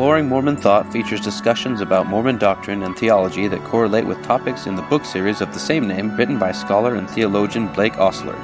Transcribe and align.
Exploring 0.00 0.30
Mormon 0.30 0.56
Thought 0.56 0.90
features 0.90 1.20
discussions 1.20 1.82
about 1.82 2.06
Mormon 2.06 2.38
doctrine 2.38 2.84
and 2.84 2.96
theology 2.96 3.48
that 3.48 3.62
correlate 3.64 4.06
with 4.06 4.22
topics 4.22 4.66
in 4.66 4.74
the 4.74 4.80
book 4.80 5.04
series 5.04 5.42
of 5.42 5.52
the 5.52 5.58
same 5.58 5.86
name 5.86 6.16
written 6.16 6.38
by 6.38 6.52
scholar 6.52 6.94
and 6.94 7.06
theologian 7.10 7.70
Blake 7.74 7.92
Ostler. 7.98 8.34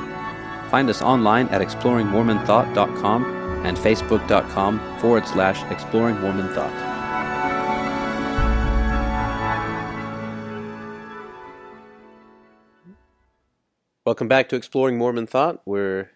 Find 0.71 0.91
us 0.91 1.01
online 1.01 1.49
at 1.49 1.63
exploringmormonthought.com 1.63 3.25
and 3.65 3.75
facebook.com 3.75 4.99
forward 4.99 5.27
slash 5.27 5.63
exploring 5.73 6.21
Mormon 6.21 6.53
Thought. 6.53 6.75
Welcome 14.05 14.29
back 14.29 14.51
to 14.51 14.57
Exploring 14.57 14.99
Mormon 14.99 15.27
Thought. 15.27 15.63
We're 15.65 16.11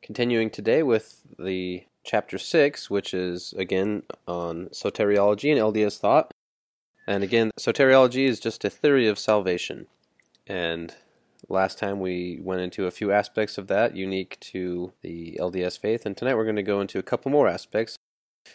continuing 0.00 0.48
today 0.48 0.82
with 0.82 1.20
the 1.38 1.84
chapter 2.06 2.38
6, 2.38 2.88
which 2.88 3.12
is 3.12 3.52
again 3.58 4.04
on 4.26 4.66
soteriology 4.66 5.50
and 5.50 5.60
LDS 5.60 5.98
thought. 5.98 6.32
And 7.06 7.22
again, 7.22 7.50
soteriology 7.58 8.26
is 8.26 8.40
just 8.40 8.64
a 8.64 8.70
theory 8.70 9.06
of 9.06 9.18
salvation. 9.18 9.86
And 10.46 10.94
last 11.48 11.78
time 11.78 12.00
we 12.00 12.40
went 12.42 12.62
into 12.62 12.86
a 12.86 12.90
few 12.90 13.12
aspects 13.12 13.58
of 13.58 13.66
that 13.68 13.94
unique 13.94 14.38
to 14.40 14.92
the 15.02 15.38
LDS 15.40 15.78
faith, 15.78 16.06
and 16.06 16.16
tonight 16.16 16.34
we're 16.34 16.44
going 16.44 16.56
to 16.56 16.62
go 16.62 16.80
into 16.80 16.98
a 16.98 17.04
couple 17.04 17.30
more 17.30 17.48
aspects. 17.48 17.98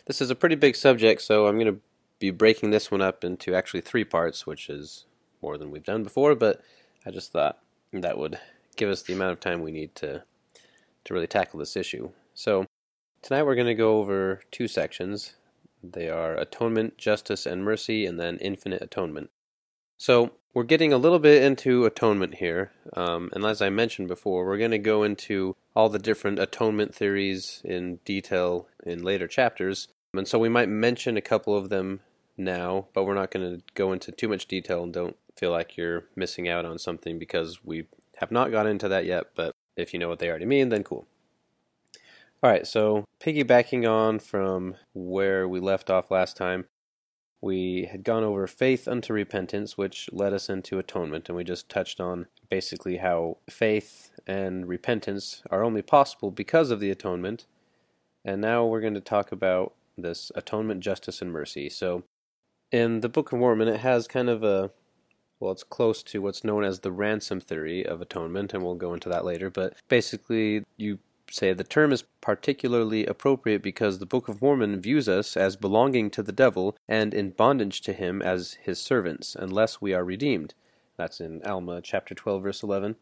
This 0.08 0.22
is 0.22 0.30
a 0.30 0.36
pretty 0.36 0.56
big 0.56 0.76
subject, 0.76 1.22
so 1.22 1.48
I'm 1.48 1.60
going 1.60 1.74
to 1.74 1.82
be 2.20 2.32
breaking 2.32 2.72
this 2.72 2.90
one 2.90 3.02
up 3.02 3.24
into 3.24 3.56
actually 3.56 3.82
three 3.82 4.06
parts, 4.06 4.48
which 4.48 4.70
is 4.70 5.06
more 5.42 5.58
than 5.58 5.72
we've 5.72 5.84
done 5.84 6.04
before, 6.04 6.36
but 6.36 6.62
I 7.06 7.12
just 7.12 7.32
thought 7.32 7.60
that 7.92 8.18
would 8.18 8.40
give 8.76 8.90
us 8.90 9.02
the 9.02 9.14
amount 9.14 9.34
of 9.34 9.40
time 9.40 9.62
we 9.62 9.72
need 9.72 9.96
to 9.96 10.24
to 11.04 11.14
really 11.16 11.28
tackle 11.28 11.60
this 11.60 11.76
issue. 11.76 12.12
So, 12.36 12.68
Tonight 13.22 13.44
we're 13.44 13.56
going 13.56 13.68
to 13.68 13.76
go 13.76 14.00
over 14.00 14.42
two 14.50 14.68
sections. 14.68 15.36
They 15.84 16.10
are 16.10 16.36
atonement, 16.36 16.98
justice, 16.98 17.46
and 17.46 17.64
mercy, 17.64 18.06
and 18.06 18.20
then 18.20 18.38
infinite 18.40 18.82
atonement. 18.82 19.30
So 19.98 20.32
we're 20.56 20.64
getting 20.64 20.92
a 20.92 20.98
little 20.98 21.20
bit 21.20 21.44
into 21.44 21.86
atonement 21.86 22.36
here, 22.36 22.72
um, 22.94 23.30
and 23.34 23.46
as 23.46 23.62
I 23.62 23.70
mentioned 23.70 24.08
before, 24.08 24.46
we're 24.46 24.58
going 24.58 24.72
to 24.72 24.80
go 24.80 25.04
into 25.04 25.56
all 25.76 25.88
the 25.88 26.00
different 26.00 26.40
atonement 26.40 26.96
theories 26.96 27.62
in 27.64 28.00
detail 28.06 28.68
in 28.84 29.04
later 29.04 29.28
chapters, 29.28 29.88
and 30.16 30.28
so 30.28 30.40
we 30.40 30.50
might 30.50 30.68
mention 30.68 31.16
a 31.16 31.22
couple 31.22 31.56
of 31.56 31.70
them 31.70 32.00
now, 32.38 32.88
but 32.94 33.04
we're 33.04 33.14
not 33.14 33.30
going 33.30 33.58
to 33.58 33.64
go 33.76 33.94
into 33.94 34.12
too 34.12 34.28
much 34.28 34.48
detail 34.48 34.84
and 34.84 34.94
don't 34.94 35.16
feel 35.38 35.52
like 35.52 35.78
you're 35.78 36.06
missing 36.16 36.50
out 36.50 36.66
on 36.66 36.80
something 36.80 37.20
because 37.20 37.64
we 37.64 37.86
have 38.18 38.32
not 38.32 38.52
got 38.52 38.66
into 38.66 38.90
that 38.90 39.06
yet, 39.06 39.28
but 39.36 39.52
if 39.78 39.94
you 39.94 40.00
know 40.00 40.10
what 40.10 40.18
they 40.18 40.30
already 40.30 40.46
mean, 40.46 40.70
then 40.70 40.84
cool. 40.84 41.06
All 42.44 42.50
right, 42.50 42.66
so 42.66 43.06
piggybacking 43.20 43.88
on 43.88 44.18
from 44.18 44.76
where 44.94 45.48
we 45.48 45.60
left 45.60 45.92
off 45.92 46.10
last 46.10 46.36
time, 46.36 46.66
we 47.40 47.88
had 47.92 48.04
gone 48.04 48.24
over 48.24 48.48
faith 48.48 48.88
unto 48.88 49.14
repentance, 49.14 49.78
which 49.78 50.10
led 50.12 50.34
us 50.34 50.50
into 50.50 50.80
atonement, 50.80 51.30
and 51.30 51.36
we 51.36 51.44
just 51.44 51.70
touched 51.70 52.00
on 52.00 52.26
basically 52.50 52.98
how 52.98 53.38
faith 53.48 54.10
and 54.26 54.68
repentance 54.68 55.44
are 55.52 55.64
only 55.64 55.84
possible 55.84 56.32
because 56.32 56.72
of 56.72 56.80
the 56.80 56.90
atonement. 56.90 57.46
And 58.26 58.42
now 58.42 58.66
we're 58.66 58.82
going 58.82 58.96
to 58.96 59.02
talk 59.02 59.32
about 59.32 59.74
this 59.96 60.32
atonement, 60.34 60.80
justice, 60.80 61.22
and 61.22 61.32
mercy. 61.32 61.70
So, 61.70 62.04
in 62.72 63.02
the 63.02 63.10
Book 63.10 63.32
of 63.32 63.38
Mormon, 63.38 63.68
it 63.68 63.82
has 63.82 64.08
kind 64.08 64.30
of 64.30 64.44
a 64.44 64.72
well, 65.40 65.52
it's 65.52 65.64
close 65.64 66.04
to 66.04 66.22
what's 66.22 66.44
known 66.44 66.64
as 66.64 66.80
the 66.80 66.92
ransom 66.92 67.40
theory 67.40 67.86
of 67.86 68.00
atonement, 68.00 68.54
and 68.54 68.64
we'll 68.64 68.76
go 68.76 68.94
into 68.94 69.10
that 69.10 69.26
later. 69.26 69.50
But 69.50 69.76
basically, 69.90 70.64
you 70.78 71.00
say 71.32 71.54
the 71.54 71.64
term 71.64 71.92
is 71.92 72.04
particularly 72.22 73.06
appropriate 73.06 73.62
because 73.62 74.00
the 74.00 74.06
Book 74.06 74.28
of 74.28 74.42
Mormon 74.42 74.80
views 74.82 75.10
us 75.10 75.36
as 75.36 75.56
belonging 75.56 76.10
to 76.12 76.24
the 76.24 76.32
devil 76.32 76.78
and 76.88 77.14
in 77.14 77.32
bondage 77.32 77.82
to 77.82 77.94
him 77.94 78.22
as 78.22 78.54
his 78.62 78.80
servants, 78.80 79.36
unless 79.36 79.82
we 79.82 79.94
are 79.94 80.04
redeemed. 80.04 80.54
That's 80.98 81.20
in 81.20 81.42
Alma 81.44 81.82
chapter 81.82 82.14
12, 82.14 82.44
verse 82.44 82.64
11. 82.64 82.96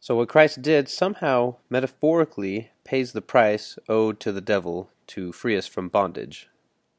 So, 0.00 0.16
what 0.16 0.28
Christ 0.28 0.62
did 0.62 0.88
somehow, 0.88 1.56
metaphorically, 1.68 2.70
pays 2.84 3.12
the 3.12 3.20
price 3.20 3.78
owed 3.88 4.18
to 4.20 4.32
the 4.32 4.40
devil 4.40 4.90
to 5.08 5.32
free 5.32 5.58
us 5.58 5.66
from 5.66 5.88
bondage. 5.88 6.48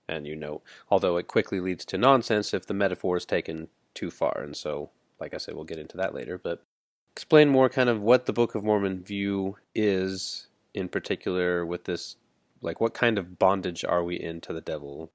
And 0.08 0.28
you 0.28 0.36
know, 0.36 0.62
although 0.90 1.18
it 1.18 1.28
quickly 1.28 1.60
leads 1.60 1.86
to 1.86 1.98
nonsense 1.98 2.54
if 2.54 2.66
the 2.66 2.74
metaphor 2.74 3.18
is 3.18 3.26
taken 3.26 3.70
too 3.94 4.12
far, 4.12 4.40
and 4.42 4.56
so, 4.56 4.90
like 5.20 5.34
I 5.34 5.38
said, 5.38 5.56
we'll 5.56 5.64
get 5.64 5.80
into 5.80 5.98
that 5.98 6.14
later. 6.14 6.38
But 6.38 6.64
explain 7.12 7.50
more 7.50 7.70
kind 7.70 7.90
of 7.90 8.02
what 8.02 8.26
the 8.26 8.34
Book 8.34 8.56
of 8.56 8.64
Mormon 8.64 9.04
view 9.04 9.58
is 9.74 10.48
in 10.74 10.90
particular 10.90 11.66
with 11.66 11.84
this 11.86 12.16
like 12.62 12.80
what 12.80 12.94
kind 12.94 13.18
of 13.18 13.40
bondage 13.40 13.84
are 13.84 14.04
we 14.04 14.16
in 14.20 14.42
to 14.42 14.54
the 14.54 14.62
devil? 14.62 15.12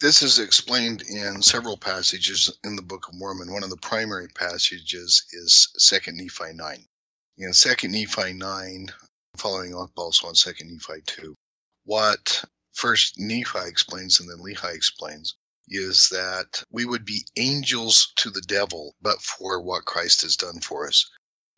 This 0.00 0.22
is 0.22 0.38
explained 0.38 1.02
in 1.02 1.42
several 1.42 1.76
passages 1.76 2.58
in 2.64 2.76
the 2.76 2.82
book 2.82 3.08
of 3.08 3.14
mormon. 3.14 3.52
One 3.52 3.62
of 3.62 3.70
the 3.70 3.76
primary 3.76 4.28
passages 4.28 5.24
is 5.32 5.68
second 5.76 6.16
nephi 6.16 6.54
9 6.54 6.86
in 7.38 7.52
second 7.52 7.92
nephi 7.92 8.32
9 8.32 8.88
following 9.36 9.74
up 9.74 9.90
also 9.96 10.28
on 10.28 10.34
second 10.34 10.70
nephi 10.70 11.00
2 11.06 11.34
what 11.84 12.44
first 12.72 13.18
nephi 13.18 13.66
explains 13.66 14.20
and 14.20 14.28
then 14.28 14.38
lehi 14.38 14.74
explains 14.74 15.34
is 15.68 16.08
that 16.10 16.62
we 16.70 16.84
would 16.84 17.04
be 17.04 17.24
angels 17.36 18.12
to 18.16 18.30
the 18.30 18.42
devil 18.42 18.94
but 19.00 19.20
for 19.22 19.60
what 19.60 19.84
christ 19.84 20.22
has 20.22 20.36
done 20.36 20.60
for 20.60 20.86
us 20.86 21.10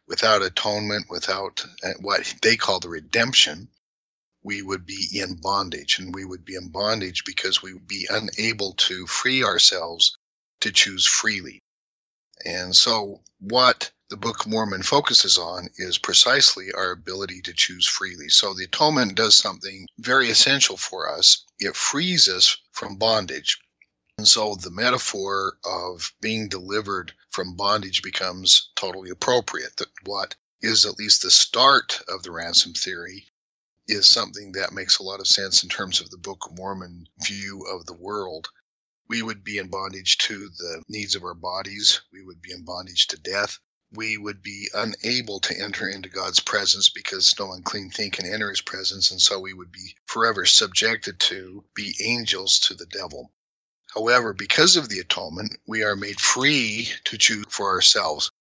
without 0.07 0.43
atonement, 0.43 1.07
without 1.09 1.65
uh, 1.83 1.93
what 2.01 2.35
they 2.43 2.57
call 2.57 2.81
the 2.81 2.89
redemption, 2.89 3.69
we 4.43 4.61
would 4.63 4.85
be 4.85 5.09
in 5.13 5.37
bondage. 5.37 5.99
And 5.99 6.15
we 6.15 6.25
would 6.25 6.45
be 6.45 6.55
in 6.57 6.69
bondage 6.69 7.25
because 7.25 7.63
we 7.63 7.73
would 7.73 7.89
be 7.89 8.07
unable 8.11 8.75
to 8.75 9.07
free 9.07 9.43
ourselves 9.43 10.17
to 10.61 10.73
choose 10.73 11.07
freely. 11.07 11.63
And 12.45 12.77
so, 12.77 13.23
what 13.41 13.91
the 14.11 14.17
Book 14.17 14.45
of 14.45 14.51
Mormon 14.51 14.83
focuses 14.83 15.39
on 15.39 15.69
is 15.77 15.99
precisely 15.99 16.73
our 16.73 16.91
ability 16.91 17.43
to 17.43 17.55
choose 17.55 17.87
freely. 17.87 18.29
So, 18.29 18.55
the 18.55 18.65
atonement 18.65 19.15
does 19.15 19.37
something 19.37 19.87
very 19.99 20.31
essential 20.31 20.77
for 20.77 21.09
us. 21.09 21.45
It 21.59 21.77
frees 21.77 22.29
us 22.29 22.57
from 22.73 22.97
bondage. 22.97 23.59
And 24.17 24.29
so 24.29 24.55
the 24.55 24.71
metaphor 24.71 25.59
of 25.65 26.13
being 26.21 26.49
delivered 26.49 27.13
from 27.35 27.57
bondage 27.57 28.01
becomes 28.01 28.71
totally 28.77 29.11
appropriate. 29.11 29.77
That 29.79 29.89
what 30.05 30.37
is 30.61 30.87
at 30.87 31.01
least 31.01 31.23
the 31.23 31.33
start 31.33 32.01
of 32.07 32.23
the 32.23 32.31
ransom 32.31 32.75
theory 32.75 33.27
is 33.89 34.09
something 34.09 34.53
that 34.53 34.73
makes 34.73 34.99
a 34.99 35.03
lot 35.03 35.19
of 35.19 35.27
sense 35.27 35.65
in 35.65 35.69
terms 35.69 36.01
of 36.01 36.11
the 36.11 36.17
Book 36.17 36.47
of 36.47 36.57
Mormon 36.57 37.09
view 37.27 37.67
of 37.67 37.87
the 37.87 37.97
world. 37.97 38.49
We 39.09 39.21
would 39.21 39.43
be 39.43 39.59
in 39.59 39.69
bondage 39.69 40.19
to 40.19 40.49
the 40.49 40.85
needs 40.89 41.17
of 41.17 41.25
our 41.25 41.35
bodies, 41.35 42.03
we 42.13 42.23
would 42.23 42.41
be 42.41 42.53
in 42.53 42.65
bondage 42.65 43.09
to 43.09 43.19
death. 43.19 43.59
We 43.91 44.17
would 44.17 44.41
be 44.41 44.71
unable 44.73 45.41
to 45.41 45.61
enter 45.61 45.89
into 45.89 46.09
God's 46.09 46.41
presence 46.41 46.89
because 46.89 47.35
no 47.39 47.53
unclean 47.53 47.91
thing 47.91 48.13
can 48.13 48.27
enter 48.27 48.51
his 48.51 48.61
presence, 48.61 49.11
and 49.11 49.21
so 49.21 49.41
we 49.41 49.53
would 49.53 49.73
be 49.73 49.97
forever 50.07 50.47
subjected 50.47 51.19
to 51.21 51.65
be 51.75 51.97
angels 52.01 52.61
to 52.61 52.75
the 52.75 52.87
devil. 52.87 53.33
However, 53.95 54.33
because 54.33 54.77
of 54.77 54.89
the 54.89 54.99
atonement, 54.99 55.57
we 55.67 55.85
are 55.85 55.95
made 55.95 56.21
free 56.21 56.93
to 57.05 57.17
choose 57.17 57.47
for 57.49 57.71
ourselves. 57.71 58.33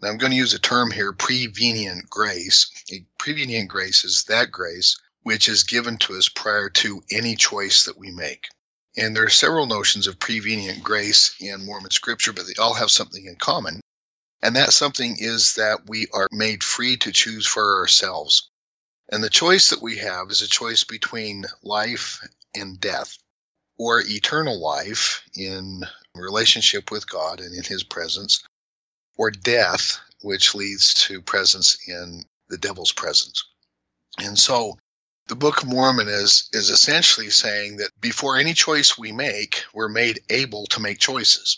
Now, 0.00 0.08
I'm 0.08 0.18
going 0.18 0.32
to 0.32 0.36
use 0.36 0.52
a 0.52 0.58
term 0.58 0.90
here, 0.90 1.12
prevenient 1.12 2.10
grace. 2.10 2.68
A 2.90 3.06
prevenient 3.16 3.68
grace 3.68 4.04
is 4.04 4.24
that 4.24 4.50
grace 4.50 4.98
which 5.22 5.48
is 5.48 5.62
given 5.64 5.98
to 5.98 6.16
us 6.16 6.28
prior 6.28 6.70
to 6.70 7.04
any 7.10 7.36
choice 7.36 7.84
that 7.84 7.98
we 7.98 8.10
make. 8.10 8.48
And 8.96 9.14
there 9.14 9.24
are 9.24 9.30
several 9.30 9.66
notions 9.66 10.08
of 10.08 10.18
prevenient 10.18 10.82
grace 10.82 11.36
in 11.38 11.66
Mormon 11.66 11.92
scripture, 11.92 12.32
but 12.32 12.46
they 12.46 12.54
all 12.60 12.74
have 12.74 12.90
something 12.90 13.24
in 13.24 13.36
common. 13.36 13.80
And 14.42 14.56
that 14.56 14.72
something 14.72 15.18
is 15.18 15.54
that 15.54 15.88
we 15.88 16.08
are 16.12 16.28
made 16.32 16.64
free 16.64 16.96
to 16.96 17.12
choose 17.12 17.46
for 17.46 17.78
ourselves. 17.78 18.50
And 19.08 19.22
the 19.22 19.30
choice 19.30 19.68
that 19.68 19.82
we 19.82 19.98
have 19.98 20.30
is 20.30 20.42
a 20.42 20.48
choice 20.48 20.82
between 20.82 21.44
life 21.62 22.26
and 22.54 22.80
death 22.80 23.16
or 23.80 24.02
eternal 24.02 24.60
life 24.60 25.22
in 25.34 25.80
relationship 26.14 26.90
with 26.90 27.08
God 27.08 27.40
and 27.40 27.54
in 27.54 27.64
His 27.64 27.82
presence, 27.82 28.44
or 29.16 29.30
death, 29.30 29.98
which 30.20 30.54
leads 30.54 30.92
to 31.06 31.22
presence 31.22 31.78
in 31.88 32.22
the 32.50 32.58
devil's 32.58 32.92
presence. 32.92 33.42
And 34.18 34.38
so 34.38 34.76
the 35.28 35.34
Book 35.34 35.62
of 35.62 35.68
Mormon 35.68 36.08
is, 36.08 36.50
is 36.52 36.68
essentially 36.68 37.30
saying 37.30 37.78
that 37.78 37.98
before 37.98 38.36
any 38.36 38.52
choice 38.52 38.98
we 38.98 39.12
make, 39.12 39.64
we're 39.72 39.88
made 39.88 40.20
able 40.28 40.66
to 40.66 40.80
make 40.80 40.98
choices. 40.98 41.56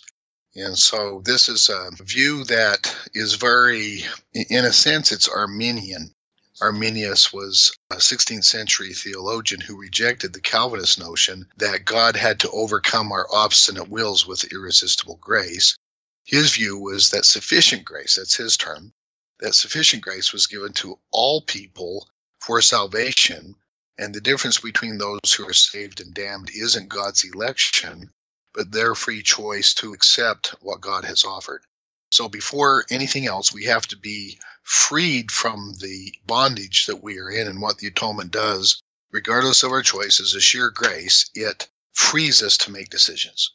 And 0.54 0.78
so 0.78 1.22
this 1.24 1.48
is 1.48 1.70
a 1.70 1.90
view 2.04 2.44
that 2.44 2.94
is 3.14 3.34
very, 3.34 4.04
in 4.32 4.64
a 4.64 4.72
sense, 4.72 5.10
it's 5.10 5.28
Arminian. 5.28 6.14
Arminius 6.62 7.32
was 7.32 7.76
a 7.90 7.96
16th 7.96 8.44
century 8.44 8.94
theologian 8.94 9.60
who 9.60 9.80
rejected 9.80 10.32
the 10.32 10.40
Calvinist 10.40 10.96
notion 10.96 11.48
that 11.56 11.84
God 11.84 12.14
had 12.14 12.38
to 12.40 12.50
overcome 12.52 13.10
our 13.10 13.26
obstinate 13.34 13.88
wills 13.88 14.24
with 14.24 14.44
irresistible 14.44 15.16
grace. 15.16 15.76
His 16.24 16.52
view 16.52 16.78
was 16.78 17.10
that 17.10 17.26
sufficient 17.26 17.84
grace, 17.84 18.14
that's 18.14 18.36
his 18.36 18.56
term, 18.56 18.94
that 19.40 19.56
sufficient 19.56 20.04
grace 20.04 20.32
was 20.32 20.46
given 20.46 20.72
to 20.74 21.00
all 21.10 21.42
people 21.42 22.08
for 22.38 22.62
salvation, 22.62 23.56
And 23.98 24.14
the 24.14 24.20
difference 24.20 24.58
between 24.58 24.98
those 24.98 25.32
who 25.32 25.48
are 25.48 25.52
saved 25.52 26.00
and 26.00 26.14
damned 26.14 26.50
isn't 26.54 26.88
God's 26.88 27.24
election, 27.24 28.12
but 28.54 28.70
their 28.70 28.94
free 28.94 29.24
choice 29.24 29.74
to 29.74 29.94
accept 29.94 30.54
what 30.60 30.80
God 30.80 31.04
has 31.06 31.24
offered. 31.24 31.64
So 32.12 32.28
before 32.28 32.84
anything 32.90 33.26
else, 33.26 33.54
we 33.54 33.64
have 33.64 33.86
to 33.88 33.96
be 33.96 34.38
freed 34.62 35.30
from 35.30 35.72
the 35.80 36.12
bondage 36.26 36.84
that 36.86 37.02
we 37.02 37.18
are 37.18 37.30
in 37.30 37.48
and 37.48 37.60
what 37.60 37.78
the 37.78 37.86
atonement 37.86 38.30
does, 38.30 38.82
regardless 39.10 39.62
of 39.62 39.72
our 39.72 39.80
choices, 39.80 40.34
a 40.34 40.40
sheer 40.40 40.68
grace, 40.68 41.30
it 41.34 41.68
frees 41.94 42.42
us 42.42 42.58
to 42.58 42.70
make 42.70 42.90
decisions. 42.90 43.54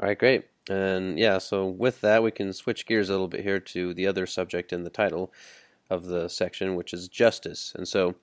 All 0.00 0.08
right, 0.08 0.18
great. 0.18 0.46
And 0.68 1.16
yeah, 1.16 1.38
so 1.38 1.66
with 1.66 2.00
that, 2.00 2.24
we 2.24 2.32
can 2.32 2.52
switch 2.52 2.86
gears 2.86 3.08
a 3.08 3.12
little 3.12 3.28
bit 3.28 3.44
here 3.44 3.60
to 3.60 3.94
the 3.94 4.08
other 4.08 4.26
subject 4.26 4.72
in 4.72 4.82
the 4.82 4.90
title 4.90 5.32
of 5.88 6.06
the 6.06 6.26
section, 6.26 6.74
which 6.74 6.92
is 6.92 7.06
justice. 7.06 7.72
And 7.76 7.86
so 7.86 8.16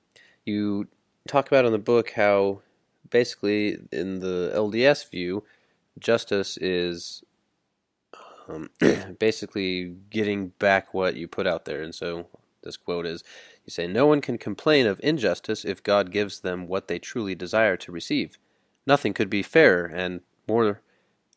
you 0.45 0.89
talk 1.25 1.47
about 1.47 1.63
in 1.63 1.71
the 1.71 1.77
book 1.77 2.11
how 2.11 2.63
basically, 3.09 3.77
in 3.93 4.19
the 4.19 4.51
LDS 4.53 5.09
view, 5.09 5.45
justice 5.99 6.57
is 6.57 7.23
um, 8.47 8.69
basically 9.19 9.95
getting 10.09 10.49
back 10.59 10.93
what 10.93 11.15
you 11.15 11.27
put 11.27 11.47
out 11.47 11.65
there. 11.65 11.81
And 11.81 11.93
so 11.93 12.27
this 12.63 12.77
quote 12.77 13.05
is 13.05 13.23
You 13.65 13.71
say, 13.71 13.87
No 13.87 14.05
one 14.05 14.21
can 14.21 14.37
complain 14.37 14.85
of 14.87 14.99
injustice 15.03 15.65
if 15.65 15.83
God 15.83 16.11
gives 16.11 16.41
them 16.41 16.67
what 16.67 16.87
they 16.87 16.99
truly 16.99 17.35
desire 17.35 17.77
to 17.77 17.91
receive. 17.91 18.37
Nothing 18.85 19.13
could 19.13 19.29
be 19.29 19.43
fairer 19.43 19.85
and 19.85 20.21
more. 20.47 20.81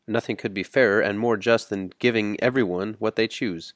Nothing 0.07 0.37
could 0.37 0.55
be 0.55 0.63
fairer 0.63 1.01
and 1.01 1.19
more 1.19 1.37
just 1.37 1.71
than 1.71 1.93
giving 1.99 2.41
everyone 2.41 2.97
what 2.99 3.17
they 3.17 3.29
choose. 3.29 3.75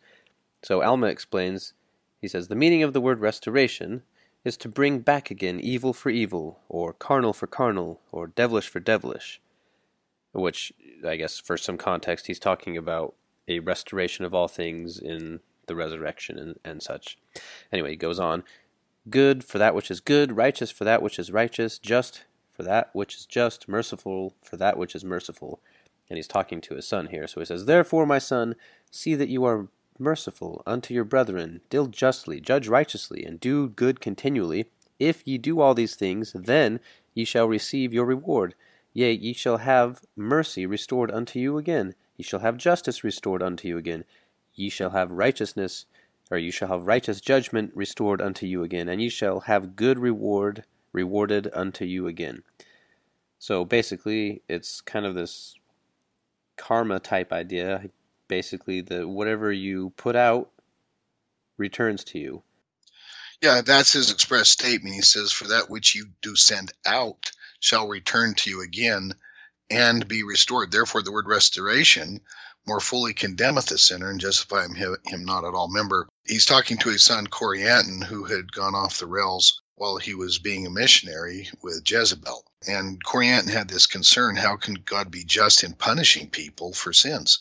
So 0.62 0.82
Alma 0.82 1.06
explains, 1.06 1.74
he 2.20 2.26
says, 2.26 2.48
the 2.48 2.56
meaning 2.56 2.82
of 2.82 2.92
the 2.92 3.00
word 3.00 3.20
restoration 3.20 4.02
is 4.44 4.56
to 4.58 4.68
bring 4.68 5.00
back 5.00 5.30
again 5.30 5.60
evil 5.60 5.92
for 5.92 6.10
evil, 6.10 6.60
or 6.68 6.92
carnal 6.92 7.32
for 7.32 7.46
carnal, 7.46 8.00
or 8.12 8.26
devilish 8.26 8.68
for 8.68 8.80
devilish. 8.80 9.40
Which, 10.32 10.72
I 11.06 11.16
guess, 11.16 11.38
for 11.38 11.56
some 11.56 11.78
context, 11.78 12.26
he's 12.26 12.38
talking 12.38 12.76
about 12.76 13.14
a 13.48 13.58
restoration 13.60 14.24
of 14.24 14.34
all 14.34 14.48
things 14.48 14.98
in 14.98 15.40
the 15.66 15.74
resurrection 15.74 16.38
and, 16.38 16.58
and 16.64 16.82
such. 16.82 17.18
Anyway, 17.72 17.90
he 17.90 17.96
goes 17.96 18.18
on 18.18 18.44
good 19.10 19.44
for 19.44 19.58
that 19.58 19.74
which 19.74 19.90
is 19.90 20.00
good, 20.00 20.36
righteous 20.36 20.70
for 20.70 20.84
that 20.84 21.02
which 21.02 21.18
is 21.18 21.30
righteous, 21.30 21.78
just 21.78 22.24
for 22.50 22.62
that 22.62 22.90
which 22.92 23.16
is 23.16 23.26
just, 23.26 23.68
merciful 23.68 24.34
for 24.42 24.56
that 24.56 24.78
which 24.78 24.94
is 24.94 25.04
merciful. 25.04 25.60
And 26.08 26.16
he's 26.16 26.28
talking 26.28 26.60
to 26.62 26.74
his 26.74 26.86
son 26.86 27.08
here. 27.08 27.26
So 27.26 27.40
he 27.40 27.46
says, 27.46 27.64
Therefore, 27.64 28.06
my 28.06 28.18
son, 28.18 28.54
see 28.90 29.14
that 29.14 29.28
you 29.28 29.44
are 29.44 29.68
merciful 29.98 30.62
unto 30.66 30.92
your 30.92 31.04
brethren, 31.04 31.60
deal 31.70 31.86
justly, 31.86 32.40
judge 32.40 32.68
righteously, 32.68 33.24
and 33.24 33.40
do 33.40 33.68
good 33.68 34.00
continually. 34.00 34.66
If 34.98 35.26
ye 35.26 35.38
do 35.38 35.60
all 35.60 35.74
these 35.74 35.96
things, 35.96 36.32
then 36.32 36.80
ye 37.14 37.24
shall 37.24 37.48
receive 37.48 37.92
your 37.92 38.04
reward. 38.04 38.54
Yea, 38.92 39.12
ye 39.12 39.32
shall 39.32 39.58
have 39.58 40.02
mercy 40.16 40.66
restored 40.66 41.10
unto 41.10 41.38
you 41.38 41.58
again 41.58 41.94
Ye 42.16 42.24
shall 42.24 42.40
have 42.40 42.56
justice 42.56 43.02
restored 43.04 43.42
unto 43.42 43.68
you 43.68 43.76
again. 43.76 44.04
Ye 44.54 44.68
shall 44.68 44.90
have 44.90 45.10
righteousness, 45.10 45.86
or 46.30 46.38
ye 46.38 46.50
shall 46.50 46.68
have 46.68 46.86
righteous 46.86 47.20
judgment 47.20 47.72
restored 47.74 48.20
unto 48.20 48.46
you 48.46 48.62
again, 48.62 48.88
and 48.88 49.02
ye 49.02 49.08
shall 49.08 49.40
have 49.40 49.76
good 49.76 49.98
reward 49.98 50.64
rewarded 50.92 51.50
unto 51.52 51.84
you 51.84 52.06
again. 52.06 52.44
So 53.38 53.64
basically, 53.64 54.42
it's 54.48 54.80
kind 54.80 55.04
of 55.04 55.14
this 55.14 55.56
karma 56.56 57.00
type 57.00 57.32
idea. 57.32 57.90
Basically, 58.28 58.80
the 58.80 59.08
whatever 59.08 59.52
you 59.52 59.90
put 59.96 60.16
out 60.16 60.50
returns 61.58 62.04
to 62.04 62.18
you. 62.18 62.42
Yeah, 63.42 63.60
that's 63.60 63.92
his 63.92 64.10
express 64.10 64.48
statement. 64.48 64.94
He 64.94 65.02
says, 65.02 65.32
"For 65.32 65.48
that 65.48 65.68
which 65.68 65.94
you 65.94 66.06
do 66.22 66.36
send 66.36 66.72
out 66.86 67.32
shall 67.60 67.88
return 67.88 68.34
to 68.36 68.50
you 68.50 68.62
again." 68.62 69.14
And 69.70 70.06
be 70.06 70.22
restored. 70.22 70.70
Therefore, 70.70 71.02
the 71.02 71.12
word 71.12 71.26
restoration 71.26 72.20
more 72.66 72.80
fully 72.80 73.12
condemneth 73.14 73.66
the 73.66 73.78
sinner 73.78 74.10
and 74.10 74.20
justify 74.20 74.66
him, 74.66 74.96
him 75.04 75.24
not 75.24 75.44
at 75.44 75.54
all. 75.54 75.68
Remember, 75.68 76.08
he's 76.24 76.46
talking 76.46 76.78
to 76.78 76.88
his 76.88 77.02
son 77.02 77.26
Corianton, 77.26 78.04
who 78.04 78.24
had 78.24 78.52
gone 78.52 78.74
off 78.74 78.98
the 78.98 79.06
rails 79.06 79.60
while 79.76 79.96
he 79.96 80.14
was 80.14 80.38
being 80.38 80.66
a 80.66 80.70
missionary 80.70 81.50
with 81.62 81.90
Isabel. 81.90 82.44
And 82.66 83.02
Corianton 83.04 83.50
had 83.50 83.68
this 83.68 83.86
concern 83.86 84.36
how 84.36 84.56
can 84.56 84.74
God 84.74 85.10
be 85.10 85.24
just 85.24 85.64
in 85.64 85.74
punishing 85.74 86.30
people 86.30 86.72
for 86.72 86.92
sins? 86.92 87.40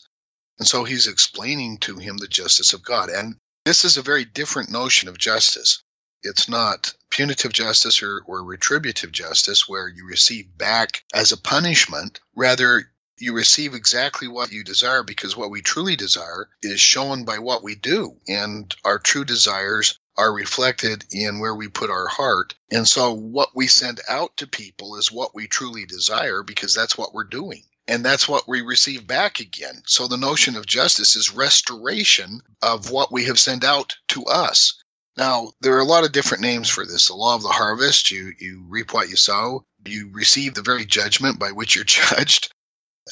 And 0.58 0.68
so 0.68 0.84
he's 0.84 1.06
explaining 1.06 1.78
to 1.78 1.96
him 1.96 2.16
the 2.16 2.28
justice 2.28 2.72
of 2.72 2.84
God. 2.84 3.08
And 3.08 3.36
this 3.64 3.84
is 3.84 3.96
a 3.96 4.02
very 4.02 4.24
different 4.24 4.70
notion 4.70 5.08
of 5.08 5.18
justice. 5.18 5.82
It's 6.24 6.48
not 6.48 6.94
punitive 7.10 7.52
justice 7.52 8.02
or, 8.02 8.22
or 8.26 8.42
retributive 8.42 9.12
justice 9.12 9.68
where 9.68 9.88
you 9.88 10.06
receive 10.06 10.58
back 10.58 11.04
as 11.14 11.30
a 11.30 11.36
punishment. 11.36 12.18
Rather, 12.34 12.90
you 13.18 13.32
receive 13.32 13.74
exactly 13.74 14.26
what 14.26 14.50
you 14.50 14.64
desire 14.64 15.02
because 15.02 15.36
what 15.36 15.50
we 15.50 15.62
truly 15.62 15.94
desire 15.94 16.48
is 16.62 16.80
shown 16.80 17.24
by 17.24 17.38
what 17.38 17.62
we 17.62 17.76
do. 17.76 18.16
And 18.26 18.74
our 18.84 18.98
true 18.98 19.24
desires 19.24 19.98
are 20.16 20.32
reflected 20.32 21.04
in 21.12 21.38
where 21.38 21.54
we 21.54 21.68
put 21.68 21.90
our 21.90 22.08
heart. 22.08 22.54
And 22.70 22.88
so 22.88 23.12
what 23.12 23.50
we 23.54 23.66
send 23.66 24.00
out 24.08 24.36
to 24.38 24.46
people 24.46 24.96
is 24.96 25.12
what 25.12 25.34
we 25.34 25.46
truly 25.46 25.86
desire 25.86 26.42
because 26.42 26.74
that's 26.74 26.98
what 26.98 27.14
we're 27.14 27.24
doing. 27.24 27.62
And 27.86 28.04
that's 28.04 28.28
what 28.28 28.48
we 28.48 28.62
receive 28.62 29.06
back 29.06 29.40
again. 29.40 29.82
So 29.86 30.08
the 30.08 30.16
notion 30.16 30.56
of 30.56 30.66
justice 30.66 31.16
is 31.16 31.34
restoration 31.34 32.40
of 32.62 32.90
what 32.90 33.12
we 33.12 33.26
have 33.26 33.38
sent 33.38 33.62
out 33.62 33.96
to 34.08 34.24
us. 34.24 34.82
Now, 35.16 35.52
there 35.60 35.76
are 35.76 35.80
a 35.80 35.84
lot 35.84 36.04
of 36.04 36.12
different 36.12 36.42
names 36.42 36.68
for 36.68 36.84
this. 36.84 37.06
The 37.08 37.14
law 37.14 37.36
of 37.36 37.42
the 37.42 37.48
harvest, 37.48 38.10
you, 38.10 38.32
you 38.38 38.64
reap 38.68 38.92
what 38.92 39.08
you 39.08 39.16
sow. 39.16 39.64
You 39.84 40.10
receive 40.12 40.54
the 40.54 40.62
very 40.62 40.84
judgment 40.84 41.38
by 41.38 41.52
which 41.52 41.74
you're 41.74 41.84
judged. 41.84 42.52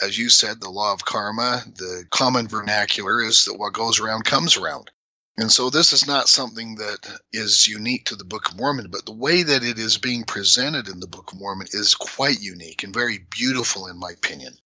As 0.03 0.19
you 0.19 0.31
said, 0.31 0.61
the 0.61 0.71
law 0.71 0.93
of 0.93 1.05
karma, 1.05 1.63
the 1.77 2.05
common 2.11 2.49
vernacular 2.49 3.23
is 3.23 3.45
that 3.45 3.59
what 3.59 3.75
goes 3.75 4.01
around 4.01 4.25
comes 4.25 4.57
around. 4.57 4.91
And 5.37 5.51
so 5.51 5.71
this 5.71 5.93
is 5.93 6.07
not 6.07 6.29
something 6.29 6.77
that 6.77 7.21
is 7.33 7.67
unique 7.67 8.07
to 8.07 8.17
the 8.17 8.25
Book 8.25 8.51
of 8.51 8.57
Mormon, 8.57 8.91
but 8.91 9.07
the 9.07 9.15
way 9.15 9.43
that 9.43 9.63
it 9.63 9.79
is 9.79 9.97
being 9.99 10.25
presented 10.25 10.89
in 10.89 11.01
the 11.01 11.07
Book 11.07 11.33
of 11.33 11.39
Mormon 11.39 11.69
is 11.71 11.95
quite 11.95 12.41
unique 12.41 12.83
and 12.83 12.93
very 12.93 13.19
beautiful, 13.31 13.87
in 13.87 13.99
my 13.99 14.11
opinion. 14.11 14.59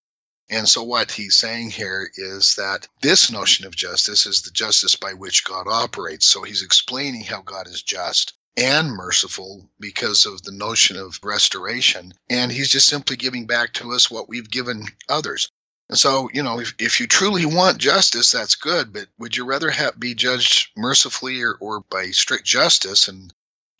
And 0.48 0.68
so, 0.68 0.82
what 0.82 1.10
he's 1.10 1.36
saying 1.36 1.70
here 1.70 2.08
is 2.14 2.54
that 2.54 2.86
this 3.02 3.30
notion 3.30 3.66
of 3.66 3.74
justice 3.74 4.26
is 4.26 4.42
the 4.42 4.50
justice 4.50 4.94
by 4.94 5.14
which 5.14 5.44
God 5.44 5.66
operates. 5.68 6.26
So, 6.26 6.42
he's 6.42 6.62
explaining 6.62 7.24
how 7.24 7.42
God 7.42 7.66
is 7.66 7.82
just 7.82 8.32
and 8.56 8.90
merciful 8.90 9.68
because 9.78 10.24
of 10.24 10.42
the 10.42 10.52
notion 10.52 10.96
of 10.96 11.20
restoration. 11.22 12.14
And 12.30 12.50
he's 12.50 12.70
just 12.70 12.88
simply 12.88 13.16
giving 13.16 13.46
back 13.46 13.74
to 13.74 13.92
us 13.92 14.10
what 14.10 14.28
we've 14.28 14.50
given 14.50 14.86
others. 15.08 15.50
And 15.88 15.98
so, 15.98 16.28
you 16.32 16.42
know, 16.42 16.58
if, 16.58 16.74
if 16.78 17.00
you 17.00 17.06
truly 17.06 17.46
want 17.46 17.78
justice, 17.78 18.32
that's 18.32 18.56
good. 18.56 18.92
But 18.92 19.06
would 19.18 19.36
you 19.36 19.44
rather 19.44 19.70
have, 19.70 20.00
be 20.00 20.14
judged 20.14 20.70
mercifully 20.76 21.42
or, 21.42 21.54
or 21.60 21.80
by 21.80 22.10
strict 22.10 22.44
justice? 22.44 23.08
And 23.08 23.32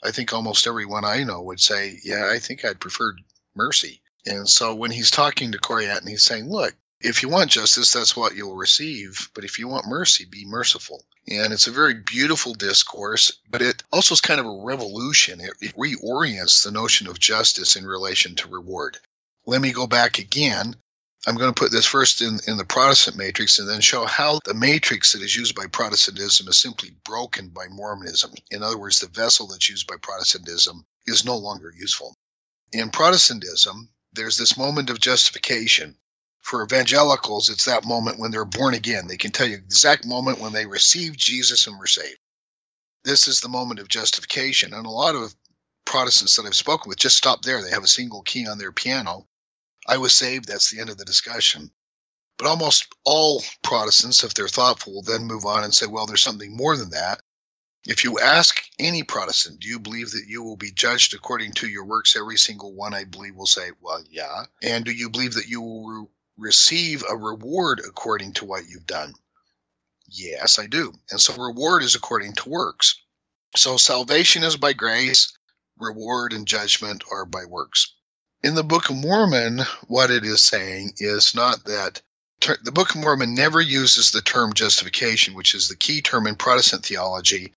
I 0.05 0.13
think 0.13 0.33
almost 0.33 0.67
everyone 0.67 1.05
I 1.05 1.25
know 1.25 1.43
would 1.43 1.61
say, 1.61 1.99
yeah, 2.05 2.31
I 2.31 2.39
think 2.39 2.65
I'd 2.65 2.81
prefer 2.81 3.17
mercy. 3.55 4.03
And 4.27 4.49
so 4.49 4.75
when 4.75 4.91
he's 4.91 5.11
talking 5.11 5.53
to 5.53 5.59
Corianton, 5.59 6.09
he's 6.09 6.25
saying, 6.25 6.51
look, 6.51 6.75
if 7.01 7.23
you 7.23 7.29
want 7.29 7.51
justice, 7.51 7.93
that's 7.93 8.17
what 8.17 8.35
you'll 8.35 8.57
receive. 8.57 9.31
But 9.35 9.45
if 9.45 9.59
you 9.59 9.69
want 9.69 9.87
mercy, 9.87 10.25
be 10.25 10.45
merciful. 10.47 11.05
And 11.29 11.53
it's 11.53 11.67
a 11.67 11.73
very 11.73 11.95
beautiful 11.95 12.55
discourse, 12.55 13.33
but 13.51 13.63
it 13.63 13.83
also 13.93 14.15
is 14.15 14.21
kind 14.21 14.41
of 14.41 14.47
a 14.47 14.65
revolution. 14.65 15.41
It, 15.41 15.53
it 15.61 15.77
reorients 15.77 16.65
the 16.65 16.71
notion 16.71 17.07
of 17.07 17.19
justice 17.19 17.77
in 17.77 17.87
relation 17.87 18.35
to 18.37 18.49
reward. 18.49 18.99
Let 19.45 19.61
me 19.61 19.73
go 19.73 19.87
back 19.87 20.19
again. 20.19 20.75
I'm 21.27 21.37
going 21.37 21.53
to 21.53 21.61
put 21.61 21.73
this 21.73 21.87
first 21.87 22.23
in, 22.23 22.39
in 22.47 22.57
the 22.57 22.65
Protestant 22.65 23.17
matrix 23.17 23.59
and 23.59 23.69
then 23.69 23.81
show 23.81 24.05
how 24.07 24.39
the 24.45 24.55
matrix 24.55 25.13
that 25.13 25.23
is 25.23 25.35
used 25.35 25.57
by 25.57 25.67
Protestantism 25.67 26.47
is 26.49 26.57
simply 26.57 26.91
broken 27.05 27.49
by 27.49 27.67
Mormonism. 27.69 28.33
In 28.51 28.63
other 28.63 28.79
words, 28.79 29.01
the 29.01 29.09
vessel 29.09 29.49
that's 29.49 29.69
used 29.69 29.89
by 29.89 29.97
Protestantism 30.01 30.87
is 31.07 31.25
no 31.25 31.37
longer 31.37 31.73
useful. 31.77 32.15
In 32.73 32.91
Protestantism, 32.91 33.89
there's 34.17 34.37
this 34.37 34.57
moment 34.57 34.91
of 34.91 35.01
justification. 35.01 35.97
For 36.41 36.65
evangelicals, 36.65 37.51
it's 37.51 37.65
that 37.67 37.85
moment 37.85 38.19
when 38.19 38.31
they're 38.31 38.45
born 38.45 38.75
again. 38.75 39.07
They 39.07 39.17
can 39.17 39.33
tell 39.33 39.47
you 39.47 39.57
the 39.57 39.65
exact 39.65 40.07
moment 40.07 40.41
when 40.41 40.53
they 40.53 40.67
received 40.67 41.19
Jesus 41.19 41.67
and 41.67 41.79
were 41.79 41.87
saved. 41.87 42.19
This 43.05 43.29
is 43.29 43.41
the 43.41 43.49
moment 43.49 43.81
of 43.81 43.89
justification. 43.89 44.75
And 44.75 44.87
a 44.87 44.91
lot 44.91 45.15
of 45.15 45.35
Protestants 45.85 46.37
that 46.37 46.47
I've 46.47 46.55
spoken 46.55 46.89
with 46.89 46.99
just 46.99 47.17
stop 47.17 47.43
there. 47.43 47.63
They 47.63 47.71
have 47.71 47.85
a 47.85 47.89
single 47.89 48.23
key 48.23 48.47
on 48.49 48.59
their 48.59 48.73
piano. 48.73 49.27
I 49.87 49.99
was 49.99 50.13
saved. 50.13 50.49
That's 50.49 50.71
the 50.71 50.81
end 50.81 50.91
of 50.91 50.99
the 50.99 51.05
discussion. 51.05 51.71
But 52.39 52.49
almost 52.49 52.87
all 53.05 53.43
Protestants, 53.63 54.25
if 54.25 54.35
they're 54.35 54.49
thoughtful, 54.49 54.95
will 54.95 55.03
then 55.03 55.25
move 55.25 55.47
on 55.47 55.65
and 55.65 55.73
say, 55.75 55.87
well, 55.87 56.07
there's 56.07 56.23
something 56.23 56.57
more 56.57 56.77
than 56.77 56.91
that. 56.91 57.21
If 57.87 58.05
you 58.05 58.19
ask 58.19 58.63
any 58.79 59.05
Protestant, 59.05 59.61
do 59.61 59.69
you 59.69 59.79
believe 59.79 60.11
that 60.11 60.27
you 60.27 60.43
will 60.43 60.57
be 60.57 60.73
judged 60.73 61.15
according 61.15 61.53
to 61.55 61.69
your 61.69 61.85
works? 61.85 62.17
Every 62.17 62.37
single 62.37 62.75
one, 62.75 62.95
I 62.95 63.05
believe, 63.05 63.37
will 63.37 63.47
say, 63.47 63.71
well, 63.81 64.03
yeah. 64.11 64.47
And 64.63 64.85
do 64.85 64.91
you 64.93 65.09
believe 65.09 65.35
that 65.35 65.49
you 65.49 65.61
will 65.61 65.87
re- 65.87 66.07
receive 66.37 67.05
a 67.09 67.17
reward 67.17 67.81
according 67.87 68.35
to 68.35 68.45
what 68.45 68.67
you've 68.69 68.87
done? 68.87 69.15
Yes, 70.09 70.59
I 70.59 70.67
do. 70.67 70.93
And 71.11 71.21
so 71.21 71.35
reward 71.37 71.83
is 71.85 71.95
according 71.95 72.35
to 72.35 72.49
works. 72.49 73.01
So 73.55 73.77
salvation 73.77 74.43
is 74.43 74.57
by 74.57 74.73
grace. 74.73 75.33
reward 75.79 76.33
and 76.33 76.47
judgment 76.47 77.05
are 77.11 77.25
by 77.25 77.45
works. 77.45 77.95
In 78.43 78.55
the 78.55 78.65
Book 78.65 78.91
of 78.91 78.97
Mormon, 78.97 79.61
what 79.89 80.11
it 80.11 80.25
is 80.25 80.43
saying 80.43 80.95
is 80.99 81.35
not 81.35 81.65
that 81.65 82.03
the 82.63 82.73
Book 82.73 82.91
of 82.91 83.01
Mormon 83.01 83.35
never 83.35 83.61
uses 83.61 84.11
the 84.11 84.23
term 84.23 84.53
justification, 84.55 85.35
which 85.35 85.55
is 85.55 85.69
the 85.69 85.77
key 85.77 86.03
term 86.03 86.27
in 86.27 86.37
Protestant 86.37 86.85
theology. 86.85 87.53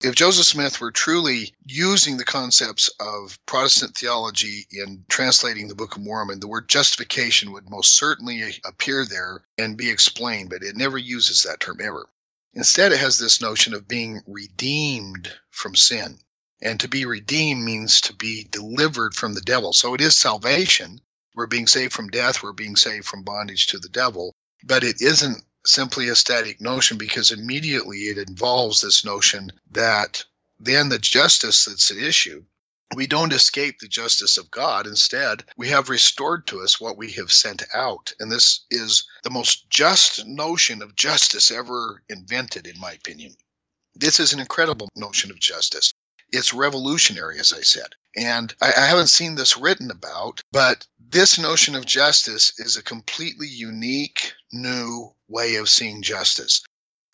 If 0.00 0.14
Joseph 0.14 0.46
Smith 0.46 0.80
were 0.80 0.92
truly 0.92 1.56
using 1.66 2.16
the 2.16 2.24
concepts 2.24 2.88
of 3.00 3.36
Protestant 3.46 3.96
theology 3.96 4.64
in 4.70 5.04
translating 5.08 5.66
the 5.66 5.74
Book 5.74 5.96
of 5.96 6.02
Mormon, 6.02 6.38
the 6.38 6.46
word 6.46 6.68
justification 6.68 7.50
would 7.50 7.68
most 7.68 7.96
certainly 7.96 8.60
appear 8.64 9.04
there 9.04 9.44
and 9.56 9.76
be 9.76 9.90
explained, 9.90 10.50
but 10.50 10.62
it 10.62 10.76
never 10.76 10.98
uses 10.98 11.42
that 11.42 11.58
term 11.58 11.80
ever. 11.80 12.08
Instead, 12.54 12.92
it 12.92 13.00
has 13.00 13.18
this 13.18 13.40
notion 13.40 13.74
of 13.74 13.88
being 13.88 14.22
redeemed 14.28 15.36
from 15.50 15.74
sin. 15.74 16.20
And 16.62 16.78
to 16.78 16.88
be 16.88 17.04
redeemed 17.04 17.64
means 17.64 18.00
to 18.02 18.14
be 18.14 18.44
delivered 18.44 19.14
from 19.14 19.34
the 19.34 19.40
devil. 19.40 19.72
So 19.72 19.94
it 19.94 20.00
is 20.00 20.14
salvation. 20.14 21.00
We're 21.34 21.46
being 21.46 21.66
saved 21.66 21.92
from 21.92 22.08
death. 22.08 22.42
We're 22.42 22.52
being 22.52 22.76
saved 22.76 23.06
from 23.06 23.24
bondage 23.24 23.68
to 23.68 23.80
the 23.80 23.88
devil. 23.88 24.34
But 24.62 24.84
it 24.84 25.02
isn't 25.02 25.44
simply 25.68 26.08
a 26.08 26.16
static 26.16 26.60
notion 26.60 26.98
because 26.98 27.30
immediately 27.30 27.98
it 27.98 28.18
involves 28.18 28.80
this 28.80 29.04
notion 29.04 29.52
that 29.70 30.24
then 30.58 30.88
the 30.88 30.98
justice 30.98 31.66
that's 31.66 31.90
at 31.90 31.98
issue, 31.98 32.44
we 32.94 33.06
don't 33.06 33.34
escape 33.34 33.78
the 33.78 33.88
justice 33.88 34.38
of 34.38 34.50
God. 34.50 34.86
Instead, 34.86 35.44
we 35.56 35.68
have 35.68 35.90
restored 35.90 36.46
to 36.46 36.62
us 36.62 36.80
what 36.80 36.96
we 36.96 37.12
have 37.12 37.30
sent 37.30 37.62
out. 37.74 38.14
And 38.18 38.32
this 38.32 38.60
is 38.70 39.04
the 39.22 39.30
most 39.30 39.68
just 39.68 40.26
notion 40.26 40.80
of 40.80 40.96
justice 40.96 41.50
ever 41.50 42.02
invented, 42.08 42.66
in 42.66 42.80
my 42.80 42.92
opinion. 42.92 43.36
This 43.94 44.20
is 44.20 44.32
an 44.32 44.40
incredible 44.40 44.88
notion 44.96 45.30
of 45.30 45.38
justice. 45.38 45.92
It's 46.32 46.54
revolutionary, 46.54 47.38
as 47.38 47.52
I 47.52 47.60
said. 47.60 47.94
And 48.18 48.52
I, 48.60 48.72
I, 48.76 48.86
haven't 48.86 49.10
seen 49.10 49.36
this 49.36 49.56
written 49.56 49.92
about, 49.92 50.42
but 50.50 50.84
this 50.98 51.38
notion 51.38 51.76
of 51.76 51.86
justice 51.86 52.52
is 52.58 52.76
a 52.76 52.82
completely 52.82 53.46
unique, 53.46 54.34
new 54.52 55.14
way 55.28 55.54
of 55.54 55.68
seeing 55.68 56.02
justice. 56.02 56.64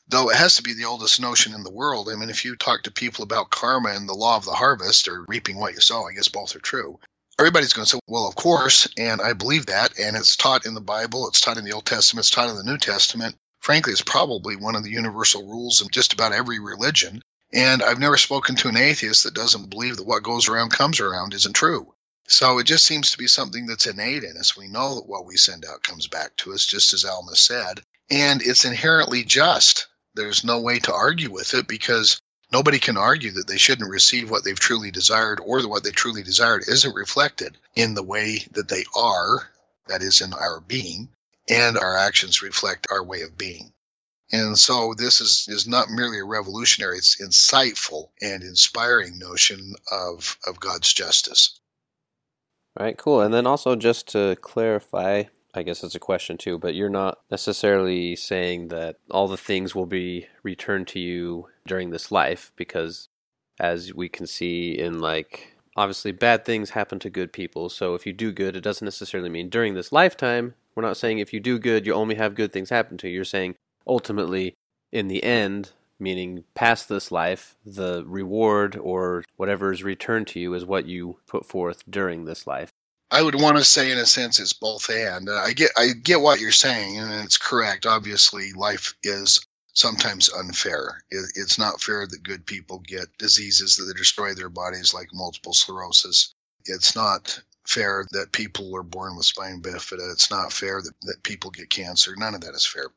Though 0.09 0.31
it 0.31 0.37
has 0.37 0.57
to 0.57 0.63
be 0.63 0.73
the 0.73 0.87
oldest 0.87 1.21
notion 1.21 1.53
in 1.53 1.63
the 1.63 1.71
world. 1.71 2.09
I 2.09 2.15
mean, 2.15 2.31
if 2.31 2.47
you 2.47 2.57
talk 2.57 2.85
to 2.85 2.91
people 2.91 3.23
about 3.23 3.51
karma 3.51 3.91
and 3.91 4.09
the 4.09 4.15
law 4.15 4.37
of 4.37 4.47
the 4.47 4.55
harvest 4.55 5.07
or 5.07 5.27
reaping 5.29 5.59
what 5.59 5.75
you 5.75 5.81
sow, 5.81 6.09
I 6.09 6.15
guess 6.15 6.29
both 6.29 6.57
are 6.57 6.61
true. 6.61 6.99
Everybody's 7.39 7.75
going 7.75 7.85
to 7.85 7.97
say, 7.97 8.01
well, 8.07 8.27
of 8.27 8.35
course. 8.35 8.89
And 8.97 9.21
I 9.21 9.35
believe 9.35 9.67
that. 9.67 9.99
And 9.99 10.17
it's 10.17 10.37
taught 10.37 10.65
in 10.65 10.73
the 10.73 10.81
Bible, 10.81 11.29
it's 11.29 11.43
taught 11.43 11.59
in 11.59 11.65
the 11.65 11.73
Old 11.73 11.85
Testament, 11.85 12.25
it's 12.25 12.35
taught 12.35 12.49
in 12.49 12.57
the 12.57 12.65
New 12.65 12.79
Testament. 12.79 13.37
Frankly, 13.61 13.93
it's 13.93 14.03
probably 14.03 14.57
one 14.57 14.75
of 14.75 14.85
the 14.85 14.91
universal 14.91 15.47
rules 15.47 15.83
in 15.83 15.89
just 15.91 16.15
about 16.15 16.33
every 16.33 16.61
religion. 16.61 17.23
And 17.53 17.83
I've 17.83 17.99
never 17.99 18.17
spoken 18.17 18.57
to 18.57 18.69
an 18.69 18.77
atheist 18.77 19.25
that 19.25 19.35
doesn't 19.35 19.71
believe 19.71 19.97
that 19.97 20.07
what 20.07 20.23
goes 20.23 20.49
around 20.49 20.71
comes 20.71 21.01
around 21.01 21.35
isn't 21.35 21.55
true. 21.55 21.95
So 22.27 22.59
it 22.59 22.65
just 22.65 22.87
seems 22.87 23.11
to 23.11 23.19
be 23.19 23.27
something 23.27 23.67
that's 23.67 23.87
innate 23.87 24.25
in 24.25 24.37
us. 24.39 24.57
We 24.57 24.67
know 24.67 24.95
that 24.95 25.07
what 25.07 25.27
we 25.27 25.37
send 25.37 25.65
out 25.65 25.83
comes 25.83 26.07
back 26.07 26.37
to 26.39 26.55
us, 26.55 26.65
just 26.65 26.95
as 26.95 27.05
Alma 27.05 27.37
said, 27.37 27.83
and 28.11 28.43
it's 28.43 28.65
inherently 28.65 29.25
just. 29.25 29.89
There's 30.15 30.45
no 30.45 30.61
way 30.61 30.79
to 30.81 30.95
argue 30.95 31.31
with 31.31 31.55
it 31.55 31.69
because 31.69 32.21
nobody 32.51 32.79
can 32.79 32.97
argue 32.97 33.33
that 33.33 33.47
they 33.47 33.59
shouldn't 33.59 33.91
receive 33.91 34.31
what 34.31 34.43
they've 34.45 34.59
truly 34.59 34.91
desired 34.91 35.41
or 35.45 35.61
that 35.61 35.69
what 35.69 35.85
they 35.85 35.91
truly 35.91 36.23
desired 36.23 36.65
isn't 36.67 36.95
reflected 36.95 37.59
in 37.75 37.95
the 37.95 38.03
way 38.03 38.47
that 38.53 38.69
they 38.69 38.85
are, 38.97 39.51
that 39.89 40.03
is, 40.03 40.21
in 40.21 40.33
our 40.33 40.61
being, 40.61 41.09
and 41.49 41.77
our 41.77 41.97
actions 41.97 42.43
reflect 42.43 42.87
our 42.91 43.03
way 43.03 43.23
of 43.23 43.37
being. 43.37 43.73
And 44.35 44.59
so 44.59 44.95
this 44.99 45.21
is, 45.21 45.47
is 45.49 45.69
not 45.69 45.91
merely 45.91 46.19
a 46.19 46.25
revolutionary, 46.25 46.99
it's 46.99 47.23
insightful 47.23 48.09
and 48.21 48.43
inspiring 48.43 49.17
notion 49.17 49.75
of, 49.93 50.37
of 50.45 50.59
God's 50.59 50.93
justice. 50.93 51.61
All 52.77 52.85
right, 52.85 52.99
cool. 52.99 53.21
And 53.21 53.33
then 53.33 53.47
also 53.47 53.77
just 53.77 54.09
to 54.09 54.35
clarify, 54.41 55.25
I 55.55 55.63
guess 55.63 55.85
it's 55.85 55.95
a 55.95 56.01
question 56.01 56.37
too, 56.37 56.59
but 56.59 56.75
you're 56.75 56.89
not 56.89 57.19
necessarily 57.31 58.17
saying 58.17 58.69
that 58.69 58.97
all 59.09 59.29
the 59.29 59.37
things 59.37 59.73
will 59.73 59.87
be 59.87 60.27
returned 60.43 60.89
to 60.89 60.99
you 60.99 61.47
during 61.65 61.91
this 61.91 62.11
life 62.11 62.51
because 62.57 63.09
as 63.61 63.95
we 63.95 64.09
can 64.09 64.27
see 64.27 64.77
in 64.77 64.99
like 64.99 65.57
obviously 65.77 66.11
bad 66.11 66.45
things 66.45 66.71
happen 66.71 66.99
to 66.99 67.09
good 67.09 67.33
people. 67.33 67.69
So 67.69 67.95
if 67.95 68.05
you 68.05 68.13
do 68.13 68.33
good, 68.33 68.57
it 68.57 68.63
doesn't 68.63 68.85
necessarily 68.85 69.31
mean 69.31 69.49
during 69.49 69.75
this 69.75 69.93
lifetime. 69.93 70.55
We're 70.75 70.83
not 70.83 70.97
saying 70.97 71.21
if 71.21 71.33
you 71.33 71.39
do 71.39 71.61
good, 71.61 71.87
you 71.87 71.95
only 71.95 72.17
have 72.17 72.35
good 72.35 72.53
things 72.53 72.71
happen 72.71 72.99
to 72.99 73.09
you. 73.09 73.15
You're 73.15 73.25
saying 73.25 73.55
ultimately, 73.87 74.55
in 74.93 75.09
the 75.09 75.23
end, 75.25 75.73
meaning 75.99 76.45
past 76.55 76.89
this 76.89 77.11
life, 77.11 77.57
the 77.65 78.05
reward 78.07 78.77
or 78.77 79.25
whatever 79.37 79.73
is 79.73 79.83
returned 79.83 80.27
to 80.29 80.41
you 80.41 80.55
is 80.55 80.65
what 80.65 80.87
you 80.87 81.19
put 81.27 81.47
forth 81.47 81.83
during 81.89 82.25
this 82.25 82.47
life. 82.47 82.71
I 83.11 83.23
would 83.23 83.41
want 83.41 83.59
to 83.59 83.65
say, 83.65 83.93
in 83.93 83.99
a 83.99 84.07
sense, 84.07 84.41
it's 84.41 84.53
both 84.53 84.91
and. 84.91 85.31
I 85.31 85.53
get, 85.53 85.71
I 85.77 85.89
get 85.93 86.21
what 86.21 86.41
you're 86.41 86.51
saying, 86.51 86.99
and 86.99 87.13
it's 87.25 87.39
correct. 87.39 87.87
Obviously, 87.87 88.53
life 88.53 88.95
is 89.03 89.47
sometimes 89.73 90.33
unfair. 90.33 91.03
It, 91.11 91.33
it's 91.37 91.59
not 91.59 91.81
fair 91.81 92.07
that 92.07 92.23
good 92.23 92.45
people 92.47 92.81
get 92.81 93.17
diseases 93.19 93.77
that 93.77 93.97
destroy 93.97 94.35
their 94.35 94.49
bodies, 94.49 94.95
like 94.95 95.09
multiple 95.13 95.53
sclerosis. 95.53 96.35
It's 96.65 96.97
not 96.97 97.41
fair 97.67 98.05
that 98.13 98.33
people 98.33 98.75
are 98.77 98.83
born 98.83 99.17
with 99.17 99.27
spina 99.27 99.59
bifida. 99.59 100.13
It's 100.13 100.31
not 100.31 100.53
fair 100.53 100.83
that, 100.83 100.95
that 101.03 101.23
people 101.23 101.51
get 101.51 101.71
cancer. 101.71 102.15
None 102.17 102.35
of 102.35 102.41
that 102.43 102.55
is 102.55 102.67
fair 102.67 102.89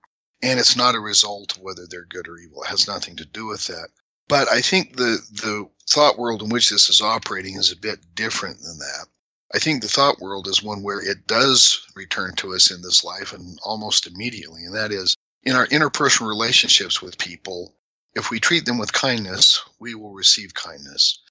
and 0.41 0.59
it's 0.59 0.75
not 0.75 0.95
a 0.95 0.99
result 0.99 1.57
of 1.57 1.63
whether 1.63 1.87
they're 1.87 2.05
good 2.05 2.27
or 2.27 2.37
evil. 2.37 2.63
It 2.63 2.67
has 2.69 2.87
nothing 2.87 3.15
to 3.17 3.25
do 3.25 3.47
with 3.47 3.65
that. 3.67 3.89
But 4.27 4.51
I 4.51 4.61
think 4.61 4.97
the 4.97 5.19
the 5.31 5.69
thought 5.89 6.17
world 6.19 6.41
in 6.41 6.49
which 6.49 6.69
this 6.69 6.89
is 6.89 7.01
operating 7.01 7.55
is 7.55 7.71
a 7.71 7.77
bit 7.77 8.13
different 8.13 8.61
than 8.61 8.77
that. 8.79 9.07
I 9.53 9.59
think 9.59 9.81
the 9.81 9.87
thought 9.87 10.19
world 10.19 10.47
is 10.47 10.61
one 10.61 10.83
where 10.83 10.99
it 10.99 11.25
does 11.25 11.81
return 11.95 12.35
to 12.35 12.53
us 12.53 12.69
in 12.69 12.81
this 12.81 13.03
life 13.05 13.31
and 13.31 13.57
almost 13.63 14.05
immediately, 14.05 14.65
and 14.65 14.75
that 14.75 14.91
is 14.91 15.15
in 15.43 15.55
our 15.55 15.67
interpersonal 15.67 16.27
relationships 16.27 17.01
with 17.01 17.17
people. 17.17 17.73
If 18.13 18.29
we 18.29 18.41
treat 18.41 18.65
them 18.65 18.77
with 18.77 18.91
kindness, 18.91 19.61
we 19.79 19.95
will 19.95 20.13
receive 20.13 20.53
kindness. 20.53 21.21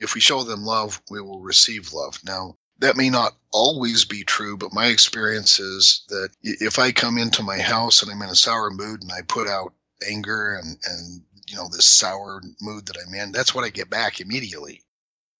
If 0.00 0.14
we 0.14 0.20
show 0.20 0.42
them 0.42 0.64
love, 0.64 1.02
we 1.10 1.20
will 1.20 1.40
receive 1.40 1.92
love. 1.92 2.18
Now, 2.24 2.56
that 2.78 2.96
may 2.96 3.10
not 3.10 3.34
always 3.52 4.04
be 4.04 4.24
true, 4.24 4.56
but 4.56 4.72
my 4.72 4.86
experience 4.86 5.60
is 5.60 6.02
that 6.08 6.30
if 6.42 6.78
I 6.78 6.92
come 6.92 7.18
into 7.18 7.42
my 7.42 7.58
house 7.58 8.02
and 8.02 8.10
I'm 8.10 8.22
in 8.22 8.28
a 8.28 8.34
sour 8.34 8.70
mood 8.70 9.02
and 9.02 9.10
I 9.10 9.22
put 9.22 9.48
out 9.48 9.72
anger 10.06 10.54
and, 10.54 10.76
and 10.84 11.22
you 11.48 11.56
know, 11.56 11.68
this 11.68 11.86
sour 11.86 12.42
mood 12.60 12.86
that 12.86 12.98
I'm 12.98 13.14
in, 13.14 13.32
that's 13.32 13.54
what 13.54 13.64
I 13.64 13.70
get 13.70 13.88
back 13.88 14.20
immediately. 14.20 14.82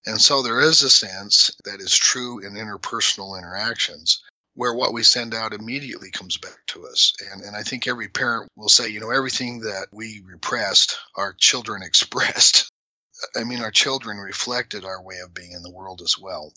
And 0.07 0.21
so 0.21 0.43
there 0.43 0.61
is 0.61 0.83
a 0.83 0.91
sense 0.91 1.51
that 1.65 1.81
is 1.81 1.97
true 1.97 2.39
in 2.39 2.55
interpersonal 2.55 3.37
interactions 3.37 4.23
where 4.55 4.73
what 4.73 4.95
we 4.95 5.03
send 5.03 5.35
out 5.35 5.53
immediately 5.53 6.11
comes 6.11 6.39
back 6.39 6.59
to 6.69 6.87
us. 6.87 7.13
And, 7.33 7.43
and 7.43 7.55
I 7.55 7.63
think 7.63 7.87
every 7.87 8.09
parent 8.09 8.51
will 8.57 8.71
say, 8.71 8.89
you 8.89 9.01
know, 9.01 9.11
everything 9.11 9.61
that 9.61 9.89
we 9.93 10.23
repressed, 10.25 10.97
our 11.15 11.35
children 11.35 11.83
expressed. 11.85 12.71
I 13.35 13.45
mean, 13.45 13.61
our 13.61 13.71
children 13.71 14.19
reflected 14.19 14.85
our 14.85 15.03
way 15.03 15.19
of 15.19 15.35
being 15.35 15.53
in 15.53 15.63
the 15.63 15.73
world 15.73 16.01
as 16.03 16.17
well. 16.19 16.53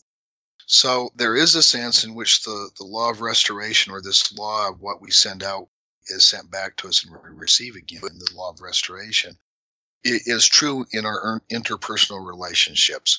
So 0.72 1.10
there 1.16 1.34
is 1.34 1.56
a 1.56 1.64
sense 1.64 2.04
in 2.04 2.14
which 2.14 2.44
the, 2.44 2.70
the 2.78 2.84
law 2.84 3.10
of 3.10 3.20
restoration 3.20 3.92
or 3.92 4.00
this 4.00 4.32
law 4.32 4.68
of 4.68 4.80
what 4.80 5.00
we 5.00 5.10
send 5.10 5.42
out 5.42 5.68
is 6.06 6.24
sent 6.24 6.48
back 6.48 6.76
to 6.76 6.88
us 6.88 7.02
and 7.02 7.12
we 7.12 7.18
receive 7.30 7.74
again, 7.74 8.02
the 8.02 8.30
law 8.34 8.50
of 8.50 8.60
restoration, 8.60 9.36
it 10.04 10.22
is 10.26 10.46
true 10.46 10.86
in 10.92 11.06
our 11.06 11.42
interpersonal 11.50 12.24
relationships. 12.24 13.18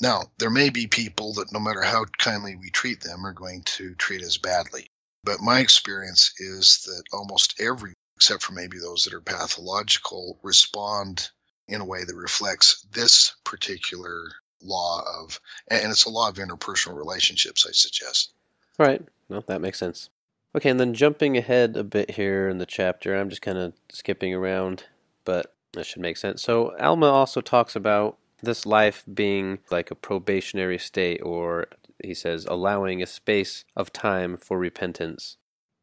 Now, 0.00 0.32
there 0.38 0.48
may 0.48 0.70
be 0.70 0.86
people 0.86 1.34
that 1.34 1.52
no 1.52 1.60
matter 1.60 1.82
how 1.82 2.06
kindly 2.06 2.56
we 2.56 2.70
treat 2.70 3.02
them 3.02 3.26
are 3.26 3.34
going 3.34 3.64
to 3.64 3.94
treat 3.94 4.22
us 4.22 4.38
badly. 4.38 4.90
But 5.24 5.42
my 5.42 5.60
experience 5.60 6.32
is 6.38 6.84
that 6.86 7.04
almost 7.12 7.60
every, 7.60 7.92
except 8.16 8.42
for 8.42 8.52
maybe 8.52 8.78
those 8.78 9.04
that 9.04 9.12
are 9.12 9.20
pathological, 9.20 10.40
respond 10.42 11.28
in 11.66 11.82
a 11.82 11.84
way 11.84 12.04
that 12.04 12.16
reflects 12.16 12.80
this 12.90 13.34
particular 13.44 14.32
law 14.62 15.02
of, 15.20 15.40
and 15.68 15.90
it's 15.90 16.04
a 16.04 16.10
law 16.10 16.28
of 16.28 16.36
interpersonal 16.36 16.96
relationships, 16.96 17.66
I 17.68 17.72
suggest. 17.72 18.32
Right. 18.78 19.02
No, 19.28 19.42
that 19.46 19.60
makes 19.60 19.78
sense. 19.78 20.10
Okay, 20.56 20.70
and 20.70 20.80
then 20.80 20.94
jumping 20.94 21.36
ahead 21.36 21.76
a 21.76 21.84
bit 21.84 22.12
here 22.12 22.48
in 22.48 22.58
the 22.58 22.66
chapter, 22.66 23.14
I'm 23.14 23.28
just 23.28 23.42
kind 23.42 23.58
of 23.58 23.74
skipping 23.90 24.34
around, 24.34 24.84
but 25.24 25.54
that 25.74 25.84
should 25.84 26.02
make 26.02 26.16
sense. 26.16 26.42
So, 26.42 26.74
Alma 26.78 27.06
also 27.06 27.40
talks 27.40 27.76
about 27.76 28.16
this 28.42 28.64
life 28.64 29.04
being 29.12 29.58
like 29.70 29.90
a 29.90 29.94
probationary 29.94 30.78
state, 30.78 31.20
or 31.22 31.66
he 32.02 32.14
says, 32.14 32.46
allowing 32.46 33.02
a 33.02 33.06
space 33.06 33.64
of 33.76 33.92
time 33.92 34.36
for 34.36 34.58
repentance. 34.58 35.36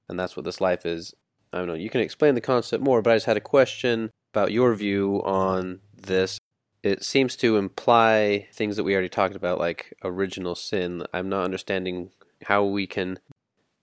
And 0.09 0.19
that's 0.19 0.35
what 0.35 0.45
this 0.45 0.61
life 0.61 0.85
is. 0.85 1.13
I 1.53 1.59
don't 1.59 1.67
know, 1.67 1.73
you 1.73 1.89
can 1.89 2.01
explain 2.01 2.35
the 2.35 2.41
concept 2.41 2.83
more, 2.83 3.01
but 3.01 3.11
I 3.11 3.15
just 3.15 3.27
had 3.27 3.37
a 3.37 3.41
question 3.41 4.11
about 4.33 4.51
your 4.51 4.73
view 4.75 5.21
on 5.23 5.79
this 5.95 6.37
it 6.85 7.03
seems 7.03 7.35
to 7.37 7.57
imply 7.57 8.47
things 8.53 8.75
that 8.75 8.83
we 8.83 8.93
already 8.93 9.09
talked 9.09 9.35
about, 9.35 9.59
like 9.59 9.93
original 10.03 10.53
sin. 10.53 11.03
I'm 11.13 11.29
not 11.29 11.43
understanding 11.43 12.11
how 12.43 12.63
we 12.63 12.85
can. 12.85 13.19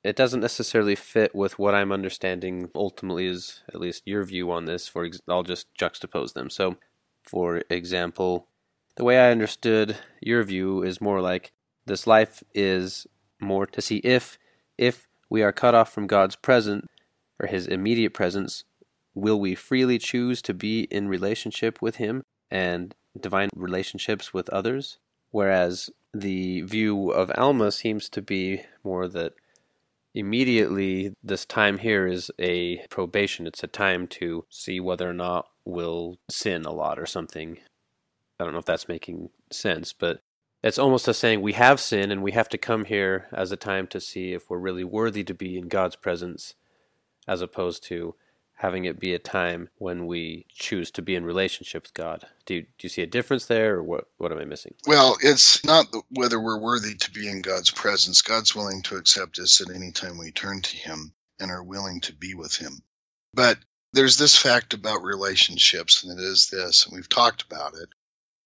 It 0.04 0.14
doesn't 0.14 0.40
necessarily 0.40 0.94
fit 0.94 1.34
with 1.34 1.58
what 1.58 1.74
I'm 1.74 1.90
understanding. 1.90 2.70
Ultimately, 2.74 3.26
is 3.26 3.62
at 3.68 3.80
least 3.80 4.02
your 4.06 4.22
view 4.24 4.50
on 4.52 4.66
this. 4.66 4.86
For 4.86 5.04
ex- 5.04 5.20
I'll 5.28 5.42
just 5.42 5.66
juxtapose 5.76 6.34
them. 6.34 6.48
So, 6.48 6.76
for 7.22 7.62
example, 7.68 8.46
The 8.96 9.04
way 9.04 9.18
I 9.18 9.30
understood 9.30 9.96
your 10.20 10.42
view 10.44 10.82
is 10.82 11.00
more 11.00 11.22
like 11.22 11.52
this 11.86 12.06
life 12.06 12.44
is 12.54 13.06
more 13.40 13.66
to 13.66 13.80
see 13.80 13.96
if 13.98 14.38
if 14.76 15.08
we 15.30 15.42
are 15.42 15.52
cut 15.52 15.74
off 15.74 15.92
from 15.92 16.06
God's 16.06 16.36
presence 16.36 16.86
or 17.40 17.46
his 17.46 17.66
immediate 17.66 18.12
presence, 18.12 18.64
will 19.14 19.40
we 19.40 19.54
freely 19.54 19.98
choose 19.98 20.42
to 20.42 20.52
be 20.52 20.82
in 20.82 21.08
relationship 21.08 21.80
with 21.80 21.96
him 21.96 22.22
and 22.52 22.94
divine 23.18 23.48
relationships 23.56 24.32
with 24.32 24.48
others? 24.50 24.98
Whereas 25.30 25.90
the 26.12 26.60
view 26.60 27.10
of 27.10 27.32
Alma 27.36 27.72
seems 27.72 28.08
to 28.10 28.22
be 28.22 28.62
more 28.84 29.08
that 29.08 29.32
immediately 30.14 31.14
this 31.24 31.46
time 31.46 31.78
here 31.78 32.06
is 32.06 32.30
a 32.38 32.86
probation. 32.88 33.46
It's 33.46 33.64
a 33.64 33.68
time 33.68 34.06
to 34.08 34.44
see 34.50 34.78
whether 34.78 35.08
or 35.08 35.14
not 35.14 35.48
we'll 35.64 36.18
sin 36.28 36.64
a 36.64 36.72
lot 36.72 36.98
or 36.98 37.06
something. 37.06 37.58
I 38.38 38.44
don't 38.44 38.52
know 38.52 38.58
if 38.58 38.66
that's 38.66 38.88
making 38.88 39.30
sense, 39.50 39.94
but 39.94 40.20
it's 40.62 40.78
almost 40.78 41.08
a 41.08 41.14
saying 41.14 41.40
we 41.40 41.54
have 41.54 41.80
sin 41.80 42.10
and 42.10 42.22
we 42.22 42.32
have 42.32 42.48
to 42.50 42.58
come 42.58 42.84
here 42.84 43.26
as 43.32 43.50
a 43.50 43.56
time 43.56 43.86
to 43.88 44.00
see 44.00 44.32
if 44.32 44.50
we're 44.50 44.58
really 44.58 44.84
worthy 44.84 45.24
to 45.24 45.34
be 45.34 45.56
in 45.56 45.68
God's 45.68 45.96
presence, 45.96 46.54
as 47.26 47.40
opposed 47.40 47.82
to 47.84 48.14
having 48.54 48.84
it 48.84 49.00
be 49.00 49.12
a 49.12 49.18
time 49.18 49.68
when 49.78 50.06
we 50.06 50.46
choose 50.48 50.90
to 50.92 51.02
be 51.02 51.14
in 51.16 51.24
relationship 51.24 51.82
with 51.82 51.94
God. 51.94 52.26
Do 52.46 52.54
you, 52.54 52.62
do 52.62 52.68
you 52.82 52.88
see 52.88 53.02
a 53.02 53.06
difference 53.06 53.46
there, 53.46 53.76
or 53.76 53.82
what, 53.82 54.04
what 54.18 54.32
am 54.32 54.38
I 54.38 54.44
missing? 54.44 54.74
Well, 54.86 55.16
it's 55.20 55.64
not 55.64 55.86
whether 56.10 56.38
we're 56.38 56.60
worthy 56.60 56.94
to 56.94 57.10
be 57.10 57.28
in 57.28 57.42
God's 57.42 57.70
presence. 57.70 58.22
God's 58.22 58.54
willing 58.54 58.82
to 58.82 58.96
accept 58.96 59.38
us 59.38 59.60
at 59.60 59.74
any 59.74 59.90
time 59.90 60.18
we 60.18 60.30
turn 60.30 60.62
to 60.62 60.76
Him 60.76 61.12
and 61.40 61.50
are 61.50 61.62
willing 61.62 62.00
to 62.02 62.12
be 62.12 62.34
with 62.34 62.54
Him. 62.56 62.82
But 63.34 63.58
there's 63.92 64.16
this 64.16 64.36
fact 64.36 64.74
about 64.74 65.02
relationships, 65.02 66.04
and 66.04 66.18
it 66.18 66.22
is 66.22 66.48
this, 66.48 66.86
and 66.86 66.94
we've 66.94 67.08
talked 67.08 67.42
about 67.42 67.74
it. 67.74 67.88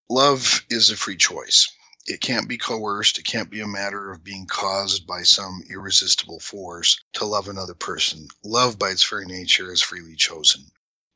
Love 0.09 0.65
is 0.71 0.91
a 0.91 0.97
free 0.97 1.17
choice. 1.17 1.71
It 2.07 2.21
can't 2.21 2.49
be 2.49 2.59
coerced. 2.59 3.19
It 3.19 3.25
can't 3.25 3.51
be 3.51 3.61
a 3.61 3.67
matter 3.67 4.11
of 4.13 4.25
being 4.25 4.47
caused 4.47 5.07
by 5.07 5.25
some 5.25 5.63
irresistible 5.71 6.41
force 6.41 7.01
to 7.15 7.25
love 7.25 7.49
another 7.49 7.75
person. 7.75 8.29
Love, 8.45 8.79
by 8.79 8.91
its 8.91 9.09
very 9.09 9.27
nature, 9.27 9.73
is 9.73 9.83
freely 9.83 10.17
chosen. 10.17 10.65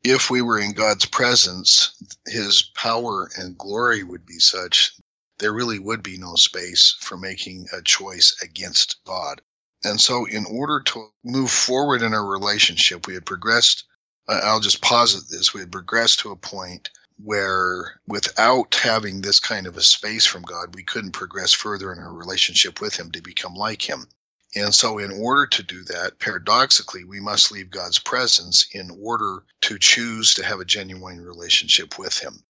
If 0.02 0.30
we 0.30 0.42
were 0.42 0.58
in 0.58 0.72
God's 0.72 1.04
presence, 1.04 1.92
his 2.26 2.62
power 2.62 3.30
and 3.36 3.58
glory 3.58 4.02
would 4.02 4.26
be 4.26 4.38
such 4.38 4.92
there 5.40 5.52
really 5.52 5.78
would 5.78 6.02
be 6.02 6.18
no 6.18 6.34
space 6.36 6.96
for 7.00 7.16
making 7.16 7.66
a 7.72 7.82
choice 7.82 8.36
against 8.42 8.96
God. 9.04 9.40
And 9.82 9.98
so, 9.98 10.26
in 10.26 10.44
order 10.44 10.80
to 10.80 11.08
move 11.24 11.50
forward 11.50 12.02
in 12.02 12.12
our 12.12 12.26
relationship, 12.26 13.06
we 13.06 13.14
had 13.14 13.24
progressed. 13.24 13.84
Uh, 14.28 14.40
I'll 14.44 14.60
just 14.60 14.82
posit 14.82 15.30
this. 15.30 15.54
We 15.54 15.60
had 15.60 15.72
progressed 15.72 16.20
to 16.20 16.30
a 16.30 16.36
point 16.36 16.90
where 17.22 18.00
without 18.06 18.74
having 18.74 19.20
this 19.20 19.40
kind 19.40 19.66
of 19.66 19.76
a 19.76 19.82
space 19.82 20.26
from 20.26 20.42
God, 20.42 20.74
we 20.74 20.82
couldn't 20.82 21.12
progress 21.12 21.52
further 21.52 21.92
in 21.92 21.98
our 21.98 22.12
relationship 22.12 22.80
with 22.80 22.98
Him 22.98 23.10
to 23.12 23.22
become 23.22 23.54
like 23.54 23.82
Him. 23.82 24.06
And 24.54 24.74
so, 24.74 24.98
in 24.98 25.12
order 25.12 25.46
to 25.46 25.62
do 25.62 25.84
that, 25.84 26.18
paradoxically, 26.18 27.04
we 27.04 27.20
must 27.20 27.52
leave 27.52 27.70
God's 27.70 27.98
presence 27.98 28.66
in 28.72 28.90
order 29.00 29.44
to 29.62 29.78
choose 29.78 30.34
to 30.34 30.44
have 30.44 30.60
a 30.60 30.64
genuine 30.64 31.20
relationship 31.20 31.98
with 31.98 32.18
Him. 32.18 32.42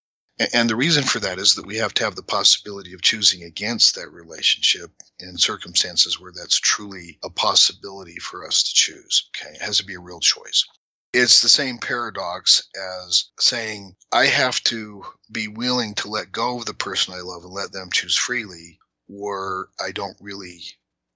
And 0.55 0.71
the 0.71 0.77
reason 0.77 1.05
for 1.05 1.21
that 1.21 1.39
is 1.39 1.57
that 1.57 1.67
we 1.67 1.77
have 1.77 1.93
to 1.95 2.05
have 2.05 2.17
the 2.17 2.23
possibility 2.23 2.95
of 2.95 3.03
choosing 3.03 3.43
against 3.43 3.97
that 3.97 4.11
relationship 4.11 4.91
in 5.19 5.37
circumstances 5.37 6.19
where 6.19 6.33
that's 6.35 6.59
truly 6.59 7.19
a 7.23 7.29
possibility 7.29 8.17
for 8.17 8.47
us 8.47 8.63
to 8.63 8.73
choose. 8.73 9.29
Okay. 9.37 9.55
It 9.57 9.61
has 9.61 9.77
to 9.79 9.85
be 9.85 9.97
a 9.97 10.01
real 10.01 10.21
choice. 10.21 10.65
It's 11.13 11.41
the 11.41 11.49
same 11.49 11.79
paradox 11.79 12.63
as 12.77 13.25
saying, 13.41 13.97
I 14.13 14.27
have 14.27 14.63
to 14.65 15.05
be 15.31 15.49
willing 15.49 15.95
to 15.97 16.09
let 16.09 16.31
go 16.31 16.59
of 16.59 16.67
the 16.67 16.75
person 16.75 17.15
I 17.15 17.21
love 17.21 17.43
and 17.43 17.53
let 17.53 17.73
them 17.73 17.91
choose 17.91 18.17
freely, 18.17 18.79
or 19.09 19.71
I 19.81 19.91
don't 19.91 20.17
really 20.21 20.63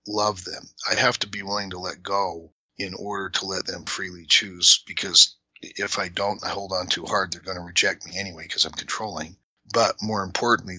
love 0.07 0.45
them. 0.45 0.69
I 0.91 0.97
have 0.97 1.19
to 1.21 1.29
be 1.29 1.43
willing 1.43 1.71
to 1.71 1.79
let 1.79 2.03
go 2.03 2.53
in 2.77 2.95
order 2.95 3.31
to 3.31 3.47
let 3.47 3.67
them 3.67 3.85
freely 3.85 4.27
choose 4.27 4.83
because 4.87 5.37
if 5.63 5.99
I 5.99 6.09
don't, 6.09 6.45
I 6.45 6.49
hold 6.49 6.73
on 6.73 6.89
too 6.89 7.07
hard, 7.07 7.33
they're 7.33 7.41
going 7.41 7.57
to 7.57 7.63
reject 7.63 8.05
me 8.05 8.19
anyway 8.19 8.43
because 8.43 8.65
I'm 8.65 8.73
controlling. 8.73 9.37
But 9.73 10.03
more 10.03 10.25
importantly, 10.25 10.79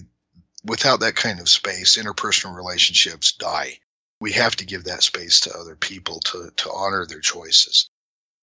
without 0.62 1.00
that 1.00 1.16
kind 1.16 1.40
of 1.40 1.48
space, 1.48 1.96
interpersonal 1.96 2.54
relationships 2.54 3.32
die. 3.32 3.80
We 4.20 4.32
have 4.32 4.56
to 4.56 4.66
give 4.66 4.84
that 4.84 5.02
space 5.02 5.40
to 5.40 5.56
other 5.56 5.76
people 5.76 6.20
to, 6.20 6.50
to 6.56 6.72
honor 6.72 7.06
their 7.06 7.20
choices. 7.20 7.90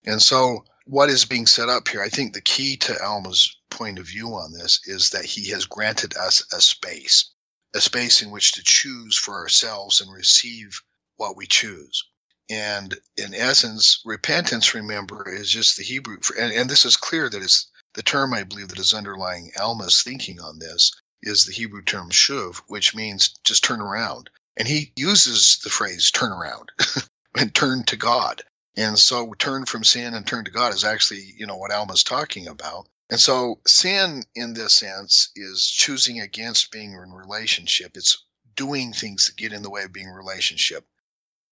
And 0.06 0.22
so, 0.22 0.66
what 0.86 1.10
is 1.10 1.26
being 1.26 1.46
set 1.48 1.70
up 1.70 1.88
here, 1.88 2.02
I 2.02 2.10
think 2.10 2.34
the 2.34 2.42
key 2.42 2.78
to 2.78 3.02
Alma's 3.02 3.56
point 3.70 4.00
of 4.00 4.08
view 4.08 4.36
on 4.36 4.52
this 4.52 4.82
is 4.86 5.12
that 5.12 5.26
he 5.26 5.50
has 5.50 5.66
granted 5.66 6.18
us 6.18 6.44
a 6.54 6.62
space, 6.62 7.32
a 7.74 7.80
space 7.82 8.22
in 8.22 8.32
which 8.32 8.54
to 8.54 8.64
choose 8.64 9.18
for 9.18 9.36
ourselves 9.36 10.02
and 10.02 10.12
receive 10.12 10.82
what 11.16 11.38
we 11.38 11.48
choose. 11.48 12.04
And 12.50 12.96
in 13.16 13.34
essence, 13.34 14.02
repentance, 14.04 14.74
remember, 14.74 15.30
is 15.30 15.50
just 15.50 15.78
the 15.78 15.84
Hebrew, 15.84 16.18
and, 16.38 16.52
and 16.52 16.70
this 16.70 16.86
is 16.86 16.98
clear 16.98 17.30
that 17.30 17.42
it's 17.42 17.72
the 17.94 18.04
term 18.04 18.34
I 18.34 18.44
believe 18.44 18.68
that 18.70 18.80
is 18.80 18.94
underlying 18.94 19.52
Alma's 19.58 20.02
thinking 20.04 20.42
on 20.42 20.60
this 20.60 20.92
is 21.22 21.46
the 21.46 21.54
Hebrew 21.54 21.82
term 21.82 22.10
shuv, 22.10 22.58
which 22.68 22.94
means 22.94 23.36
just 23.44 23.64
turn 23.64 23.80
around. 23.80 24.30
And 24.58 24.68
he 24.68 24.92
uses 24.98 25.60
the 25.64 25.70
phrase 25.70 26.12
turn 26.12 26.32
around 26.32 26.72
and 27.38 27.56
turn 27.56 27.84
to 27.86 27.96
God. 27.96 28.44
And 28.76 28.98
so 28.98 29.34
turn 29.34 29.66
from 29.66 29.84
sin 29.84 30.14
and 30.14 30.26
turn 30.26 30.46
to 30.46 30.52
God 30.52 30.74
is 30.74 30.84
actually, 30.84 31.24
you 31.38 31.46
know, 31.46 31.58
what 31.58 31.72
Alma's 31.72 32.04
talking 32.04 32.48
about. 32.48 32.88
And 33.10 33.20
so 33.20 33.60
sin 33.68 34.24
in 34.34 34.54
this 34.54 34.74
sense 34.74 35.30
is 35.36 35.68
choosing 35.68 36.20
against 36.20 36.72
being 36.72 36.94
in 36.94 37.14
relationship. 37.14 37.92
It's 37.96 38.26
doing 38.56 38.94
things 38.94 39.28
that 39.28 39.38
get 39.38 39.54
in 39.54 39.62
the 39.62 39.70
way 39.70 39.84
of 39.84 39.94
being 39.94 40.08
in 40.08 40.14
relationship. 40.14 40.86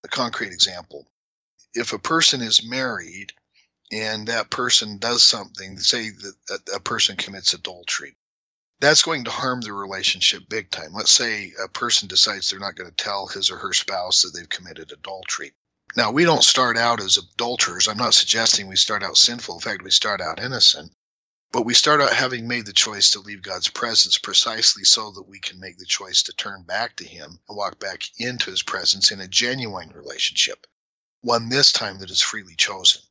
A 0.03 0.07
concrete 0.07 0.53
example. 0.53 1.07
If 1.75 1.93
a 1.93 1.99
person 1.99 2.41
is 2.41 2.67
married 2.67 3.33
and 3.91 4.27
that 4.27 4.49
person 4.49 4.97
does 4.97 5.21
something, 5.21 5.77
say 5.77 6.09
that 6.09 6.61
a 6.73 6.79
person 6.79 7.17
commits 7.17 7.53
adultery, 7.53 8.15
that's 8.79 9.03
going 9.03 9.25
to 9.25 9.31
harm 9.31 9.61
the 9.61 9.73
relationship 9.73 10.49
big 10.49 10.71
time. 10.71 10.93
Let's 10.93 11.11
say 11.11 11.53
a 11.63 11.67
person 11.67 12.07
decides 12.07 12.49
they're 12.49 12.59
not 12.59 12.75
going 12.75 12.89
to 12.89 12.95
tell 12.95 13.27
his 13.27 13.51
or 13.51 13.57
her 13.57 13.73
spouse 13.73 14.23
that 14.23 14.33
they've 14.35 14.49
committed 14.49 14.91
adultery. 14.91 15.53
Now, 15.95 16.11
we 16.11 16.23
don't 16.23 16.43
start 16.43 16.77
out 16.77 17.01
as 17.01 17.17
adulterers. 17.17 17.87
I'm 17.87 17.97
not 17.97 18.13
suggesting 18.13 18.67
we 18.67 18.75
start 18.75 19.03
out 19.03 19.17
sinful. 19.17 19.55
In 19.55 19.61
fact, 19.61 19.83
we 19.83 19.91
start 19.91 20.21
out 20.21 20.41
innocent. 20.41 20.91
But 21.51 21.65
we 21.65 21.73
start 21.73 21.99
out 21.99 22.13
having 22.13 22.47
made 22.47 22.65
the 22.65 22.71
choice 22.71 23.11
to 23.11 23.19
leave 23.19 23.41
God's 23.41 23.67
presence 23.67 24.17
precisely 24.17 24.85
so 24.85 25.11
that 25.11 25.27
we 25.27 25.39
can 25.39 25.59
make 25.59 25.77
the 25.77 25.85
choice 25.85 26.23
to 26.23 26.33
turn 26.33 26.63
back 26.63 26.95
to 26.97 27.03
Him 27.03 27.39
and 27.47 27.57
walk 27.57 27.77
back 27.77 28.03
into 28.17 28.51
His 28.51 28.63
presence 28.63 29.11
in 29.11 29.19
a 29.19 29.27
genuine 29.27 29.91
relationship, 29.93 30.65
one 31.21 31.49
this 31.49 31.73
time 31.73 31.99
that 31.99 32.09
is 32.09 32.21
freely 32.21 32.55
chosen. 32.55 33.01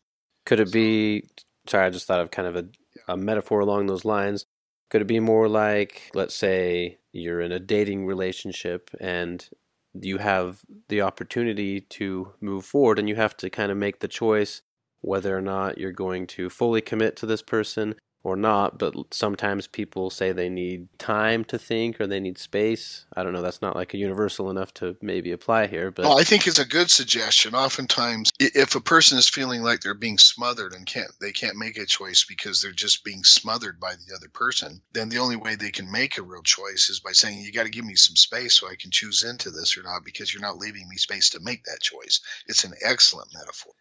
Could 0.47 0.61
it 0.61 0.73
be? 0.73 1.29
Sorry, 1.67 1.87
I 1.87 1.91
just 1.91 2.07
thought 2.07 2.21
of 2.21 2.31
kind 2.31 2.49
of 2.49 2.57
a, 2.57 3.13
a 3.13 3.17
metaphor 3.17 3.61
along 3.61 3.87
those 3.87 4.07
lines. 4.07 4.47
Could 4.89 5.03
it 5.03 5.07
be 5.07 5.21
more 5.21 5.47
like, 5.47 6.11
let's 6.15 6.35
say, 6.35 6.99
you're 7.13 7.43
in 7.43 7.53
a 7.53 7.61
dating 7.61 8.07
relationship 8.07 8.91
and 8.99 9.47
you 9.95 10.19
have 10.19 10.61
the 10.89 11.03
opportunity 11.03 11.81
to 11.81 12.33
move 12.41 12.65
forward 12.65 12.99
and 12.99 13.09
you 13.09 13.17
have 13.17 13.37
to 13.37 13.51
kind 13.51 13.73
of 13.73 13.79
make 13.79 14.01
the 14.01 14.09
choice 14.09 14.63
whether 15.01 15.37
or 15.37 15.41
not 15.41 15.79
you're 15.79 15.93
going 15.93 16.27
to 16.27 16.51
fully 16.51 16.81
commit 16.81 17.17
to 17.17 17.27
this 17.27 17.43
person 17.43 17.95
or 18.23 18.37
not, 18.37 18.79
but 18.79 18.95
sometimes 19.11 19.67
people 19.67 20.11
say 20.11 20.33
they 20.33 20.49
need 20.49 20.89
time 20.99 21.45
to 21.45 21.59
think 21.59 22.01
or 22.01 22.07
they 22.07 22.21
need 22.21 22.39
space. 22.39 23.07
I 23.15 23.23
don't 23.23 23.33
know, 23.33 23.43
that's 23.43 23.63
not 23.63 23.77
like 23.77 23.95
a 23.95 23.99
universal 23.99 24.51
enough 24.51 24.75
to 24.75 24.97
maybe 25.01 25.33
apply 25.33 25.69
here, 25.69 25.91
but 25.91 26.05
well, 26.05 26.19
I 26.19 26.25
think 26.25 26.47
it's 26.47 26.59
a 26.59 26.67
good 26.67 26.91
suggestion. 26.91 27.55
Oftentimes 27.55 28.31
if 28.39 28.75
a 28.75 28.81
person 28.81 29.19
is 29.19 29.29
feeling 29.29 29.63
like 29.63 29.81
they're 29.81 29.95
being 29.95 30.19
smothered 30.19 30.73
and 30.73 30.87
can't 30.87 31.11
they 31.21 31.33
can't 31.33 31.57
make 31.57 31.79
a 31.79 31.87
choice 31.87 32.25
because 32.29 32.61
they're 32.61 32.73
just 32.73 33.05
being 33.05 33.25
smothered 33.25 33.81
by 33.81 33.95
the 33.95 34.15
other 34.15 34.29
person, 34.29 34.83
then 34.93 35.09
the 35.09 35.19
only 35.19 35.37
way 35.37 35.55
they 35.55 35.71
can 35.71 35.91
make 35.91 36.19
a 36.19 36.23
real 36.23 36.43
choice 36.43 36.89
is 36.91 37.01
by 37.01 37.13
saying 37.13 37.39
you 37.39 37.53
got 37.53 37.65
to 37.65 37.71
give 37.71 37.85
me 37.85 37.95
some 37.95 38.17
space 38.17 38.55
so 38.55 38.69
I 38.69 38.77
can 38.77 38.91
choose 38.91 39.25
into 39.25 39.51
this 39.51 39.79
or 39.79 39.83
not 39.83 40.05
because 40.05 40.33
you're 40.33 40.43
not 40.43 40.59
leaving 40.59 40.89
me 40.89 40.97
space 40.97 41.31
to 41.31 41.41
make 41.41 41.65
that 41.65 41.81
choice. 41.81 42.21
It's 42.47 42.65
an 42.65 42.75
excellent 42.83 43.29
metaphor. 43.33 43.73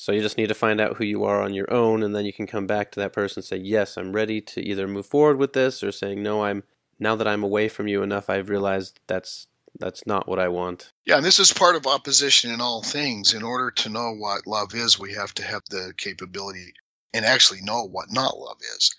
So 0.00 0.12
you 0.12 0.22
just 0.22 0.38
need 0.38 0.48
to 0.48 0.54
find 0.54 0.80
out 0.80 0.96
who 0.96 1.04
you 1.04 1.24
are 1.24 1.42
on 1.42 1.52
your 1.52 1.70
own, 1.70 2.02
and 2.02 2.16
then 2.16 2.24
you 2.24 2.32
can 2.32 2.46
come 2.46 2.66
back 2.66 2.90
to 2.92 3.00
that 3.00 3.12
person 3.12 3.40
and 3.40 3.44
say, 3.44 3.58
"Yes, 3.58 3.98
I'm 3.98 4.12
ready 4.12 4.40
to 4.40 4.62
either 4.62 4.88
move 4.88 5.04
forward 5.04 5.36
with 5.36 5.52
this," 5.52 5.82
or 5.82 5.92
saying, 5.92 6.22
"No, 6.22 6.42
I'm 6.42 6.64
now 6.98 7.16
that 7.16 7.28
I'm 7.28 7.42
away 7.42 7.68
from 7.68 7.86
you 7.86 8.02
enough, 8.02 8.30
I've 8.30 8.48
realized 8.48 8.98
that's 9.06 9.46
that's 9.78 10.06
not 10.06 10.26
what 10.26 10.38
I 10.38 10.48
want." 10.48 10.90
Yeah, 11.04 11.18
and 11.18 11.26
this 11.26 11.38
is 11.38 11.52
part 11.52 11.76
of 11.76 11.86
opposition 11.86 12.50
in 12.50 12.62
all 12.62 12.82
things. 12.82 13.34
In 13.34 13.42
order 13.42 13.70
to 13.72 13.90
know 13.90 14.14
what 14.14 14.46
love 14.46 14.74
is, 14.74 14.98
we 14.98 15.12
have 15.12 15.34
to 15.34 15.42
have 15.42 15.64
the 15.68 15.92
capability 15.98 16.72
and 17.12 17.26
actually 17.26 17.60
know 17.60 17.84
what 17.84 18.10
not 18.10 18.38
love 18.38 18.62
is. 18.74 18.90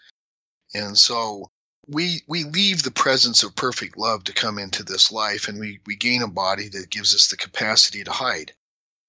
And 0.76 0.96
so 0.96 1.50
we 1.88 2.22
we 2.28 2.44
leave 2.44 2.84
the 2.84 2.92
presence 2.92 3.42
of 3.42 3.56
perfect 3.56 3.98
love 3.98 4.26
to 4.26 4.34
come 4.34 4.60
into 4.60 4.84
this 4.84 5.12
life, 5.12 5.48
and 5.48 5.60
we 5.60 5.80
we 5.88 5.96
gain 5.96 6.22
a 6.22 6.28
body 6.28 6.70
that 6.70 6.92
gives 6.92 7.16
us 7.16 7.30
the 7.30 7.38
capacity 7.38 8.04
to 8.04 8.12
hide. 8.12 8.54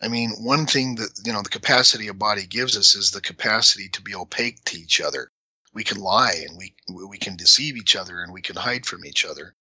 I 0.02 0.08
mean, 0.08 0.32
one 0.32 0.66
thing 0.66 0.96
that, 0.96 1.10
you 1.24 1.32
know, 1.32 1.42
the 1.42 1.48
capacity 1.50 2.08
a 2.08 2.14
body 2.14 2.46
gives 2.46 2.76
us 2.76 2.94
is 2.96 3.12
the 3.12 3.20
capacity 3.22 3.88
to 3.90 4.02
be 4.02 4.14
opaque 4.14 4.64
to 4.66 4.78
each 4.78 5.00
other. 5.00 5.30
we 5.74 5.84
can 5.84 5.98
lie 6.00 6.44
and 6.48 6.58
we 6.58 6.74
we 7.08 7.18
can 7.18 7.36
deceive 7.36 7.76
each 7.76 7.96
other 7.96 8.20
and 8.22 8.32
we 8.32 8.42
can 8.42 8.56
hide 8.56 8.86
from 8.86 9.04
each 9.06 9.24
other. 9.24 9.54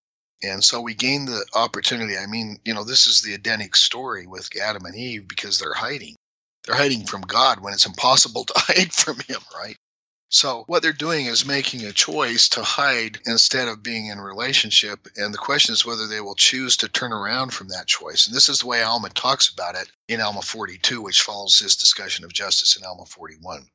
And 0.43 0.63
so 0.63 0.81
we 0.81 0.95
gain 0.95 1.25
the 1.25 1.45
opportunity. 1.53 2.17
I 2.17 2.27
mean, 2.27 2.59
you 2.65 2.73
know, 2.73 2.83
this 2.83 3.07
is 3.07 3.21
the 3.21 3.33
Edenic 3.35 3.75
story 3.75 4.27
with 4.27 4.49
Adam 4.61 4.85
and 4.85 4.95
Eve 4.95 5.27
because 5.27 5.59
they're 5.59 5.73
hiding. 5.73 6.15
They're 6.65 6.75
hiding 6.75 7.05
from 7.05 7.21
God 7.21 7.61
when 7.61 7.73
it's 7.73 7.85
impossible 7.85 8.45
to 8.45 8.53
hide 8.57 8.93
from 8.93 9.17
Him, 9.27 9.41
right? 9.55 9.77
So 10.33 10.63
what 10.67 10.81
they're 10.81 10.93
doing 10.93 11.25
is 11.25 11.45
making 11.45 11.83
a 11.83 11.91
choice 11.91 12.47
to 12.49 12.63
hide 12.63 13.19
instead 13.25 13.67
of 13.67 13.83
being 13.83 14.07
in 14.07 14.21
relationship. 14.21 15.09
And 15.17 15.33
the 15.33 15.37
question 15.37 15.73
is 15.73 15.85
whether 15.85 16.07
they 16.07 16.21
will 16.21 16.35
choose 16.35 16.77
to 16.77 16.87
turn 16.87 17.11
around 17.11 17.53
from 17.53 17.67
that 17.67 17.87
choice. 17.87 18.27
And 18.27 18.35
this 18.35 18.47
is 18.47 18.59
the 18.59 18.67
way 18.67 18.81
Alma 18.81 19.09
talks 19.09 19.49
about 19.49 19.75
it 19.75 19.91
in 20.07 20.21
Alma 20.21 20.41
42, 20.41 21.01
which 21.01 21.21
follows 21.21 21.59
his 21.59 21.75
discussion 21.75 22.23
of 22.23 22.31
justice 22.31 22.77
in 22.77 22.85
Alma 22.85 23.05
41. 23.05 23.67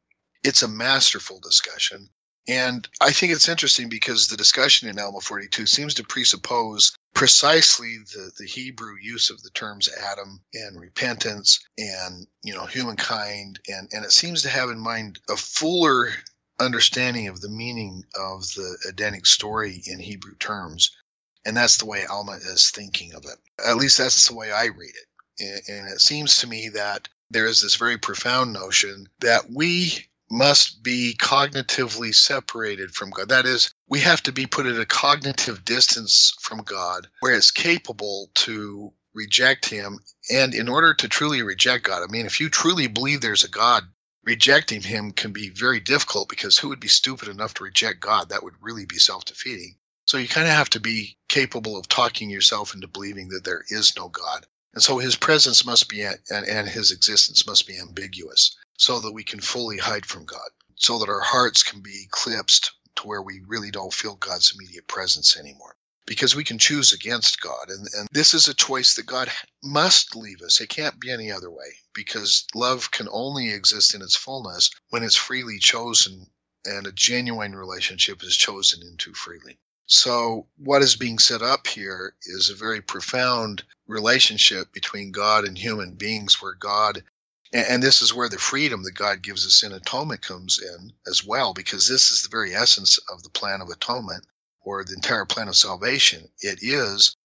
It's 0.42 0.62
a 0.62 0.69
masterful 0.69 1.40
discussion. 1.40 2.09
And 2.49 2.88
I 3.03 3.12
think 3.12 3.33
it's 3.33 3.51
interesting 3.51 3.90
because 3.90 4.29
the 4.29 4.38
discussion 4.38 4.88
in 4.88 4.99
Alma 4.99 5.21
42 5.21 5.66
seems 5.66 5.95
to 5.95 6.05
presuppose 6.05 6.97
precisely 7.12 7.99
the, 7.99 8.31
the 8.38 8.47
Hebrew 8.47 8.95
use 8.99 9.29
of 9.29 9.42
the 9.42 9.51
terms 9.51 9.90
Adam 9.92 10.40
and 10.55 10.81
repentance 10.81 11.61
and, 11.77 12.27
you 12.42 12.55
know, 12.55 12.64
humankind. 12.64 13.61
And, 13.69 13.90
and 13.92 14.07
it 14.07 14.12
seems 14.12 14.42
to 14.42 14.49
have 14.49 14.71
in 14.71 14.79
mind 14.79 15.19
a 15.29 15.37
fuller 15.37 16.12
understanding 16.59 17.29
of 17.29 17.40
the 17.40 17.49
meaning 17.49 18.05
of 18.14 18.42
the 18.55 18.79
Edenic 18.88 19.27
story 19.27 19.83
in 19.87 19.99
Hebrew 19.99 20.35
terms. 20.37 20.97
And 21.45 21.57
that's 21.57 21.77
the 21.77 21.87
way 21.87 22.05
Alma 22.07 22.33
is 22.33 22.71
thinking 22.71 23.14
of 23.14 23.25
it. 23.25 23.38
At 23.64 23.77
least 23.77 23.99
that's 23.99 24.29
the 24.29 24.35
way 24.35 24.51
I 24.51 24.66
read 24.66 24.95
it. 24.95 25.69
And 25.69 25.88
it 25.88 26.01
seems 26.01 26.38
to 26.38 26.47
me 26.47 26.71
that 26.71 27.09
there 27.31 27.47
is 27.47 27.61
this 27.61 27.77
very 27.77 27.99
profound 27.99 28.53
notion 28.53 29.09
that 29.21 29.51
we 29.51 30.07
must 30.31 30.83
be 30.83 31.14
cognitively 31.19 32.14
separated 32.14 32.92
from 32.92 33.11
God. 33.11 33.29
That 33.29 33.47
is, 33.47 33.73
we 33.88 34.01
have 34.01 34.23
to 34.25 34.33
be 34.33 34.47
put 34.47 34.66
at 34.66 34.81
a 34.81 34.87
cognitive 34.87 35.64
distance 35.64 36.35
from 36.40 36.62
God 36.62 37.07
where 37.21 37.35
it's 37.35 37.51
capable 37.53 38.31
to 38.35 38.92
reject 39.14 39.69
Him. 39.69 40.01
And 40.31 40.55
in 40.55 40.69
order 40.69 40.95
to 40.95 41.09
truly 41.09 41.42
reject 41.42 41.85
God, 41.85 42.03
I 42.03 42.11
mean, 42.11 42.27
if 42.27 42.40
you 42.40 42.49
truly 42.49 42.88
believe 42.88 43.21
there's 43.21 43.45
a 43.45 43.49
God, 43.49 43.85
rejecting 44.27 44.83
him 44.83 45.12
can 45.12 45.33
be 45.33 45.49
very 45.49 45.81
difficult 45.81 46.29
because 46.29 46.59
who 46.59 46.69
would 46.69 46.81
be 46.81 46.89
stupid 46.89 47.29
enough 47.29 47.55
to 47.55 47.65
reject 47.65 48.01
God? 48.01 48.29
That 48.29 48.43
would 48.43 48.61
really 48.61 48.85
be 48.85 48.99
self 48.99 49.25
defeating. 49.25 49.77
So 50.05 50.19
you 50.19 50.29
kind 50.29 50.47
of 50.47 50.53
have 50.53 50.71
to 50.71 50.81
be 50.81 51.17
capable 51.29 51.79
of 51.79 51.89
talking 51.89 52.29
yourself 52.29 52.75
into 52.75 52.89
believing 52.89 53.29
that 53.29 53.45
there 53.45 53.65
is 53.69 53.97
no 53.97 54.09
God. 54.09 54.47
And 54.75 54.83
so 54.83 54.99
his 54.99 55.17
presence 55.17 55.65
must 55.65 55.89
be, 55.89 56.03
and, 56.03 56.19
and 56.31 56.69
his 56.69 56.93
existence 56.93 57.47
must 57.47 57.67
be 57.67 57.79
ambiguous 57.79 58.57
so 58.77 59.01
that 59.01 59.12
we 59.12 59.25
can 59.25 59.41
fully 59.41 59.79
hide 59.79 60.05
from 60.05 60.27
God, 60.27 60.51
so 60.75 60.99
that 60.99 61.09
our 61.09 61.21
hearts 61.21 61.62
can 61.62 61.81
be 61.81 62.03
eclipsed 62.05 62.73
to 62.97 63.07
where 63.07 63.23
we 63.23 63.41
really 63.47 63.71
don't 63.71 63.95
feel 63.95 64.17
God's 64.17 64.53
immediate 64.55 64.87
presence 64.87 65.37
anymore 65.37 65.77
because 66.07 66.37
we 66.37 66.45
can 66.45 66.59
choose 66.59 66.92
against 66.92 67.40
God. 67.40 67.69
And, 67.69 67.87
and 67.97 68.09
this 68.12 68.33
is 68.33 68.49
a 68.49 68.55
choice 68.55 68.95
that 68.95 69.07
God 69.07 69.31
must 69.62 70.14
leave 70.14 70.40
us. 70.42 70.61
It 70.61 70.69
can't 70.69 71.01
be 71.01 71.11
any 71.11 71.33
other 71.33 71.51
way 71.51 71.75
because 71.95 72.47
love 72.55 72.90
can 72.90 73.09
only 73.11 73.51
exist 73.51 73.95
in 73.95 74.03
its 74.03 74.16
fullness 74.16 74.71
when 74.90 75.03
it's 75.03 75.16
freely 75.16 75.59
chosen 75.59 76.27
and 76.64 76.87
a 76.87 76.92
genuine 76.92 77.55
relationship 77.55 78.23
is 78.23 78.37
chosen 78.37 78.83
into 78.83 79.14
freely. 79.14 79.59
So, 79.88 80.49
what 80.57 80.83
is 80.83 80.97
being 80.97 81.21
set 81.21 81.42
up 81.42 81.69
here 81.69 82.16
is 82.25 82.51
a 82.51 82.57
very 82.57 82.81
profound 82.81 83.62
relationship 83.87 84.73
between 84.73 85.12
God 85.12 85.45
and 85.45 85.57
human 85.57 85.95
beings 85.95 86.42
where 86.42 86.55
God 86.55 87.05
and 87.53 87.81
this 87.81 88.03
is 88.03 88.12
where 88.12 88.29
the 88.29 88.38
freedom 88.38 88.83
that 88.83 88.95
God 88.97 89.23
gives 89.23 89.47
us 89.47 89.62
in 89.62 89.73
atonement 89.73 90.21
comes 90.21 90.59
in 90.59 90.92
as 91.07 91.25
well, 91.25 91.55
because 91.55 91.87
this 91.87 92.11
is 92.11 92.23
the 92.23 92.29
very 92.29 92.53
essence 92.55 92.99
of 93.09 93.23
the 93.23 93.31
plan 93.31 93.61
of 93.61 93.71
atonement 93.71 94.27
or 94.66 94.85
the 94.85 94.94
entire 94.94 95.24
plan 95.24 95.46
of 95.48 95.57
salvation. 95.57 96.29
It 96.40 96.59
is, 96.61 97.16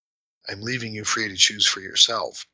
I'm 0.47 0.61
leaving 0.61 0.93
you 0.93 1.03
free 1.03 1.27
to 1.27 1.35
choose 1.35 1.65
for 1.65 1.81
yourself. 1.81 2.45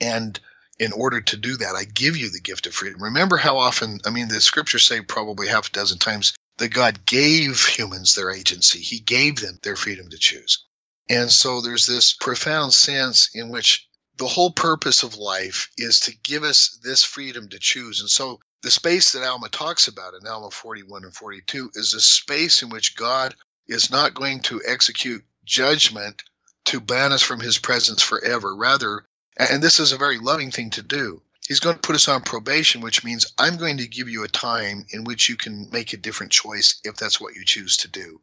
And 0.00 0.38
in 0.78 0.92
order 0.92 1.22
to 1.22 1.36
do 1.38 1.56
that, 1.56 1.74
I 1.74 1.84
give 1.84 2.16
you 2.16 2.30
the 2.30 2.40
gift 2.40 2.66
of 2.66 2.74
freedom. 2.74 3.02
Remember 3.02 3.38
how 3.38 3.56
often, 3.56 4.00
I 4.04 4.10
mean, 4.10 4.28
the 4.28 4.40
scriptures 4.42 4.86
say 4.86 5.00
probably 5.00 5.48
half 5.48 5.68
a 5.68 5.72
dozen 5.72 5.98
times 5.98 6.34
that 6.58 6.74
God 6.74 7.06
gave 7.06 7.64
humans 7.64 8.14
their 8.14 8.30
agency, 8.30 8.80
He 8.80 9.00
gave 9.00 9.36
them 9.40 9.58
their 9.62 9.76
freedom 9.76 10.10
to 10.10 10.18
choose. 10.18 10.66
And 11.08 11.32
so 11.32 11.62
there's 11.62 11.86
this 11.86 12.12
profound 12.12 12.74
sense 12.74 13.30
in 13.34 13.48
which 13.48 13.88
the 14.16 14.26
whole 14.26 14.52
purpose 14.52 15.02
of 15.02 15.16
life 15.16 15.70
is 15.78 16.00
to 16.00 16.16
give 16.22 16.44
us 16.44 16.78
this 16.82 17.02
freedom 17.02 17.48
to 17.48 17.58
choose. 17.58 18.00
And 18.00 18.10
so 18.10 18.40
the 18.62 18.70
space 18.70 19.12
that 19.12 19.26
Alma 19.26 19.48
talks 19.48 19.88
about 19.88 20.14
in 20.14 20.26
Alma 20.26 20.50
41 20.50 21.04
and 21.04 21.14
42 21.14 21.70
is 21.74 21.94
a 21.94 22.00
space 22.00 22.62
in 22.62 22.68
which 22.68 22.96
God 22.96 23.34
is 23.66 23.90
not 23.90 24.14
going 24.14 24.40
to 24.40 24.62
execute 24.64 25.24
judgment 25.44 26.22
to 26.66 26.80
ban 26.80 27.12
us 27.12 27.22
from 27.22 27.40
his 27.40 27.58
presence 27.58 28.02
forever. 28.02 28.54
Rather, 28.54 29.04
and 29.36 29.62
this 29.62 29.80
is 29.80 29.92
a 29.92 29.98
very 29.98 30.18
loving 30.18 30.50
thing 30.50 30.70
to 30.70 30.82
do, 30.82 31.22
he's 31.46 31.60
going 31.60 31.76
to 31.76 31.80
put 31.80 31.96
us 31.96 32.08
on 32.08 32.22
probation, 32.22 32.80
which 32.80 33.04
means 33.04 33.32
I'm 33.38 33.56
going 33.56 33.78
to 33.78 33.88
give 33.88 34.08
you 34.08 34.24
a 34.24 34.28
time 34.28 34.86
in 34.90 35.04
which 35.04 35.28
you 35.28 35.36
can 35.36 35.68
make 35.70 35.92
a 35.92 35.98
different 35.98 36.32
choice 36.32 36.80
if 36.84 36.96
that's 36.96 37.20
what 37.20 37.34
you 37.34 37.44
choose 37.44 37.78
to 37.78 37.88
do. 37.88 38.20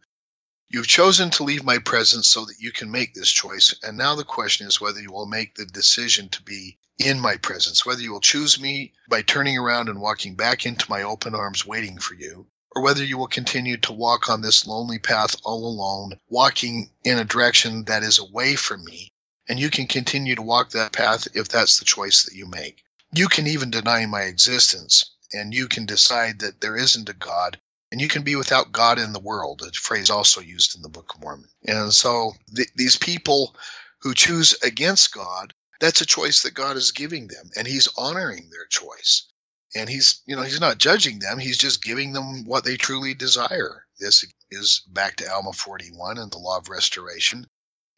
You've 0.69 0.88
chosen 0.88 1.32
to 1.32 1.43
leave 1.43 1.65
my 1.65 1.80
presence 1.80 2.30
so 2.30 2.45
that 2.45 2.60
you 2.60 2.71
can 2.71 2.91
make 2.91 3.13
this 3.13 3.30
choice. 3.30 3.75
And 3.84 3.97
now 3.97 4.15
the 4.15 4.23
question 4.23 4.67
is 4.67 4.80
whether 4.80 5.01
you 5.01 5.12
will 5.12 5.25
make 5.25 5.56
the 5.56 5.65
decision 5.65 6.30
to 6.30 6.41
be 6.41 6.77
in 6.97 7.19
my 7.19 7.36
presence, 7.36 7.86
whether 7.86 8.01
you 8.01 8.13
will 8.13 8.21
choose 8.21 8.60
me 8.60 8.93
by 9.10 9.21
turning 9.21 9.58
around 9.58 9.89
and 9.89 9.99
walking 9.99 10.36
back 10.36 10.65
into 10.65 10.89
my 10.89 11.04
open 11.04 11.36
arms 11.36 11.65
waiting 11.65 11.97
for 11.97 12.13
you, 12.13 12.47
or 12.75 12.81
whether 12.81 13.03
you 13.03 13.17
will 13.17 13.27
continue 13.27 13.77
to 13.77 13.91
walk 13.91 14.29
on 14.29 14.41
this 14.41 14.65
lonely 14.65 14.99
path 14.99 15.36
all 15.43 15.65
alone, 15.65 16.17
walking 16.29 16.89
in 17.03 17.17
a 17.17 17.25
direction 17.25 17.84
that 17.86 18.03
is 18.03 18.19
away 18.19 18.55
from 18.55 18.84
me. 18.86 19.12
And 19.49 19.60
you 19.60 19.69
can 19.69 19.88
continue 19.88 20.36
to 20.36 20.41
walk 20.41 20.69
that 20.71 20.93
path 20.93 21.27
if 21.34 21.49
that's 21.49 21.77
the 21.77 21.86
choice 21.86 22.23
that 22.23 22.36
you 22.36 22.45
make. 22.45 22.84
You 23.13 23.27
can 23.27 23.47
even 23.47 23.71
deny 23.71 24.05
my 24.05 24.21
existence, 24.21 25.12
and 25.34 25.53
you 25.53 25.67
can 25.67 25.86
decide 25.86 26.39
that 26.39 26.62
there 26.62 26.77
isn't 26.77 27.10
a 27.10 27.13
God, 27.13 27.60
and 27.91 27.99
you 27.99 28.07
can 28.07 28.23
be 28.23 28.38
without 28.38 28.71
God 28.71 28.99
in 28.99 29.12
the 29.12 29.19
world, 29.19 29.62
a 29.63 29.71
phrase 29.73 30.10
also 30.10 30.39
used 30.39 30.75
in 30.75 30.81
the 30.81 30.88
Book 30.88 31.13
of 31.13 31.21
Mormon. 31.21 31.49
And 31.67 31.93
so 31.93 32.34
th- 32.55 32.69
these 32.75 32.95
people 32.95 33.53
who 33.99 34.13
choose 34.13 34.55
against 34.63 35.13
God, 35.13 35.53
that's 35.81 35.99
a 35.99 36.05
choice 36.05 36.43
that 36.43 36.53
God 36.53 36.77
is 36.77 36.93
giving 36.93 37.27
them, 37.27 37.49
and 37.57 37.67
He's 37.67 37.89
honoring 37.97 38.49
their 38.49 38.67
choice 38.67 39.31
and 39.75 39.89
he's 39.89 40.21
you 40.25 40.36
know 40.36 40.41
he's 40.41 40.60
not 40.60 40.77
judging 40.77 41.19
them. 41.19 41.39
He's 41.39 41.57
just 41.57 41.84
giving 41.84 42.13
them 42.13 42.45
what 42.45 42.63
they 42.63 42.77
truly 42.77 43.13
desire. 43.13 43.86
This 43.99 44.25
is 44.49 44.81
back 44.88 45.17
to 45.17 45.31
alma 45.31 45.53
41 45.53 46.17
and 46.17 46.31
the 46.31 46.38
law 46.38 46.57
of 46.57 46.69
restoration 46.69 47.47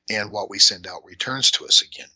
and 0.09 0.31
what 0.31 0.49
we 0.49 0.59
send 0.59 0.87
out 0.87 1.05
returns 1.05 1.51
to 1.51 1.65
us 1.65 1.81
again. 1.81 2.09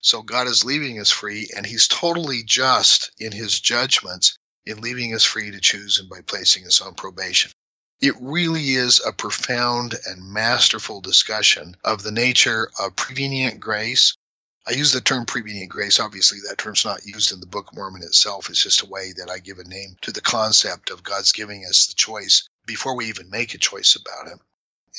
So 0.00 0.22
god 0.22 0.46
is 0.46 0.64
leaving 0.64 1.00
us 1.00 1.10
free 1.10 1.50
and 1.56 1.66
he's 1.66 1.88
totally 1.88 2.42
just 2.42 3.10
in 3.18 3.32
his 3.32 3.60
judgments 3.60 4.38
in 4.64 4.80
leaving 4.80 5.14
us 5.14 5.24
free 5.24 5.50
to 5.50 5.60
choose 5.60 5.98
and 5.98 6.08
by 6.08 6.20
placing 6.20 6.66
us 6.66 6.80
on 6.80 6.94
probation. 6.94 7.50
It 8.00 8.14
really 8.20 8.74
is 8.74 9.00
a 9.00 9.12
profound 9.12 9.98
and 10.06 10.32
masterful 10.32 11.00
discussion 11.00 11.76
of 11.82 12.02
the 12.02 12.12
nature 12.12 12.70
of 12.78 12.94
prevenient 12.94 13.60
grace 13.60 14.16
I 14.68 14.72
use 14.72 14.92
the 14.92 15.00
term 15.00 15.24
prevenient 15.24 15.70
grace. 15.70 15.98
Obviously, 15.98 16.40
that 16.46 16.58
term's 16.58 16.84
not 16.84 17.06
used 17.06 17.32
in 17.32 17.40
the 17.40 17.46
Book 17.46 17.70
of 17.70 17.76
Mormon 17.78 18.02
itself. 18.02 18.50
It's 18.50 18.62
just 18.62 18.82
a 18.82 18.86
way 18.86 19.14
that 19.16 19.30
I 19.30 19.38
give 19.38 19.58
a 19.58 19.64
name 19.64 19.96
to 20.02 20.12
the 20.12 20.20
concept 20.20 20.90
of 20.90 21.02
God's 21.02 21.32
giving 21.32 21.64
us 21.64 21.86
the 21.86 21.94
choice 21.94 22.46
before 22.66 22.94
we 22.94 23.06
even 23.06 23.30
make 23.30 23.54
a 23.54 23.58
choice 23.58 23.96
about 23.96 24.30
Him. 24.30 24.40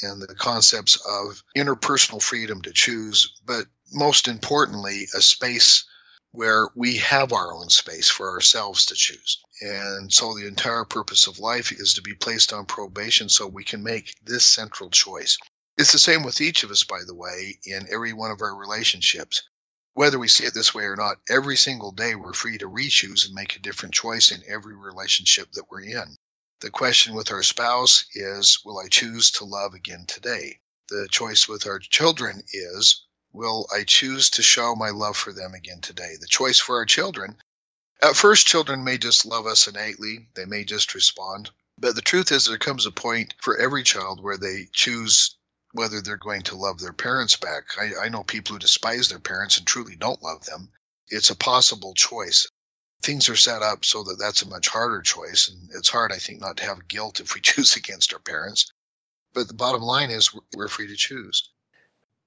And 0.01 0.19
the 0.19 0.33
concepts 0.33 0.95
of 0.95 1.43
interpersonal 1.55 2.19
freedom 2.19 2.63
to 2.63 2.73
choose, 2.73 3.39
but 3.45 3.67
most 3.93 4.27
importantly, 4.27 5.07
a 5.13 5.21
space 5.21 5.85
where 6.31 6.69
we 6.73 6.97
have 6.97 7.31
our 7.31 7.53
own 7.53 7.69
space 7.69 8.09
for 8.09 8.31
ourselves 8.31 8.87
to 8.87 8.95
choose. 8.95 9.39
And 9.61 10.11
so 10.11 10.33
the 10.33 10.47
entire 10.47 10.85
purpose 10.85 11.27
of 11.27 11.37
life 11.37 11.71
is 11.71 11.93
to 11.93 12.01
be 12.01 12.15
placed 12.15 12.53
on 12.53 12.65
probation 12.65 13.29
so 13.29 13.45
we 13.45 13.63
can 13.63 13.83
make 13.83 14.15
this 14.23 14.45
central 14.45 14.89
choice. 14.89 15.37
It's 15.77 15.91
the 15.91 15.99
same 15.99 16.23
with 16.23 16.41
each 16.41 16.63
of 16.63 16.71
us, 16.71 16.83
by 16.83 17.01
the 17.05 17.15
way, 17.15 17.59
in 17.63 17.87
every 17.91 18.13
one 18.13 18.31
of 18.31 18.41
our 18.41 18.55
relationships 18.55 19.43
whether 19.93 20.19
we 20.19 20.27
see 20.27 20.45
it 20.45 20.53
this 20.53 20.73
way 20.73 20.83
or 20.85 20.95
not, 20.95 21.17
every 21.29 21.57
single 21.57 21.91
day 21.91 22.15
we're 22.15 22.33
free 22.33 22.57
to 22.57 22.67
re-choose 22.67 23.25
and 23.25 23.35
make 23.35 23.55
a 23.55 23.59
different 23.59 23.93
choice 23.93 24.31
in 24.31 24.41
every 24.47 24.75
relationship 24.75 25.51
that 25.53 25.69
we're 25.69 25.81
in. 25.81 26.15
The 26.61 26.69
question 26.69 27.15
with 27.15 27.31
our 27.31 27.43
spouse 27.43 28.05
is, 28.13 28.59
will 28.65 28.79
I 28.79 28.87
choose 28.87 29.31
to 29.31 29.45
love 29.45 29.73
again 29.73 30.05
today? 30.07 30.59
The 30.89 31.07
choice 31.09 31.47
with 31.47 31.67
our 31.67 31.79
children 31.79 32.43
is, 32.51 33.05
will 33.31 33.67
I 33.73 33.83
choose 33.83 34.31
to 34.31 34.41
show 34.41 34.75
my 34.75 34.89
love 34.89 35.17
for 35.17 35.33
them 35.33 35.53
again 35.53 35.81
today? 35.81 36.15
The 36.19 36.27
choice 36.27 36.59
for 36.59 36.77
our 36.77 36.85
children, 36.85 37.37
at 38.01 38.15
first, 38.15 38.47
children 38.47 38.85
may 38.85 38.97
just 38.97 39.25
love 39.25 39.45
us 39.45 39.67
innately, 39.67 40.29
they 40.33 40.45
may 40.45 40.63
just 40.63 40.95
respond. 40.95 41.49
But 41.77 41.95
the 41.95 42.01
truth 42.01 42.31
is, 42.31 42.45
there 42.45 42.57
comes 42.57 42.85
a 42.85 42.91
point 42.91 43.33
for 43.41 43.57
every 43.57 43.83
child 43.83 44.23
where 44.23 44.37
they 44.37 44.69
choose 44.71 45.35
whether 45.73 46.01
they're 46.01 46.17
going 46.17 46.41
to 46.43 46.55
love 46.55 46.79
their 46.79 46.93
parents 46.93 47.35
back. 47.35 47.63
I, 47.79 48.05
I 48.05 48.09
know 48.09 48.23
people 48.23 48.53
who 48.53 48.59
despise 48.59 49.09
their 49.09 49.19
parents 49.19 49.57
and 49.57 49.67
truly 49.67 49.95
don't 49.95 50.23
love 50.23 50.45
them. 50.45 50.69
It's 51.09 51.29
a 51.29 51.35
possible 51.35 51.93
choice. 51.93 52.47
things 53.01 53.29
are 53.29 53.35
set 53.35 53.61
up 53.61 53.85
so 53.85 54.03
that 54.03 54.17
that's 54.19 54.41
a 54.41 54.49
much 54.49 54.67
harder 54.67 55.01
choice. 55.01 55.49
And 55.49 55.69
it's 55.75 55.89
hard, 55.89 56.11
I 56.11 56.17
think, 56.17 56.41
not 56.41 56.57
to 56.57 56.65
have 56.65 56.87
guilt 56.87 57.19
if 57.19 57.33
we 57.33 57.41
choose 57.49 57.75
against 57.75 58.13
our 58.13 58.19
parents. 58.19 58.71
But 59.33 59.47
the 59.47 59.53
bottom 59.53 59.81
line 59.81 60.09
is 60.09 60.35
we're 60.55 60.67
free 60.67 60.87
to 60.87 60.95
choose. 60.95 61.49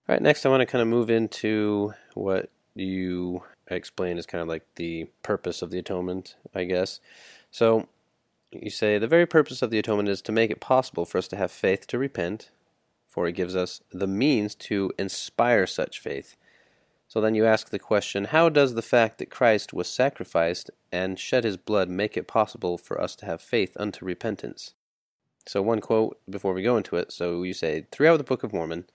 All 0.09 0.15
right, 0.15 0.23
next 0.23 0.47
I 0.47 0.49
want 0.49 0.61
to 0.61 0.67
kind 0.67 0.83
of 0.83 0.89
move 0.89 1.11
into 1.11 1.95
what 2.15 2.51
you 2.75 3.43
explain 3.69 4.19
is 4.19 4.27
kind 4.27 4.43
of 4.43 4.49
like 4.49 4.67
the 4.77 5.09
purpose 5.23 5.63
of 5.63 5.71
the 5.71 5.79
atonement, 5.79 6.37
I 6.55 6.65
guess. 6.65 7.01
So 7.51 7.89
you 8.51 8.71
say 8.71 8.99
the 8.99 9.07
very 9.07 9.27
purpose 9.27 9.63
of 9.63 9.71
the 9.71 9.79
atonement 9.79 10.09
is 10.09 10.23
to 10.23 10.33
make 10.33 10.51
it 10.51 10.61
possible 10.61 11.05
for 11.05 11.19
us 11.19 11.29
to 11.29 11.37
have 11.37 11.51
faith 11.51 11.87
to 11.89 11.99
repent, 11.99 12.51
for 13.13 13.27
it 13.27 13.33
gives 13.33 13.55
us 13.55 13.83
the 13.93 14.07
means 14.07 14.55
to 14.55 14.91
inspire 14.99 15.67
such 15.67 16.01
faith. 16.01 16.35
So 17.09 17.21
then 17.21 17.35
you 17.35 17.45
ask 17.45 17.69
the 17.69 17.79
question 17.79 18.25
how 18.25 18.49
does 18.49 18.73
the 18.73 18.81
fact 18.81 19.19
that 19.19 19.29
Christ 19.29 19.75
was 19.75 19.87
sacrificed 19.87 20.71
and 20.91 21.19
shed 21.19 21.45
his 21.45 21.59
blood 21.59 21.91
make 21.91 22.17
it 22.17 22.27
possible 22.27 22.79
for 22.79 22.99
us 22.99 23.15
to 23.17 23.27
have 23.27 23.43
faith 23.43 23.77
unto 23.79 24.07
repentance? 24.07 24.73
So, 25.45 25.61
one 25.61 25.81
quote 25.81 26.19
before 26.31 26.55
we 26.55 26.63
go 26.63 26.79
into 26.79 26.97
it. 26.97 27.13
So, 27.13 27.43
you 27.43 27.53
say, 27.53 27.87
throughout 27.93 28.17
the 28.17 28.25
Book 28.25 28.43
of 28.43 28.55
Mormon, 28.55 28.87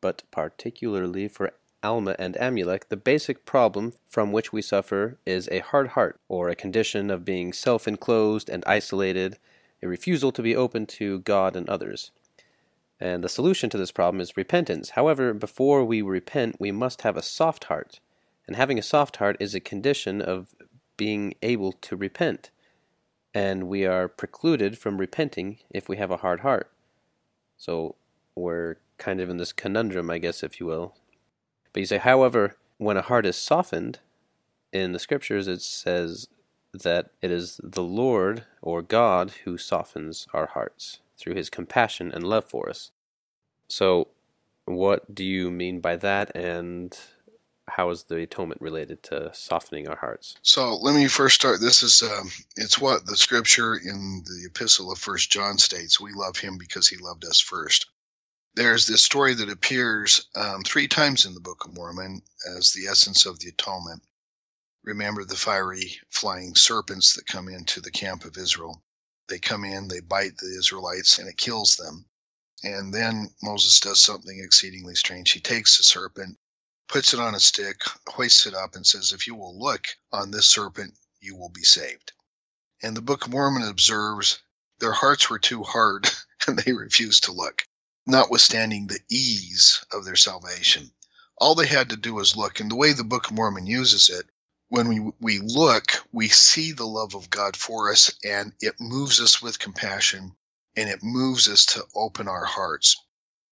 but 0.00 0.22
particularly 0.30 1.28
for 1.28 1.52
Alma 1.82 2.16
and 2.18 2.36
Amulek, 2.36 2.88
the 2.88 2.96
basic 2.96 3.44
problem 3.44 3.92
from 4.08 4.32
which 4.32 4.50
we 4.50 4.62
suffer 4.62 5.18
is 5.26 5.46
a 5.50 5.58
hard 5.58 5.88
heart, 5.88 6.18
or 6.28 6.48
a 6.48 6.56
condition 6.56 7.10
of 7.10 7.24
being 7.24 7.52
self 7.52 7.86
enclosed 7.86 8.48
and 8.48 8.64
isolated, 8.66 9.36
a 9.82 9.88
refusal 9.88 10.32
to 10.32 10.42
be 10.42 10.56
open 10.56 10.86
to 10.86 11.18
God 11.18 11.54
and 11.54 11.68
others. 11.68 12.12
And 13.02 13.24
the 13.24 13.28
solution 13.28 13.68
to 13.70 13.76
this 13.76 13.90
problem 13.90 14.20
is 14.20 14.36
repentance. 14.36 14.90
However, 14.90 15.34
before 15.34 15.84
we 15.84 16.02
repent, 16.02 16.60
we 16.60 16.70
must 16.70 17.02
have 17.02 17.16
a 17.16 17.22
soft 17.22 17.64
heart. 17.64 17.98
And 18.46 18.54
having 18.54 18.78
a 18.78 18.82
soft 18.82 19.16
heart 19.16 19.36
is 19.40 19.56
a 19.56 19.60
condition 19.60 20.22
of 20.22 20.54
being 20.96 21.34
able 21.42 21.72
to 21.72 21.96
repent. 21.96 22.52
And 23.34 23.66
we 23.66 23.84
are 23.84 24.06
precluded 24.06 24.78
from 24.78 24.98
repenting 24.98 25.58
if 25.68 25.88
we 25.88 25.96
have 25.96 26.12
a 26.12 26.18
hard 26.18 26.40
heart. 26.40 26.70
So 27.56 27.96
we're 28.36 28.76
kind 28.98 29.20
of 29.20 29.28
in 29.28 29.36
this 29.36 29.52
conundrum, 29.52 30.08
I 30.08 30.18
guess, 30.18 30.44
if 30.44 30.60
you 30.60 30.66
will, 30.66 30.94
but 31.72 31.80
you 31.80 31.86
say, 31.86 31.98
however, 31.98 32.56
when 32.78 32.96
a 32.96 33.02
heart 33.02 33.26
is 33.26 33.34
softened, 33.34 33.98
in 34.72 34.92
the 34.92 35.00
scriptures 35.00 35.48
it 35.48 35.60
says 35.60 36.28
that 36.72 37.10
it 37.20 37.32
is 37.32 37.60
the 37.64 37.82
Lord 37.82 38.44
or 38.60 38.80
God 38.80 39.32
who 39.44 39.58
softens 39.58 40.28
our 40.32 40.46
hearts 40.46 41.00
through 41.22 41.34
his 41.34 41.48
compassion 41.48 42.10
and 42.12 42.24
love 42.24 42.44
for 42.44 42.68
us. 42.68 42.90
So, 43.68 44.08
what 44.64 45.14
do 45.14 45.24
you 45.24 45.50
mean 45.50 45.80
by 45.80 45.96
that, 45.96 46.34
and 46.36 46.96
how 47.68 47.90
is 47.90 48.04
the 48.04 48.16
atonement 48.16 48.60
related 48.60 49.02
to 49.04 49.30
softening 49.32 49.88
our 49.88 49.96
hearts? 49.96 50.36
So 50.42 50.76
let 50.76 50.94
me 50.94 51.06
first 51.08 51.36
start. 51.36 51.60
This 51.60 51.82
is 51.82 52.02
um, 52.02 52.30
it's 52.56 52.78
what 52.78 53.06
the 53.06 53.16
scripture 53.16 53.74
in 53.74 54.24
the 54.24 54.46
epistle 54.46 54.90
of 54.90 54.98
First 54.98 55.30
John 55.30 55.58
states: 55.58 56.00
"We 56.00 56.12
love 56.12 56.36
him 56.36 56.58
because 56.58 56.88
he 56.88 56.96
loved 56.96 57.24
us 57.24 57.40
first 57.40 57.86
there's 58.54 58.86
this 58.86 59.02
story 59.02 59.34
that 59.34 59.48
appears 59.48 60.26
um, 60.34 60.62
three 60.62 60.88
times 60.88 61.24
in 61.24 61.34
the 61.34 61.40
Book 61.40 61.64
of 61.64 61.74
Mormon 61.74 62.22
as 62.56 62.72
the 62.72 62.86
essence 62.86 63.24
of 63.24 63.38
the 63.38 63.48
atonement. 63.48 64.02
Remember 64.84 65.24
the 65.24 65.36
fiery 65.36 65.98
flying 66.10 66.54
serpents 66.54 67.14
that 67.14 67.26
come 67.26 67.48
into 67.48 67.80
the 67.80 67.90
camp 67.90 68.24
of 68.24 68.36
Israel. 68.36 68.82
They 69.32 69.38
come 69.38 69.64
in, 69.64 69.88
they 69.88 70.00
bite 70.00 70.36
the 70.36 70.54
Israelites, 70.58 71.18
and 71.18 71.26
it 71.26 71.38
kills 71.38 71.76
them. 71.76 72.04
And 72.62 72.92
then 72.92 73.34
Moses 73.42 73.80
does 73.80 74.02
something 74.02 74.38
exceedingly 74.38 74.94
strange. 74.94 75.30
He 75.30 75.40
takes 75.40 75.78
the 75.78 75.84
serpent, 75.84 76.38
puts 76.86 77.14
it 77.14 77.18
on 77.20 77.34
a 77.34 77.40
stick, 77.40 77.80
hoists 78.06 78.44
it 78.44 78.52
up, 78.52 78.76
and 78.76 78.86
says, 78.86 79.12
If 79.12 79.26
you 79.26 79.34
will 79.34 79.58
look 79.58 79.86
on 80.12 80.30
this 80.30 80.50
serpent, 80.50 80.98
you 81.22 81.34
will 81.34 81.48
be 81.48 81.64
saved. 81.64 82.12
And 82.82 82.94
the 82.94 83.00
Book 83.00 83.24
of 83.24 83.30
Mormon 83.30 83.62
observes 83.62 84.38
their 84.80 84.92
hearts 84.92 85.30
were 85.30 85.38
too 85.38 85.62
hard 85.62 86.10
and 86.46 86.58
they 86.58 86.74
refused 86.74 87.24
to 87.24 87.32
look 87.32 87.66
notwithstanding 88.06 88.86
the 88.86 89.00
ease 89.10 89.82
of 89.92 90.04
their 90.04 90.14
salvation. 90.14 90.92
All 91.38 91.54
they 91.54 91.66
had 91.66 91.88
to 91.88 91.96
do 91.96 92.12
was 92.12 92.36
look. 92.36 92.60
And 92.60 92.70
the 92.70 92.76
way 92.76 92.92
the 92.92 93.02
Book 93.02 93.28
of 93.28 93.32
Mormon 93.32 93.66
uses 93.66 94.10
it, 94.10 94.28
when 94.72 94.88
we, 94.88 95.12
we 95.20 95.38
look, 95.38 96.02
we 96.12 96.28
see 96.28 96.72
the 96.72 96.86
love 96.86 97.14
of 97.14 97.28
God 97.28 97.58
for 97.58 97.90
us, 97.92 98.10
and 98.24 98.54
it 98.58 98.76
moves 98.80 99.20
us 99.20 99.42
with 99.42 99.58
compassion 99.58 100.34
and 100.74 100.88
it 100.88 101.00
moves 101.02 101.46
us 101.46 101.66
to 101.66 101.84
open 101.94 102.26
our 102.26 102.46
hearts. 102.46 102.96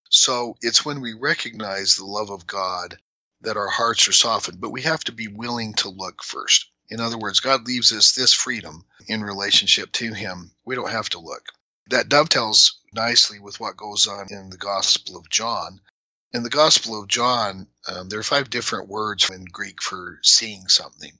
So 0.09 0.57
it's 0.63 0.83
when 0.83 1.03
we 1.03 1.13
recognize 1.13 1.97
the 1.97 2.07
love 2.07 2.31
of 2.31 2.47
God 2.47 2.97
that 3.43 3.59
our 3.59 3.69
hearts 3.69 4.09
are 4.09 4.13
softened, 4.13 4.63
but 4.63 4.71
we 4.71 4.81
have 4.81 5.05
to 5.05 5.13
be 5.13 5.29
willing 5.29 5.75
to 5.75 5.91
look 5.91 6.25
first. 6.25 6.71
In 6.89 7.01
other 7.01 7.19
words, 7.19 7.41
God 7.41 7.67
leaves 7.67 7.93
us 7.93 8.13
this 8.13 8.33
freedom 8.33 8.87
in 9.07 9.23
relationship 9.23 9.93
to 9.93 10.15
Him. 10.15 10.53
We 10.65 10.75
don't 10.75 10.91
have 10.91 11.11
to 11.11 11.21
look. 11.21 11.43
That 11.91 12.09
dovetails 12.09 12.81
nicely 12.95 13.41
with 13.41 13.61
what 13.61 13.77
goes 13.77 14.07
on 14.07 14.29
in 14.31 14.49
the 14.49 14.57
Gospel 14.57 15.19
of 15.19 15.29
John. 15.29 15.83
In 16.33 16.45
the 16.45 16.51
Gospel 16.51 17.01
of 17.01 17.09
John, 17.09 17.67
um, 17.89 18.09
there 18.09 18.21
are 18.21 18.25
five 18.25 18.51
different 18.51 18.89
words 18.89 19.29
in 19.31 19.45
Greek 19.45 19.83
for 19.83 20.21
seeing 20.23 20.69
something. 20.69 21.19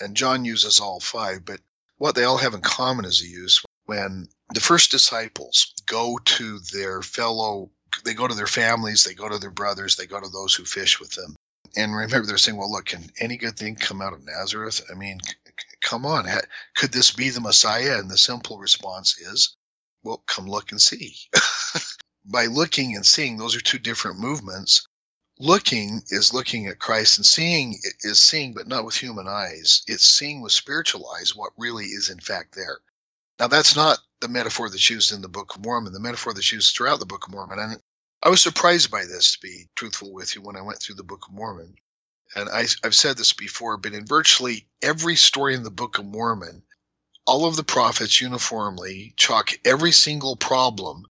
And 0.00 0.16
John 0.16 0.44
uses 0.44 0.78
all 0.78 1.00
five, 1.00 1.44
but 1.44 1.60
what 1.96 2.14
they 2.14 2.24
all 2.24 2.38
have 2.38 2.54
in 2.54 2.60
common 2.60 3.04
is 3.04 3.20
a 3.20 3.26
use 3.26 3.64
when 3.86 4.28
the 4.54 4.60
first 4.60 4.90
disciples 4.92 5.74
go 5.86 6.18
to 6.18 6.60
their 6.72 7.02
fellow, 7.02 7.70
they 8.04 8.14
go 8.14 8.28
to 8.28 8.34
their 8.34 8.46
families, 8.46 9.04
they 9.04 9.14
go 9.14 9.28
to 9.28 9.38
their 9.38 9.50
brothers, 9.50 9.96
they 9.96 10.06
go 10.06 10.20
to 10.20 10.28
those 10.28 10.54
who 10.54 10.64
fish 10.64 11.00
with 11.00 11.10
them. 11.12 11.34
And 11.76 11.92
remember, 11.92 12.26
they're 12.26 12.38
saying, 12.38 12.58
well, 12.58 12.70
look, 12.70 12.86
can 12.86 13.10
any 13.18 13.38
good 13.38 13.56
thing 13.56 13.76
come 13.76 14.02
out 14.02 14.12
of 14.12 14.24
Nazareth? 14.24 14.82
I 14.90 14.94
mean, 14.94 15.20
come 15.80 16.06
on, 16.06 16.26
could 16.76 16.92
this 16.92 17.10
be 17.10 17.30
the 17.30 17.40
Messiah? 17.40 17.98
And 17.98 18.10
the 18.10 18.18
simple 18.18 18.58
response 18.58 19.18
is, 19.18 19.56
well, 20.04 20.22
come 20.26 20.46
look 20.46 20.70
and 20.70 20.80
see. 20.80 21.16
By 22.24 22.46
looking 22.46 22.94
and 22.94 23.04
seeing, 23.04 23.36
those 23.36 23.56
are 23.56 23.60
two 23.60 23.78
different 23.78 24.20
movements. 24.20 24.86
Looking 25.38 26.02
is 26.08 26.32
looking 26.32 26.68
at 26.68 26.78
Christ, 26.78 27.18
and 27.18 27.26
seeing 27.26 27.80
is 28.00 28.22
seeing, 28.22 28.54
but 28.54 28.68
not 28.68 28.84
with 28.84 28.94
human 28.94 29.26
eyes. 29.26 29.82
It's 29.88 30.04
seeing 30.04 30.40
with 30.40 30.52
spiritual 30.52 31.10
eyes 31.10 31.34
what 31.34 31.52
really 31.56 31.86
is 31.86 32.10
in 32.10 32.20
fact 32.20 32.54
there. 32.54 32.80
Now, 33.40 33.48
that's 33.48 33.74
not 33.74 33.98
the 34.20 34.28
metaphor 34.28 34.68
that's 34.68 34.88
used 34.88 35.12
in 35.12 35.20
the 35.20 35.28
Book 35.28 35.56
of 35.56 35.64
Mormon, 35.64 35.92
the 35.92 35.98
metaphor 35.98 36.32
that's 36.32 36.52
used 36.52 36.76
throughout 36.76 37.00
the 37.00 37.06
Book 37.06 37.26
of 37.26 37.32
Mormon. 37.32 37.58
And 37.58 37.82
I 38.22 38.28
was 38.28 38.40
surprised 38.40 38.90
by 38.90 39.04
this, 39.04 39.32
to 39.32 39.40
be 39.40 39.68
truthful 39.74 40.12
with 40.12 40.36
you, 40.36 40.42
when 40.42 40.54
I 40.54 40.62
went 40.62 40.80
through 40.80 40.94
the 40.94 41.02
Book 41.02 41.26
of 41.26 41.34
Mormon. 41.34 41.74
And 42.36 42.48
I, 42.48 42.68
have 42.84 42.94
said 42.94 43.16
this 43.16 43.32
before, 43.32 43.78
but 43.78 43.94
in 43.94 44.06
virtually 44.06 44.68
every 44.80 45.16
story 45.16 45.54
in 45.54 45.64
the 45.64 45.70
Book 45.70 45.98
of 45.98 46.04
Mormon, 46.04 46.62
all 47.26 47.46
of 47.46 47.56
the 47.56 47.64
prophets 47.64 48.20
uniformly 48.20 49.12
chalk 49.16 49.50
every 49.64 49.92
single 49.92 50.36
problem 50.36 51.06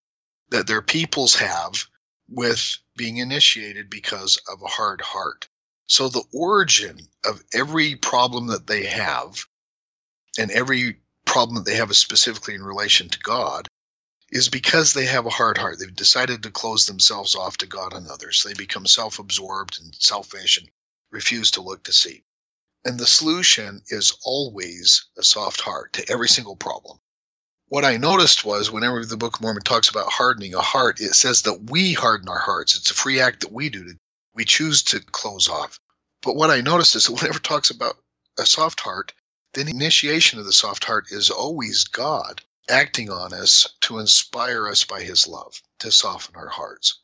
that 0.53 0.67
their 0.67 0.83
peoples 0.83 1.37
have 1.37 1.87
with 2.29 2.79
being 2.97 3.17
initiated 3.19 3.91
because 3.91 4.39
of 4.51 4.63
a 4.63 4.69
hard 4.69 5.01
heart. 5.01 5.49
So 5.87 6.09
the 6.09 6.25
origin 6.33 6.99
of 7.25 7.43
every 7.53 7.97
problem 7.97 8.49
that 8.49 8.67
they 8.67 8.87
have 8.87 9.45
and 10.39 10.51
every 10.51 11.01
problem 11.25 11.57
that 11.57 11.65
they 11.65 11.77
have 11.77 11.91
is 11.91 11.99
specifically 11.99 12.55
in 12.55 12.63
relation 12.63 13.09
to 13.09 13.19
God 13.19 13.69
is 14.31 14.49
because 14.49 14.93
they 14.93 15.07
have 15.07 15.27
a 15.27 15.31
hard 15.31 15.59
heart. 15.59 15.79
They've 15.79 15.95
decided 15.95 16.43
to 16.43 16.51
close 16.51 16.87
themselves 16.87 17.35
off 17.35 17.59
to 17.59 17.67
God 17.67 17.93
and 17.95 18.09
others. 18.09 18.43
They 18.43 18.55
become 18.55 18.87
self 18.87 19.19
absorbed 19.19 19.79
and 19.81 19.95
selfish 19.95 20.59
and 20.59 20.69
refuse 21.11 21.53
to 21.53 21.63
look 21.63 21.85
to 21.85 21.93
see. 21.93 22.25
And 22.85 22.99
the 22.99 23.07
solution 23.07 23.83
is 23.89 24.15
always 24.25 25.07
a 25.19 25.23
soft 25.23 25.61
heart 25.61 25.95
to 25.95 26.11
every 26.11 26.29
single 26.29 26.57
problem. 26.57 26.99
What 27.73 27.87
I 27.87 27.97
noticed 27.97 28.45
was 28.45 28.71
whenever 28.71 29.03
the 29.03 29.17
Book 29.17 29.37
of 29.37 29.41
Mormon 29.41 29.63
talks 29.63 29.89
about 29.89 30.13
hardening 30.13 30.55
a 30.55 30.61
heart, 30.61 31.01
it 31.01 31.15
says 31.15 31.43
that 31.45 31.71
we 31.71 31.95
harden 31.95 32.29
our 32.29 32.39
hearts. 32.39 32.77
It's 32.77 32.91
a 32.91 32.95
free 32.95 33.19
act 33.21 33.41
that 33.41 33.53
we 33.53 33.71
do. 33.71 33.85
To, 33.85 33.95
we 34.35 34.45
choose 34.45 34.83
to 34.85 35.01
close 35.01 35.49
off. 35.49 35.81
But 36.23 36.37
what 36.37 36.51
I 36.51 36.61
noticed 36.61 36.97
is 36.97 37.07
that 37.07 37.15
whenever 37.21 37.39
it 37.39 37.45
talks 37.45 37.71
about 37.71 37.97
a 38.39 38.45
soft 38.45 38.81
heart, 38.81 39.15
then 39.55 39.65
the 39.65 39.73
initiation 39.73 40.39
of 40.39 40.45
the 40.45 40.53
soft 40.53 40.85
heart 40.85 41.07
is 41.13 41.31
always 41.31 41.85
God 41.85 42.43
acting 42.69 43.11
on 43.11 43.33
us 43.33 43.67
to 43.83 44.01
inspire 44.01 44.69
us 44.69 44.85
by 44.85 45.03
his 45.03 45.27
love, 45.27 45.63
to 45.79 45.91
soften 45.91 46.37
our 46.37 46.51
hearts. 46.51 47.01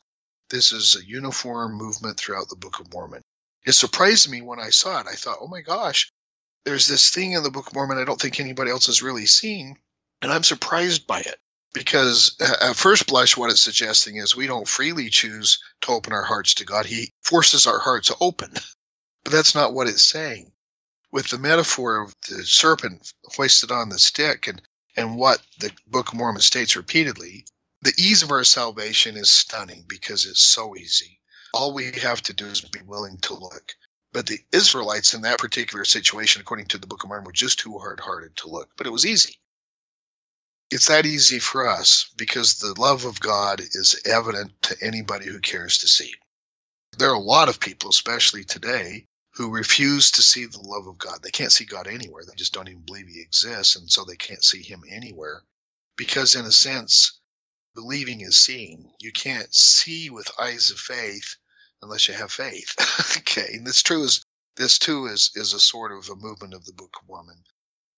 This 0.51 0.71
is 0.71 0.95
a 0.95 1.03
uniform 1.05 1.73
movement 1.73 2.17
throughout 2.19 2.49
the 2.49 2.55
Book 2.57 2.79
of 2.79 2.93
Mormon 2.93 3.23
it 3.65 3.73
surprised 3.73 4.29
me 4.29 4.41
when 4.43 4.59
I 4.59 4.69
saw 4.69 4.99
it. 5.01 5.07
I 5.07 5.15
thought, 5.15 5.39
oh 5.41 5.47
my 5.47 5.61
gosh, 5.61 6.11
there's 6.65 6.87
this 6.87 7.09
thing 7.11 7.33
in 7.33 7.43
the 7.43 7.51
Book 7.51 7.67
of 7.67 7.73
Mormon 7.75 7.97
I 7.97 8.05
don't 8.05 8.21
think 8.21 8.39
anybody 8.39 8.71
else 8.71 8.87
has 8.87 9.01
really 9.01 9.25
seen, 9.25 9.77
and 10.21 10.31
I'm 10.31 10.43
surprised 10.43 11.07
by 11.07 11.19
it. 11.19 11.37
Because 11.73 12.35
uh, 12.41 12.69
at 12.69 12.75
first 12.75 13.07
blush, 13.07 13.37
what 13.37 13.51
it's 13.51 13.61
suggesting 13.61 14.15
is 14.17 14.35
we 14.35 14.47
don't 14.47 14.67
freely 14.67 15.09
choose 15.09 15.59
to 15.81 15.91
open 15.91 16.13
our 16.13 16.23
hearts 16.23 16.55
to 16.55 16.65
God. 16.65 16.85
He 16.85 17.13
forces 17.21 17.67
our 17.67 17.79
hearts 17.79 18.11
open. 18.19 18.53
But 19.25 19.33
that's 19.33 19.53
not 19.53 19.73
what 19.73 19.87
it's 19.87 20.03
saying. 20.03 20.53
With 21.11 21.27
the 21.27 21.37
metaphor 21.37 21.97
of 21.97 22.15
the 22.29 22.45
serpent 22.45 23.13
hoisted 23.25 23.69
on 23.69 23.89
the 23.89 23.99
stick 23.99 24.47
and, 24.47 24.61
and 24.95 25.17
what 25.17 25.41
the 25.59 25.71
Book 25.85 26.07
of 26.07 26.13
Mormon 26.15 26.41
states 26.41 26.77
repeatedly, 26.77 27.45
the 27.81 27.93
ease 27.97 28.23
of 28.23 28.31
our 28.31 28.43
salvation 28.45 29.17
is 29.17 29.29
stunning 29.29 29.83
because 29.87 30.25
it's 30.25 30.41
so 30.41 30.75
easy. 30.75 31.19
All 31.53 31.73
we 31.73 31.91
have 32.01 32.21
to 32.23 32.33
do 32.33 32.45
is 32.45 32.61
be 32.61 32.81
willing 32.81 33.17
to 33.23 33.33
look. 33.33 33.75
But 34.13 34.25
the 34.25 34.39
Israelites 34.51 35.13
in 35.13 35.21
that 35.21 35.39
particular 35.39 35.85
situation, 35.85 36.41
according 36.41 36.67
to 36.67 36.77
the 36.77 36.87
Book 36.87 37.03
of 37.03 37.09
Mormon, 37.09 37.25
were 37.25 37.31
just 37.33 37.59
too 37.59 37.77
hard 37.77 37.99
hearted 37.99 38.37
to 38.37 38.49
look. 38.49 38.69
But 38.77 38.87
it 38.87 38.91
was 38.91 39.05
easy. 39.05 39.37
It's 40.71 40.87
that 40.87 41.07
easy 41.07 41.39
for 41.39 41.67
us 41.67 42.11
because 42.15 42.55
the 42.55 42.79
love 42.79 43.05
of 43.05 43.19
God 43.19 43.59
is 43.59 43.99
evident 44.05 44.61
to 44.63 44.77
anybody 44.81 45.25
who 45.25 45.39
cares 45.39 45.79
to 45.79 45.87
see. 45.87 46.13
There 46.97 47.09
are 47.09 47.15
a 47.15 47.19
lot 47.19 47.49
of 47.49 47.59
people, 47.59 47.89
especially 47.89 48.43
today, 48.43 49.07
who 49.33 49.49
refuse 49.49 50.11
to 50.11 50.21
see 50.21 50.45
the 50.45 50.61
love 50.61 50.85
of 50.85 50.97
God. 50.97 51.23
They 51.23 51.31
can't 51.31 51.51
see 51.51 51.65
God 51.65 51.87
anywhere. 51.87 52.23
They 52.23 52.35
just 52.35 52.53
don't 52.53 52.67
even 52.67 52.81
believe 52.81 53.07
He 53.07 53.21
exists, 53.21 53.75
and 53.77 53.89
so 53.91 54.03
they 54.03 54.15
can't 54.15 54.43
see 54.43 54.61
Him 54.61 54.83
anywhere. 54.87 55.43
Because, 55.95 56.35
in 56.35 56.45
a 56.45 56.51
sense, 56.51 57.19
believing 57.73 58.21
is 58.21 58.39
seeing. 58.39 58.91
You 58.99 59.11
can't 59.11 59.53
see 59.53 60.09
with 60.09 60.31
eyes 60.39 60.71
of 60.71 60.79
faith 60.79 61.37
unless 61.81 62.07
you 62.07 62.13
have 62.13 62.31
faith. 62.31 62.75
okay, 63.17 63.53
and 63.53 63.65
this 63.65 63.81
true 63.81 64.03
is 64.03 64.23
this 64.55 64.77
too 64.77 65.07
is 65.07 65.31
is 65.35 65.53
a 65.53 65.59
sort 65.59 65.91
of 65.91 66.09
a 66.09 66.15
movement 66.15 66.53
of 66.53 66.65
the 66.65 66.73
Book 66.73 66.95
of 67.01 67.07
Mormon, 67.07 67.43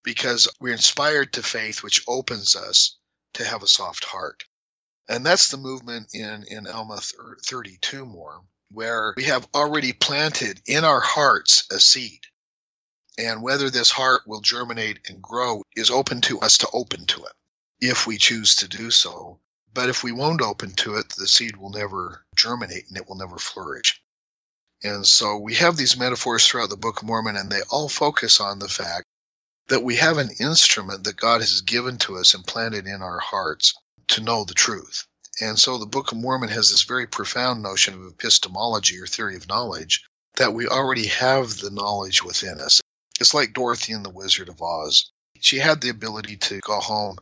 because 0.04 0.48
we're 0.60 0.74
inspired 0.74 1.34
to 1.34 1.44
faith, 1.44 1.84
which 1.84 2.04
opens 2.08 2.56
us 2.56 2.98
to 3.34 3.46
have 3.46 3.64
a 3.64 3.68
soft 3.68 4.04
heart, 4.04 4.44
and 5.08 5.26
that's 5.26 5.50
the 5.50 5.58
movement 5.58 6.14
in 6.14 6.44
in 6.48 6.68
Alma 6.68 7.02
32 7.02 8.06
more, 8.06 8.42
where 8.72 9.14
we 9.18 9.26
have 9.26 9.48
already 9.54 9.94
planted 9.94 10.62
in 10.66 10.86
our 10.86 11.02
hearts 11.02 11.64
a 11.72 11.80
seed. 11.80 12.22
And 13.18 13.44
whether 13.44 13.70
this 13.70 13.92
heart 13.92 14.26
will 14.26 14.42
germinate 14.42 15.10
and 15.10 15.22
grow 15.22 15.64
is 15.76 15.92
open 15.92 16.22
to 16.22 16.40
us 16.40 16.60
to 16.60 16.70
open 16.72 17.06
to 17.08 17.26
it 17.26 17.34
if 17.82 18.08
we 18.08 18.18
choose 18.18 18.56
to 18.56 18.68
do 18.68 18.90
so. 18.90 19.40
But 19.74 19.90
if 19.90 20.04
we 20.04 20.12
won't 20.12 20.42
open 20.42 20.74
to 20.76 20.96
it, 20.96 21.10
the 21.10 21.28
seed 21.28 21.58
will 21.58 21.72
never 21.72 22.26
germinate 22.36 22.88
and 22.88 22.98
it 22.98 23.08
will 23.08 23.18
never 23.18 23.38
flourish. 23.38 24.02
And 24.84 25.06
so 25.06 25.38
we 25.38 25.56
have 25.56 25.78
these 25.78 25.98
metaphors 25.98 26.48
throughout 26.48 26.70
the 26.70 26.78
Book 26.78 27.02
of 27.02 27.08
Mormon, 27.08 27.36
and 27.36 27.52
they 27.52 27.62
all 27.70 27.88
focus 27.88 28.40
on 28.40 28.60
the 28.60 28.68
fact 28.68 29.06
that 29.71 29.84
we 29.84 29.95
have 29.95 30.17
an 30.17 30.29
instrument 30.38 31.05
that 31.05 31.15
God 31.15 31.39
has 31.39 31.62
given 31.62 31.97
to 31.99 32.17
us 32.17 32.34
and 32.34 32.45
planted 32.45 32.88
in 32.88 33.01
our 33.01 33.19
hearts 33.19 33.73
to 34.10 34.21
know 34.21 34.43
the 34.43 34.53
truth. 34.53 35.07
And 35.39 35.57
so 35.57 35.77
the 35.77 35.86
Book 35.86 36.12
of 36.12 36.17
Mormon 36.17 36.49
has 36.49 36.69
this 36.69 36.84
very 36.84 37.07
profound 37.07 37.63
notion 37.63 37.93
of 37.93 38.12
epistemology 38.12 38.99
or 38.99 39.07
theory 39.07 39.38
of 39.38 39.47
knowledge 39.47 40.03
that 40.36 40.53
we 40.53 40.67
already 40.67 41.07
have 41.07 41.57
the 41.57 41.71
knowledge 41.71 42.21
within 42.21 42.60
us. 42.60 42.81
It's 43.21 43.34
like 43.34 43.53
Dorothy 43.53 43.93
and 43.93 44.03
the 44.03 44.10
Wizard 44.10 44.49
of 44.49 44.62
Oz. 44.62 45.10
She 45.39 45.57
had 45.60 45.79
the 45.79 45.88
ability 45.88 46.36
to 46.36 46.60
go 46.60 46.81
home 46.81 47.15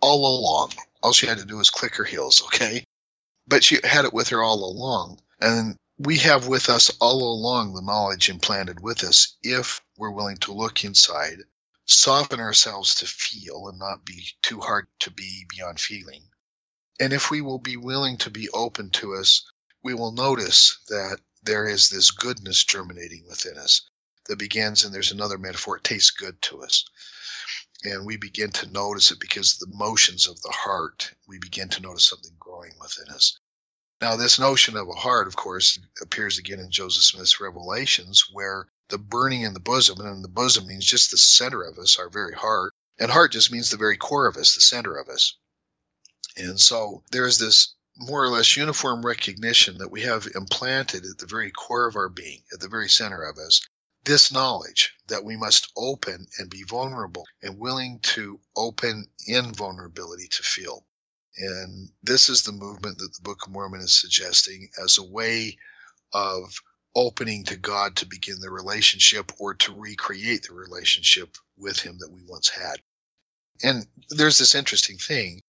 all 0.00 0.38
along. 0.38 0.74
All 1.02 1.12
she 1.12 1.26
had 1.26 1.38
to 1.38 1.44
do 1.44 1.56
was 1.56 1.70
click 1.70 1.96
her 1.96 2.04
heels, 2.04 2.42
okay? 2.44 2.84
But 3.48 3.64
she 3.64 3.80
had 3.82 4.04
it 4.04 4.14
with 4.14 4.28
her 4.28 4.40
all 4.40 4.64
along. 4.70 5.18
And 5.40 5.74
we 5.98 6.18
have 6.18 6.46
with 6.46 6.68
us 6.68 6.90
all 7.00 7.34
along 7.34 7.74
the 7.74 7.82
knowledge 7.82 8.28
implanted 8.28 8.78
with 8.78 9.02
us 9.02 9.36
if 9.42 9.80
we're 9.96 10.12
willing 10.12 10.36
to 10.36 10.52
look 10.52 10.84
inside, 10.84 11.38
soften 11.88 12.40
ourselves 12.40 12.96
to 12.96 13.06
feel 13.06 13.68
and 13.68 13.78
not 13.78 14.04
be 14.04 14.28
too 14.42 14.60
hard 14.60 14.86
to 15.00 15.10
be 15.10 15.46
beyond 15.48 15.80
feeling. 15.80 16.22
And 17.00 17.12
if 17.12 17.30
we 17.30 17.40
will 17.40 17.58
be 17.58 17.76
willing 17.76 18.18
to 18.18 18.30
be 18.30 18.48
open 18.50 18.90
to 18.90 19.14
us, 19.14 19.50
we 19.82 19.94
will 19.94 20.12
notice 20.12 20.78
that 20.88 21.20
there 21.42 21.66
is 21.66 21.88
this 21.88 22.10
goodness 22.10 22.64
germinating 22.64 23.26
within 23.28 23.58
us 23.58 23.82
that 24.26 24.38
begins, 24.38 24.84
and 24.84 24.94
there's 24.94 25.12
another 25.12 25.38
metaphor, 25.38 25.76
it 25.76 25.84
tastes 25.84 26.10
good 26.10 26.40
to 26.42 26.62
us 26.62 26.84
and 27.84 28.04
we 28.04 28.16
begin 28.16 28.50
to 28.50 28.70
notice 28.70 29.10
it 29.10 29.20
because 29.20 29.56
the 29.56 29.72
motions 29.72 30.26
of 30.26 30.40
the 30.42 30.50
heart, 30.50 31.12
we 31.26 31.38
begin 31.38 31.68
to 31.68 31.82
notice 31.82 32.06
something 32.06 32.34
growing 32.38 32.72
within 32.80 33.08
us. 33.14 33.38
Now, 34.00 34.16
this 34.16 34.38
notion 34.38 34.76
of 34.76 34.88
a 34.88 34.92
heart, 34.92 35.26
of 35.26 35.36
course, 35.36 35.78
appears 36.00 36.38
again 36.38 36.60
in 36.60 36.70
Joseph 36.70 37.02
Smith's 37.02 37.40
Revelations, 37.40 38.26
where 38.32 38.68
the 38.88 38.98
burning 38.98 39.42
in 39.42 39.54
the 39.54 39.60
bosom, 39.60 40.00
and 40.00 40.24
the 40.24 40.28
bosom 40.28 40.66
means 40.66 40.84
just 40.84 41.10
the 41.10 41.18
center 41.18 41.62
of 41.62 41.78
us, 41.78 41.98
our 41.98 42.08
very 42.08 42.34
heart, 42.34 42.72
and 42.98 43.10
heart 43.10 43.32
just 43.32 43.52
means 43.52 43.70
the 43.70 43.76
very 43.76 43.96
core 43.96 44.26
of 44.26 44.36
us, 44.36 44.54
the 44.54 44.60
center 44.60 44.96
of 44.96 45.08
us. 45.08 45.36
And 46.36 46.58
so 46.58 47.02
there's 47.10 47.38
this 47.38 47.74
more 47.96 48.22
or 48.22 48.28
less 48.28 48.56
uniform 48.56 49.04
recognition 49.04 49.78
that 49.78 49.90
we 49.90 50.02
have 50.02 50.28
implanted 50.34 51.04
at 51.04 51.18
the 51.18 51.26
very 51.26 51.50
core 51.50 51.88
of 51.88 51.96
our 51.96 52.08
being, 52.08 52.42
at 52.52 52.60
the 52.60 52.68
very 52.68 52.88
center 52.88 53.22
of 53.22 53.38
us, 53.38 53.60
this 54.04 54.32
knowledge 54.32 54.94
that 55.08 55.24
we 55.24 55.36
must 55.36 55.72
open 55.76 56.26
and 56.38 56.48
be 56.48 56.62
vulnerable 56.62 57.26
and 57.42 57.58
willing 57.58 57.98
to 58.00 58.40
open 58.56 59.06
in 59.26 59.52
vulnerability 59.52 60.28
to 60.28 60.42
feel. 60.42 60.84
And 61.36 61.90
this 62.02 62.28
is 62.28 62.42
the 62.42 62.52
movement 62.52 62.98
that 62.98 63.12
the 63.14 63.22
Book 63.22 63.46
of 63.46 63.52
Mormon 63.52 63.80
is 63.80 64.00
suggesting 64.00 64.70
as 64.82 64.98
a 64.98 65.04
way 65.04 65.58
of 66.12 66.54
opening 66.94 67.44
to 67.44 67.56
God 67.56 67.96
to 67.96 68.06
begin 68.06 68.40
the 68.40 68.50
relationship 68.50 69.32
or 69.38 69.54
to 69.54 69.74
recreate 69.74 70.46
the 70.48 70.54
relationship 70.54 71.36
with 71.56 71.78
Him 71.78 71.98
that 72.00 72.10
we 72.10 72.22
once 72.26 72.48
had. 72.48 72.80
And 73.62 73.86
there's 74.10 74.38
this 74.38 74.54
interesting 74.54 74.98
thing. 74.98 75.42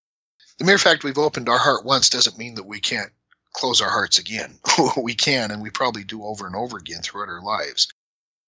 The 0.57 0.65
mere 0.65 0.77
fact 0.77 1.03
we've 1.03 1.17
opened 1.17 1.49
our 1.49 1.57
heart 1.57 1.85
once 1.85 2.09
doesn't 2.09 2.37
mean 2.37 2.55
that 2.55 2.65
we 2.65 2.79
can't 2.79 3.11
close 3.53 3.81
our 3.81 3.89
hearts 3.89 4.19
again. 4.19 4.59
we 4.97 5.15
can, 5.15 5.51
and 5.51 5.61
we 5.61 5.69
probably 5.69 6.03
do 6.03 6.23
over 6.23 6.47
and 6.47 6.55
over 6.55 6.77
again 6.77 7.01
throughout 7.01 7.29
our 7.29 7.41
lives. 7.41 7.87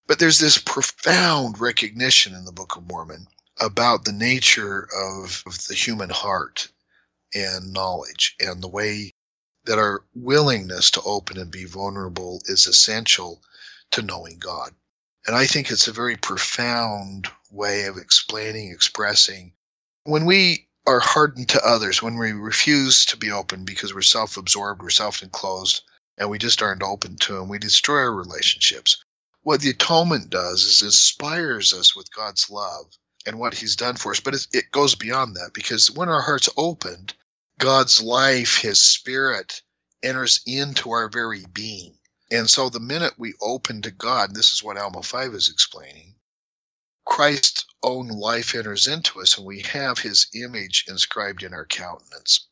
But 0.08 0.20
there's 0.20 0.40
this 0.40 0.58
profound 0.58 1.60
recognition 1.60 2.34
in 2.36 2.46
the 2.46 2.52
Book 2.52 2.76
of 2.76 2.88
Mormon 2.88 3.28
about 3.60 4.04
the 4.04 4.12
nature 4.12 4.88
of, 4.96 5.44
of 5.46 5.68
the 5.68 5.74
human 5.74 6.10
heart 6.10 6.70
and 7.34 7.72
knowledge 7.72 8.36
and 8.40 8.62
the 8.62 8.68
way 8.68 9.14
that 9.66 9.80
our 9.80 10.04
willingness 10.16 10.92
to 10.92 11.02
open 11.02 11.38
and 11.38 11.52
be 11.52 11.66
vulnerable 11.66 12.42
is 12.46 12.68
essential 12.68 13.42
to 13.92 14.02
knowing 14.02 14.40
God. 14.40 14.72
And 15.28 15.36
I 15.36 15.46
think 15.46 15.70
it's 15.70 15.88
a 15.88 15.94
very 15.94 16.18
profound 16.18 17.28
way 17.52 17.86
of 17.86 17.98
explaining, 17.98 18.72
expressing. 18.72 19.54
When 20.04 20.26
we 20.26 20.68
are 20.88 21.00
hardened 21.00 21.50
to 21.50 21.66
others, 21.66 22.02
when 22.02 22.18
we 22.18 22.32
refuse 22.32 23.06
to 23.08 23.18
be 23.18 23.32
open 23.32 23.66
because 23.66 23.94
we're 23.94 24.02
self 24.02 24.38
absorbed, 24.38 24.82
we're 24.82 24.90
self 24.90 25.22
enclosed, 25.22 25.84
and 26.18 26.30
we 26.30 26.40
just 26.40 26.62
aren't 26.62 26.84
open 26.84 27.18
to 27.18 27.34
them, 27.34 27.50
we 27.50 27.60
destroy 27.60 28.00
our 28.00 28.14
relationships 28.14 29.04
what 29.44 29.62
the 29.62 29.72
atonement 29.72 30.30
does 30.30 30.64
is 30.64 30.82
inspires 30.84 31.74
us 31.74 31.96
with 31.96 32.14
God's 32.14 32.50
love 32.50 32.86
and 33.26 33.40
what 33.40 33.54
He's 33.54 33.76
done 33.76 33.96
for 33.96 34.12
us. 34.12 34.20
But 34.20 34.36
it 34.52 34.72
goes 34.72 34.96
beyond 34.96 35.36
that 35.36 35.52
because 35.54 35.90
when 35.92 36.10
our 36.10 36.22
hearts 36.22 36.50
opened, 36.58 37.14
God's 37.62 38.02
life, 38.02 38.58
His 38.58 38.82
Spirit, 38.82 39.62
enters 40.02 40.42
into 40.48 40.90
our 40.90 41.08
very 41.10 41.46
being. 41.46 41.96
And 42.32 42.50
so 42.50 42.70
the 42.70 42.80
minute 42.80 43.14
we 43.20 43.36
open 43.40 43.84
to 43.84 43.92
God, 43.92 44.34
this 44.34 44.52
is 44.52 44.64
what 44.64 44.78
Alma 44.78 45.04
5 45.04 45.36
is 45.36 45.48
explaining, 45.48 46.16
Christ's 47.06 47.66
own 47.84 48.08
life 48.08 48.56
enters 48.56 48.88
into 48.88 49.22
us 49.22 49.38
and 49.38 49.46
we 49.46 49.62
have 49.62 50.00
His 50.00 50.26
image 50.34 50.86
inscribed 50.88 51.44
in 51.44 51.54
our 51.54 51.68
countenance. 51.68 52.48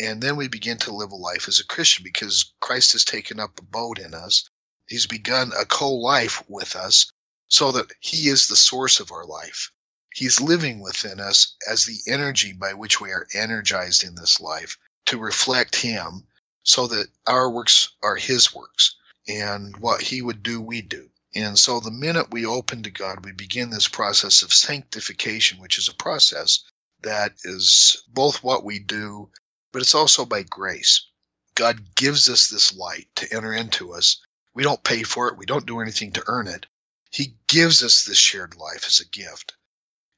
And 0.00 0.20
then 0.20 0.34
we 0.34 0.48
begin 0.48 0.78
to 0.78 0.92
live 0.92 1.12
a 1.12 1.16
life 1.16 1.46
as 1.46 1.60
a 1.60 1.64
Christian 1.64 2.02
because 2.02 2.52
Christ 2.58 2.94
has 2.94 3.04
taken 3.04 3.38
up 3.38 3.60
abode 3.60 4.00
in 4.00 4.12
us 4.12 4.48
He's 4.88 5.06
begun 5.06 5.52
a 5.56 5.64
co 5.64 5.94
life 5.94 6.42
with 6.48 6.74
us 6.74 7.12
so 7.46 7.70
that 7.70 7.92
He 8.00 8.28
is 8.28 8.48
the 8.48 8.56
source 8.56 8.98
of 8.98 9.12
our 9.12 9.24
life. 9.24 9.70
He's 10.14 10.40
living 10.40 10.80
within 10.80 11.20
us 11.20 11.54
as 11.68 11.84
the 11.84 12.00
energy 12.06 12.52
by 12.52 12.74
which 12.74 13.00
we 13.00 13.10
are 13.10 13.26
energized 13.32 14.04
in 14.04 14.14
this 14.14 14.40
life 14.40 14.78
to 15.06 15.18
reflect 15.18 15.76
Him 15.76 16.26
so 16.62 16.86
that 16.88 17.08
our 17.26 17.50
works 17.50 17.88
are 18.02 18.16
His 18.16 18.54
works 18.54 18.96
and 19.26 19.76
what 19.78 20.02
He 20.02 20.22
would 20.22 20.42
do, 20.42 20.60
we 20.60 20.82
do. 20.82 21.10
And 21.34 21.58
so 21.58 21.80
the 21.80 21.90
minute 21.90 22.30
we 22.30 22.44
open 22.44 22.82
to 22.82 22.90
God, 22.90 23.24
we 23.24 23.32
begin 23.32 23.70
this 23.70 23.88
process 23.88 24.42
of 24.42 24.52
sanctification, 24.52 25.60
which 25.60 25.78
is 25.78 25.88
a 25.88 25.94
process 25.94 26.60
that 27.00 27.34
is 27.44 28.02
both 28.08 28.42
what 28.42 28.64
we 28.64 28.78
do, 28.78 29.30
but 29.72 29.82
it's 29.82 29.94
also 29.94 30.26
by 30.26 30.42
grace. 30.42 31.06
God 31.54 31.94
gives 31.94 32.28
us 32.28 32.48
this 32.48 32.74
light 32.74 33.08
to 33.16 33.34
enter 33.34 33.52
into 33.52 33.94
us 33.94 34.18
we 34.54 34.62
don't 34.62 34.84
pay 34.84 35.02
for 35.02 35.28
it. 35.28 35.36
We 35.36 35.46
don't 35.46 35.66
do 35.66 35.80
anything 35.80 36.12
to 36.12 36.24
earn 36.26 36.46
it. 36.46 36.66
He 37.10 37.36
gives 37.46 37.82
us 37.82 38.04
this 38.04 38.18
shared 38.18 38.56
life 38.56 38.84
as 38.86 39.00
a 39.00 39.06
gift. 39.06 39.54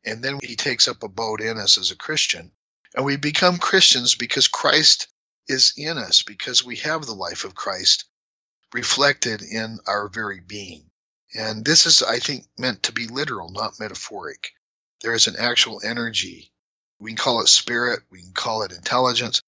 And 0.04 0.22
then 0.22 0.38
he 0.42 0.56
takes 0.56 0.88
up 0.88 1.02
abode 1.02 1.40
in 1.40 1.58
us 1.58 1.78
as 1.78 1.90
a 1.90 1.96
Christian. 1.96 2.52
And 2.94 3.04
we 3.04 3.16
become 3.16 3.58
Christians 3.58 4.14
because 4.14 4.48
Christ 4.48 5.08
is 5.48 5.74
in 5.76 5.98
us, 5.98 6.22
because 6.22 6.64
we 6.64 6.76
have 6.76 7.04
the 7.04 7.14
life 7.14 7.44
of 7.44 7.54
Christ 7.54 8.04
reflected 8.72 9.42
in 9.42 9.78
our 9.86 10.08
very 10.08 10.40
being. 10.40 10.90
And 11.34 11.64
this 11.64 11.86
is, 11.86 12.02
I 12.02 12.18
think, 12.18 12.46
meant 12.58 12.84
to 12.84 12.92
be 12.92 13.08
literal, 13.08 13.50
not 13.50 13.80
metaphoric. 13.80 14.52
There 15.00 15.14
is 15.14 15.26
an 15.26 15.36
actual 15.38 15.80
energy. 15.84 16.52
We 16.98 17.10
can 17.10 17.16
call 17.16 17.40
it 17.40 17.48
spirit, 17.48 18.00
we 18.10 18.22
can 18.22 18.32
call 18.32 18.62
it 18.62 18.72
intelligence, 18.72 19.42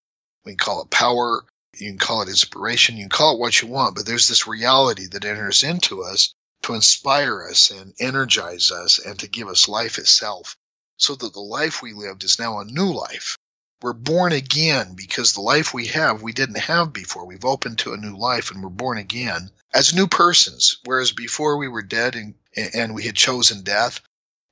we 0.44 0.52
can 0.52 0.58
call 0.58 0.82
it 0.82 0.90
power, 0.90 1.44
you 1.78 1.90
can 1.90 1.98
call 1.98 2.22
it 2.22 2.28
inspiration, 2.28 2.96
you 2.96 3.04
can 3.04 3.10
call 3.10 3.34
it 3.34 3.40
what 3.40 3.62
you 3.62 3.68
want, 3.68 3.94
but 3.94 4.04
there's 4.04 4.28
this 4.28 4.46
reality 4.46 5.06
that 5.12 5.24
enters 5.24 5.62
into 5.62 6.02
us 6.02 6.34
to 6.66 6.74
inspire 6.74 7.46
us 7.48 7.70
and 7.70 7.94
energize 8.00 8.72
us 8.72 8.98
and 8.98 9.18
to 9.20 9.28
give 9.28 9.46
us 9.46 9.68
life 9.68 9.98
itself 9.98 10.56
so 10.96 11.14
that 11.14 11.32
the 11.32 11.40
life 11.40 11.80
we 11.80 11.92
lived 11.92 12.24
is 12.24 12.40
now 12.40 12.58
a 12.58 12.64
new 12.64 12.92
life. 12.92 13.38
We're 13.82 13.92
born 13.92 14.32
again 14.32 14.94
because 14.96 15.32
the 15.32 15.42
life 15.42 15.72
we 15.72 15.86
have, 15.88 16.22
we 16.22 16.32
didn't 16.32 16.58
have 16.58 16.92
before. 16.92 17.24
We've 17.24 17.44
opened 17.44 17.78
to 17.80 17.92
a 17.92 17.96
new 17.96 18.16
life 18.16 18.50
and 18.50 18.62
we're 18.62 18.70
born 18.70 18.98
again 18.98 19.52
as 19.72 19.94
new 19.94 20.08
persons. 20.08 20.78
Whereas 20.84 21.12
before 21.12 21.56
we 21.56 21.68
were 21.68 21.82
dead 21.82 22.16
and, 22.16 22.34
and 22.74 22.96
we 22.96 23.04
had 23.04 23.14
chosen 23.14 23.62
death, 23.62 24.00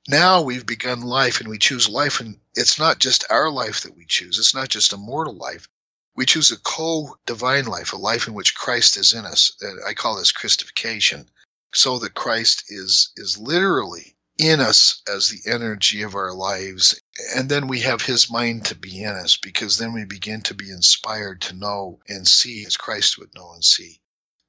now 0.07 0.41
we've 0.41 0.65
begun 0.65 1.01
life 1.01 1.41
and 1.41 1.49
we 1.49 1.57
choose 1.57 1.89
life. 1.89 2.21
And 2.21 2.39
it's 2.53 2.79
not 2.79 2.99
just 2.99 3.25
our 3.29 3.51
life 3.51 3.81
that 3.81 3.97
we 3.97 4.05
choose, 4.05 4.39
it's 4.39 4.55
not 4.55 4.69
just 4.69 4.93
a 4.93 4.97
mortal 4.97 5.35
life. 5.35 5.67
We 6.15 6.25
choose 6.25 6.51
a 6.51 6.57
co 6.57 7.17
divine 7.25 7.65
life, 7.65 7.91
a 7.91 7.97
life 7.97 8.27
in 8.27 8.35
which 8.35 8.55
Christ 8.55 8.95
is 8.95 9.13
in 9.13 9.25
us. 9.25 9.51
I 9.85 9.93
call 9.95 10.15
this 10.15 10.31
Christification, 10.31 11.27
so 11.75 11.99
that 11.99 12.13
Christ 12.13 12.65
is, 12.69 13.11
is 13.17 13.37
literally 13.37 14.15
in 14.37 14.59
us 14.59 15.01
as 15.07 15.29
the 15.29 15.51
energy 15.51 16.01
of 16.01 16.15
our 16.15 16.33
lives. 16.33 16.99
And 17.35 17.49
then 17.49 17.67
we 17.67 17.81
have 17.81 18.01
his 18.01 18.29
mind 18.29 18.65
to 18.65 18.75
be 18.75 19.03
in 19.03 19.13
us 19.13 19.37
because 19.37 19.77
then 19.77 19.93
we 19.93 20.05
begin 20.05 20.41
to 20.43 20.53
be 20.53 20.69
inspired 20.69 21.41
to 21.41 21.55
know 21.55 21.99
and 22.07 22.27
see 22.27 22.65
as 22.65 22.77
Christ 22.77 23.17
would 23.17 23.33
know 23.33 23.53
and 23.53 23.63
see. 23.63 24.01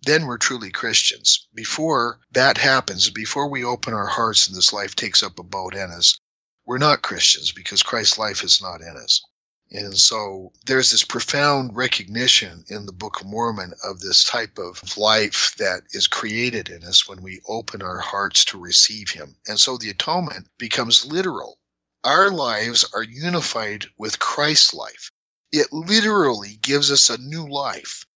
Then 0.03 0.27
we're 0.27 0.39
truly 0.39 0.71
Christians. 0.71 1.49
Before 1.55 2.21
that 2.33 2.59
happens, 2.59 3.11
before 3.11 3.49
we 3.49 3.65
open 3.65 3.95
our 3.95 4.07
hearts 4.07 4.47
and 4.47 4.57
this 4.57 4.73
life 4.73 4.95
takes 4.95 5.23
up 5.23 5.39
abode 5.39 5.75
in 5.75 5.91
us, 5.91 6.19
we're 6.65 6.79
not 6.79 7.03
Christians 7.03 7.53
because 7.53 7.83
Christ's 7.83 8.19
life 8.19 8.43
is 8.43 8.61
not 8.61 8.81
in 8.83 8.97
us. 8.97 9.23
And 9.71 9.99
so 9.99 10.53
there's 10.65 10.93
this 10.93 11.05
profound 11.05 11.75
recognition 11.77 12.65
in 12.69 12.87
the 12.87 12.93
Book 12.93 13.21
of 13.21 13.27
Mormon 13.27 13.75
of 13.83 13.99
this 13.99 14.23
type 14.23 14.59
of 14.59 14.97
life 14.97 15.57
that 15.59 15.83
is 15.91 16.07
created 16.07 16.69
in 16.69 16.85
us 16.85 17.09
when 17.09 17.21
we 17.21 17.43
open 17.47 17.83
our 17.83 17.99
hearts 17.99 18.45
to 18.47 18.61
receive 18.61 19.11
Him. 19.11 19.37
And 19.47 19.59
so 19.59 19.77
the 19.77 19.91
atonement 19.91 20.49
becomes 20.57 21.05
literal. 21.05 21.59
Our 22.05 22.31
lives 22.31 22.85
are 22.95 23.03
unified 23.03 23.87
with 23.99 24.21
Christ's 24.21 24.73
life. 24.73 25.11
It 25.51 25.73
literally 25.73 26.57
gives 26.63 26.93
us 26.93 27.11
a 27.11 27.19
new 27.19 27.49
life. 27.49 28.07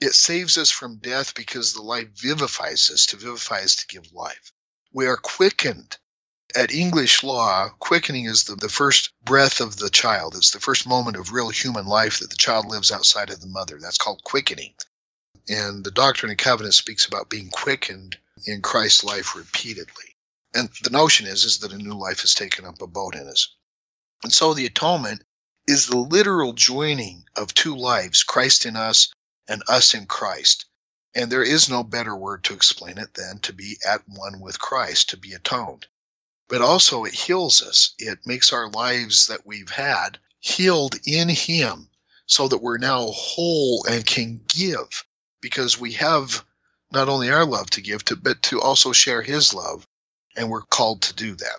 It 0.00 0.12
saves 0.12 0.58
us 0.58 0.70
from 0.70 0.98
death 0.98 1.34
because 1.34 1.72
the 1.72 1.82
life 1.82 2.08
vivifies 2.16 2.90
us. 2.90 3.06
To 3.06 3.16
vivify 3.16 3.60
is 3.60 3.76
to 3.76 3.86
give 3.86 4.12
life. 4.12 4.52
We 4.92 5.06
are 5.06 5.16
quickened 5.16 5.96
at 6.56 6.72
English 6.72 7.22
law, 7.22 7.68
quickening 7.78 8.24
is 8.24 8.44
the, 8.44 8.56
the 8.56 8.70
first 8.70 9.12
breath 9.22 9.60
of 9.60 9.76
the 9.76 9.90
child. 9.90 10.34
It's 10.34 10.52
the 10.52 10.60
first 10.60 10.86
moment 10.86 11.18
of 11.18 11.32
real 11.32 11.50
human 11.50 11.86
life 11.86 12.20
that 12.20 12.30
the 12.30 12.36
child 12.36 12.64
lives 12.64 12.90
outside 12.90 13.28
of 13.28 13.42
the 13.42 13.46
mother. 13.46 13.78
That's 13.78 13.98
called 13.98 14.24
quickening. 14.24 14.72
And 15.48 15.84
the 15.84 15.90
Doctrine 15.90 16.30
and 16.30 16.38
Covenant 16.38 16.74
speaks 16.74 17.04
about 17.04 17.28
being 17.28 17.50
quickened 17.50 18.16
in 18.46 18.62
Christ's 18.62 19.04
life 19.04 19.36
repeatedly. 19.36 20.16
And 20.54 20.70
the 20.82 20.90
notion 20.90 21.26
is, 21.26 21.44
is 21.44 21.58
that 21.58 21.72
a 21.72 21.78
new 21.78 21.92
life 21.92 22.22
has 22.22 22.32
taken 22.32 22.64
up 22.64 22.80
abode 22.80 23.16
in 23.16 23.28
us. 23.28 23.54
And 24.24 24.32
so 24.32 24.54
the 24.54 24.64
atonement 24.64 25.22
is 25.68 25.86
the 25.86 25.98
literal 25.98 26.54
joining 26.54 27.26
of 27.36 27.52
two 27.52 27.76
lives, 27.76 28.22
Christ 28.22 28.64
in 28.64 28.76
us 28.76 29.12
and 29.46 29.62
us 29.68 29.92
in 29.92 30.06
Christ. 30.06 30.64
And 31.14 31.30
there 31.30 31.42
is 31.42 31.68
no 31.68 31.84
better 31.84 32.16
word 32.16 32.44
to 32.44 32.54
explain 32.54 32.96
it 32.96 33.12
than 33.12 33.40
to 33.40 33.52
be 33.52 33.76
at 33.86 34.08
one 34.08 34.40
with 34.40 34.58
Christ, 34.58 35.10
to 35.10 35.18
be 35.18 35.34
atoned 35.34 35.86
but 36.48 36.62
also 36.62 37.04
it 37.04 37.14
heals 37.14 37.62
us. 37.62 37.94
It 37.98 38.20
makes 38.26 38.52
our 38.52 38.68
lives 38.70 39.26
that 39.28 39.46
we've 39.46 39.70
had 39.70 40.18
healed 40.40 40.96
in 41.04 41.28
Him 41.28 41.88
so 42.26 42.48
that 42.48 42.62
we're 42.62 42.78
now 42.78 43.06
whole 43.06 43.84
and 43.88 44.06
can 44.06 44.40
give 44.48 45.04
because 45.40 45.78
we 45.78 45.92
have 45.92 46.44
not 46.92 47.08
only 47.08 47.30
our 47.30 47.44
love 47.44 47.70
to 47.70 47.80
give 47.80 48.04
to, 48.06 48.16
but 48.16 48.42
to 48.42 48.60
also 48.60 48.92
share 48.92 49.22
His 49.22 49.54
love. 49.54 49.86
And 50.36 50.50
we're 50.50 50.62
called 50.62 51.02
to 51.02 51.14
do 51.14 51.34
that. 51.34 51.58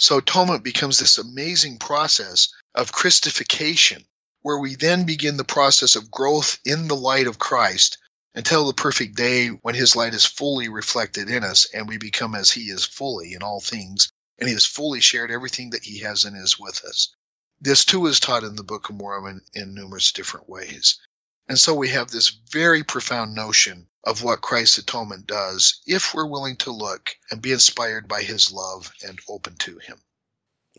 So 0.00 0.18
atonement 0.18 0.64
becomes 0.64 0.98
this 0.98 1.18
amazing 1.18 1.78
process 1.78 2.48
of 2.74 2.92
Christification 2.92 4.04
where 4.42 4.58
we 4.58 4.76
then 4.76 5.04
begin 5.04 5.36
the 5.36 5.44
process 5.44 5.96
of 5.96 6.10
growth 6.10 6.58
in 6.64 6.88
the 6.88 6.96
light 6.96 7.26
of 7.26 7.38
Christ 7.38 7.98
until 8.34 8.66
the 8.66 8.74
perfect 8.74 9.16
day 9.16 9.48
when 9.48 9.74
his 9.74 9.96
light 9.96 10.14
is 10.14 10.24
fully 10.24 10.68
reflected 10.68 11.28
in 11.28 11.44
us 11.44 11.66
and 11.72 11.88
we 11.88 11.98
become 11.98 12.34
as 12.34 12.50
he 12.50 12.62
is 12.62 12.84
fully 12.84 13.32
in 13.32 13.42
all 13.42 13.60
things 13.60 14.12
and 14.38 14.48
he 14.48 14.54
has 14.54 14.64
fully 14.64 15.00
shared 15.00 15.30
everything 15.30 15.70
that 15.70 15.82
he 15.82 15.98
has 15.98 16.24
and 16.24 16.36
is 16.36 16.58
with 16.58 16.84
us. 16.84 17.14
This 17.60 17.84
too 17.84 18.06
is 18.06 18.20
taught 18.20 18.44
in 18.44 18.54
the 18.54 18.62
Book 18.62 18.88
of 18.88 18.96
Mormon 18.96 19.40
in 19.52 19.74
numerous 19.74 20.12
different 20.12 20.48
ways. 20.48 21.00
And 21.48 21.58
so 21.58 21.74
we 21.74 21.88
have 21.88 22.10
this 22.10 22.28
very 22.28 22.84
profound 22.84 23.34
notion 23.34 23.88
of 24.04 24.22
what 24.22 24.42
Christ's 24.42 24.78
atonement 24.78 25.26
does 25.26 25.80
if 25.86 26.14
we're 26.14 26.26
willing 26.26 26.56
to 26.58 26.70
look 26.70 27.16
and 27.30 27.42
be 27.42 27.52
inspired 27.52 28.06
by 28.06 28.22
his 28.22 28.52
love 28.52 28.92
and 29.06 29.18
open 29.28 29.56
to 29.56 29.78
him. 29.78 29.98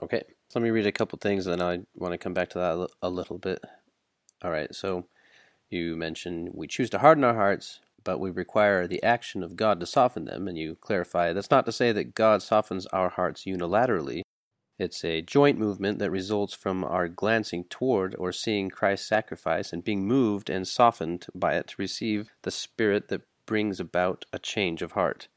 Okay, 0.01 0.23
so 0.49 0.59
let 0.59 0.63
me 0.63 0.69
read 0.69 0.87
a 0.87 0.91
couple 0.91 1.19
things 1.19 1.45
and 1.45 1.59
then 1.59 1.67
I 1.67 1.79
want 1.95 2.13
to 2.13 2.17
come 2.17 2.33
back 2.33 2.51
to 2.51 2.59
that 2.59 2.89
a 3.01 3.09
little 3.09 3.37
bit. 3.37 3.59
All 4.41 4.51
right, 4.51 4.73
so 4.73 5.07
you 5.69 5.95
mentioned 5.95 6.51
we 6.53 6.67
choose 6.67 6.89
to 6.91 6.99
harden 6.99 7.23
our 7.23 7.35
hearts, 7.35 7.79
but 8.03 8.19
we 8.19 8.31
require 8.31 8.87
the 8.87 9.03
action 9.03 9.43
of 9.43 9.55
God 9.55 9.79
to 9.79 9.85
soften 9.85 10.25
them, 10.25 10.47
and 10.47 10.57
you 10.57 10.75
clarify 10.75 11.33
that's 11.33 11.51
not 11.51 11.65
to 11.65 11.71
say 11.71 11.91
that 11.91 12.15
God 12.15 12.41
softens 12.41 12.85
our 12.87 13.09
hearts 13.09 13.43
unilaterally. 13.43 14.21
It's 14.77 15.03
a 15.03 15.21
joint 15.21 15.59
movement 15.59 15.99
that 15.99 16.09
results 16.09 16.53
from 16.53 16.85
our 16.85 17.09
glancing 17.09 17.65
toward 17.65 18.15
or 18.17 18.31
seeing 18.31 18.69
Christ's 18.69 19.07
sacrifice 19.09 19.73
and 19.73 19.83
being 19.83 20.07
moved 20.07 20.49
and 20.49 20.65
softened 20.65 21.27
by 21.35 21.55
it 21.55 21.67
to 21.67 21.75
receive 21.77 22.31
the 22.43 22.51
Spirit 22.51 23.09
that 23.09 23.23
brings 23.45 23.79
about 23.81 24.23
a 24.31 24.39
change 24.39 24.81
of 24.81 24.93
heart. 24.93 25.27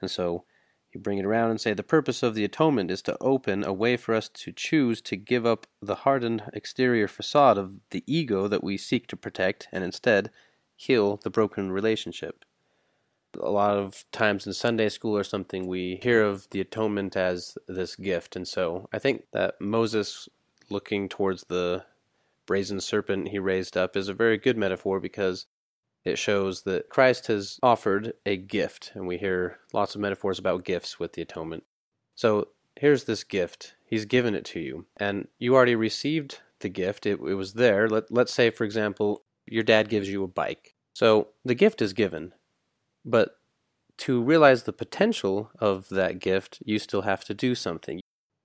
And 0.00 0.10
so 0.10 0.44
you 0.92 1.00
bring 1.00 1.18
it 1.18 1.24
around 1.24 1.50
and 1.50 1.60
say 1.60 1.74
the 1.74 1.82
purpose 1.82 2.22
of 2.22 2.34
the 2.34 2.44
atonement 2.44 2.90
is 2.90 3.02
to 3.02 3.16
open 3.20 3.64
a 3.64 3.72
way 3.72 3.96
for 3.96 4.14
us 4.14 4.28
to 4.28 4.52
choose 4.52 5.00
to 5.02 5.16
give 5.16 5.44
up 5.44 5.66
the 5.82 5.96
hardened 5.96 6.44
exterior 6.52 7.08
facade 7.08 7.58
of 7.58 7.74
the 7.90 8.02
ego 8.06 8.48
that 8.48 8.64
we 8.64 8.76
seek 8.76 9.06
to 9.08 9.16
protect 9.16 9.68
and 9.72 9.84
instead 9.84 10.30
heal 10.76 11.18
the 11.22 11.30
broken 11.30 11.70
relationship. 11.70 12.44
A 13.38 13.50
lot 13.50 13.76
of 13.76 14.04
times 14.10 14.46
in 14.46 14.54
Sunday 14.54 14.88
school 14.88 15.16
or 15.16 15.24
something, 15.24 15.66
we 15.66 16.00
hear 16.02 16.22
of 16.22 16.48
the 16.50 16.60
atonement 16.60 17.16
as 17.16 17.58
this 17.66 17.94
gift. 17.94 18.36
And 18.36 18.48
so 18.48 18.88
I 18.92 18.98
think 18.98 19.24
that 19.32 19.60
Moses 19.60 20.28
looking 20.70 21.08
towards 21.08 21.44
the 21.44 21.84
brazen 22.46 22.80
serpent 22.80 23.28
he 23.28 23.38
raised 23.38 23.76
up 23.76 23.96
is 23.96 24.08
a 24.08 24.14
very 24.14 24.38
good 24.38 24.56
metaphor 24.56 24.98
because 25.00 25.46
it 26.04 26.18
shows 26.18 26.62
that 26.62 26.88
Christ 26.88 27.26
has 27.26 27.58
offered 27.62 28.14
a 28.24 28.36
gift, 28.36 28.92
and 28.94 29.06
we 29.06 29.18
hear 29.18 29.58
lots 29.72 29.94
of 29.94 30.00
metaphors 30.00 30.38
about 30.38 30.64
gifts 30.64 30.98
with 30.98 31.12
the 31.12 31.22
atonement. 31.22 31.64
So 32.14 32.48
here's 32.76 33.04
this 33.04 33.24
gift. 33.24 33.74
He's 33.84 34.04
given 34.04 34.34
it 34.34 34.44
to 34.46 34.60
you, 34.60 34.86
and 34.96 35.28
you 35.38 35.54
already 35.54 35.74
received 35.74 36.40
the 36.60 36.68
gift. 36.68 37.06
It, 37.06 37.20
it 37.20 37.34
was 37.34 37.54
there. 37.54 37.88
Let, 37.88 38.10
let's 38.10 38.32
say, 38.32 38.50
for 38.50 38.64
example, 38.64 39.22
your 39.46 39.62
dad 39.62 39.88
gives 39.88 40.08
you 40.08 40.24
a 40.24 40.28
bike. 40.28 40.74
So 40.94 41.28
the 41.44 41.54
gift 41.54 41.80
is 41.80 41.92
given, 41.92 42.32
but 43.04 43.36
to 43.98 44.22
realize 44.22 44.62
the 44.62 44.72
potential 44.72 45.50
of 45.58 45.88
that 45.88 46.20
gift, 46.20 46.62
you 46.64 46.78
still 46.78 47.02
have 47.02 47.24
to 47.24 47.34
do 47.34 47.54
something. 47.54 48.00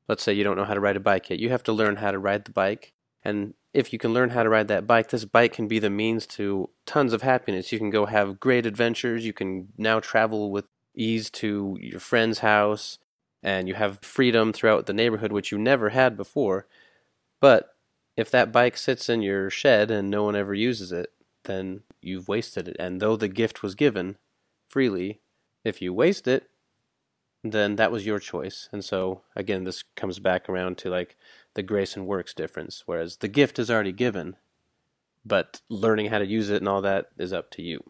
Let's 0.07 0.23
say 0.23 0.33
you 0.33 0.43
don't 0.43 0.57
know 0.57 0.65
how 0.65 0.73
to 0.73 0.79
ride 0.79 0.97
a 0.97 0.99
bike 0.99 1.29
yet. 1.29 1.39
You 1.39 1.49
have 1.49 1.63
to 1.63 1.73
learn 1.73 1.97
how 1.97 2.11
to 2.11 2.19
ride 2.19 2.45
the 2.45 2.51
bike, 2.51 2.93
and 3.23 3.53
if 3.73 3.91
you 3.91 3.99
can 3.99 4.13
learn 4.13 4.29
how 4.29 4.43
to 4.43 4.49
ride 4.49 4.67
that 4.67 4.85
bike, 4.85 5.09
this 5.09 5.25
bike 5.25 5.53
can 5.53 5.67
be 5.67 5.79
the 5.79 5.89
means 5.89 6.27
to 6.27 6.69
tons 6.85 7.11
of 7.11 7.23
happiness. 7.23 7.71
You 7.71 7.79
can 7.79 7.89
go 7.89 8.05
have 8.05 8.39
great 8.39 8.65
adventures. 8.65 9.25
You 9.25 9.33
can 9.33 9.69
now 9.77 9.99
travel 9.99 10.51
with 10.51 10.69
ease 10.95 11.29
to 11.31 11.77
your 11.81 11.99
friend's 11.99 12.39
house, 12.39 12.99
and 13.41 13.67
you 13.67 13.73
have 13.73 13.99
freedom 14.01 14.53
throughout 14.53 14.85
the 14.85 14.93
neighborhood, 14.93 15.31
which 15.31 15.51
you 15.51 15.57
never 15.57 15.89
had 15.89 16.15
before. 16.15 16.67
But 17.41 17.75
if 18.15 18.29
that 18.29 18.51
bike 18.51 18.77
sits 18.77 19.09
in 19.09 19.23
your 19.23 19.49
shed 19.49 19.89
and 19.89 20.09
no 20.09 20.23
one 20.23 20.35
ever 20.35 20.53
uses 20.53 20.91
it, 20.91 21.11
then 21.45 21.81
you've 21.99 22.27
wasted 22.27 22.67
it. 22.67 22.77
And 22.79 23.01
though 23.01 23.15
the 23.15 23.27
gift 23.27 23.63
was 23.63 23.73
given 23.73 24.17
freely, 24.67 25.19
if 25.63 25.81
you 25.81 25.93
waste 25.93 26.27
it, 26.27 26.49
then 27.43 27.75
that 27.75 27.91
was 27.91 28.05
your 28.05 28.19
choice. 28.19 28.69
And 28.71 28.85
so, 28.85 29.21
again, 29.35 29.63
this 29.63 29.83
comes 29.95 30.19
back 30.19 30.47
around 30.47 30.77
to 30.79 30.89
like 30.89 31.17
the 31.55 31.63
grace 31.63 31.95
and 31.95 32.07
works 32.07 32.33
difference, 32.33 32.83
whereas 32.85 33.17
the 33.17 33.27
gift 33.27 33.59
is 33.59 33.69
already 33.69 33.91
given, 33.91 34.35
but 35.25 35.61
learning 35.69 36.07
how 36.07 36.19
to 36.19 36.25
use 36.25 36.49
it 36.49 36.57
and 36.57 36.67
all 36.67 36.81
that 36.81 37.07
is 37.17 37.33
up 37.33 37.51
to 37.51 37.61
you. 37.61 37.83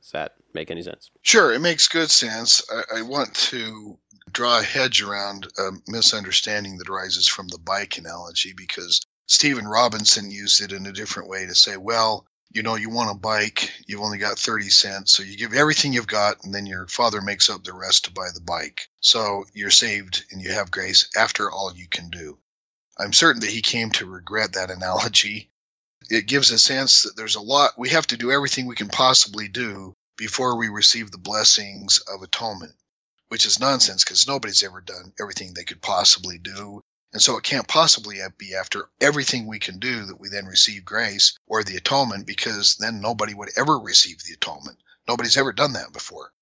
Does 0.00 0.12
that 0.12 0.34
make 0.54 0.70
any 0.70 0.82
sense? 0.82 1.10
Sure, 1.22 1.52
it 1.52 1.60
makes 1.60 1.88
good 1.88 2.10
sense. 2.10 2.62
I, 2.70 2.98
I 2.98 3.02
want 3.02 3.34
to 3.34 3.98
draw 4.30 4.58
a 4.58 4.62
hedge 4.62 5.02
around 5.02 5.48
a 5.58 5.70
misunderstanding 5.86 6.78
that 6.78 6.88
arises 6.88 7.26
from 7.26 7.48
the 7.48 7.58
bike 7.58 7.98
analogy 7.98 8.52
because 8.56 9.00
Stephen 9.26 9.66
Robinson 9.66 10.30
used 10.30 10.62
it 10.62 10.72
in 10.72 10.86
a 10.86 10.92
different 10.92 11.28
way 11.28 11.46
to 11.46 11.54
say, 11.54 11.76
well, 11.76 12.26
you 12.50 12.62
know, 12.62 12.76
you 12.76 12.88
want 12.88 13.10
a 13.10 13.18
bike, 13.18 13.70
you've 13.86 14.00
only 14.00 14.16
got 14.16 14.38
30 14.38 14.70
cents, 14.70 15.12
so 15.12 15.22
you 15.22 15.36
give 15.36 15.52
everything 15.52 15.92
you've 15.92 16.06
got, 16.06 16.44
and 16.44 16.54
then 16.54 16.64
your 16.64 16.86
father 16.86 17.20
makes 17.20 17.50
up 17.50 17.62
the 17.62 17.74
rest 17.74 18.06
to 18.06 18.12
buy 18.12 18.28
the 18.32 18.40
bike. 18.40 18.88
So 19.00 19.44
you're 19.52 19.70
saved 19.70 20.24
and 20.30 20.40
you 20.40 20.52
have 20.52 20.70
grace 20.70 21.10
after 21.14 21.50
all 21.50 21.74
you 21.74 21.86
can 21.88 22.08
do. 22.08 22.38
I'm 22.98 23.12
certain 23.12 23.42
that 23.42 23.50
he 23.50 23.62
came 23.62 23.90
to 23.92 24.06
regret 24.06 24.54
that 24.54 24.70
analogy. 24.70 25.50
It 26.10 26.26
gives 26.26 26.50
a 26.50 26.58
sense 26.58 27.02
that 27.02 27.16
there's 27.16 27.36
a 27.36 27.40
lot, 27.40 27.78
we 27.78 27.90
have 27.90 28.06
to 28.08 28.16
do 28.16 28.32
everything 28.32 28.66
we 28.66 28.74
can 28.74 28.88
possibly 28.88 29.46
do 29.48 29.94
before 30.16 30.56
we 30.56 30.68
receive 30.68 31.10
the 31.10 31.18
blessings 31.18 31.98
of 31.98 32.22
atonement, 32.22 32.74
which 33.28 33.46
is 33.46 33.60
nonsense 33.60 34.02
because 34.02 34.26
nobody's 34.26 34.64
ever 34.64 34.80
done 34.80 35.12
everything 35.20 35.54
they 35.54 35.64
could 35.64 35.80
possibly 35.80 36.38
do. 36.38 36.80
And 37.12 37.22
so 37.22 37.36
it 37.36 37.44
can't 37.44 37.68
possibly 37.68 38.18
be 38.36 38.54
after 38.54 38.90
everything 39.00 39.46
we 39.46 39.60
can 39.60 39.78
do 39.78 40.06
that 40.06 40.20
we 40.20 40.28
then 40.28 40.46
receive 40.46 40.84
grace 40.84 41.38
or 41.46 41.62
the 41.62 41.76
atonement 41.76 42.26
because 42.26 42.76
then 42.76 43.00
nobody 43.00 43.32
would 43.32 43.50
ever 43.56 43.78
receive 43.78 44.22
the 44.24 44.34
atonement. 44.34 44.78
Nobody's 45.06 45.36
ever 45.36 45.52
done 45.52 45.74
that 45.74 45.92
before. 45.92 46.32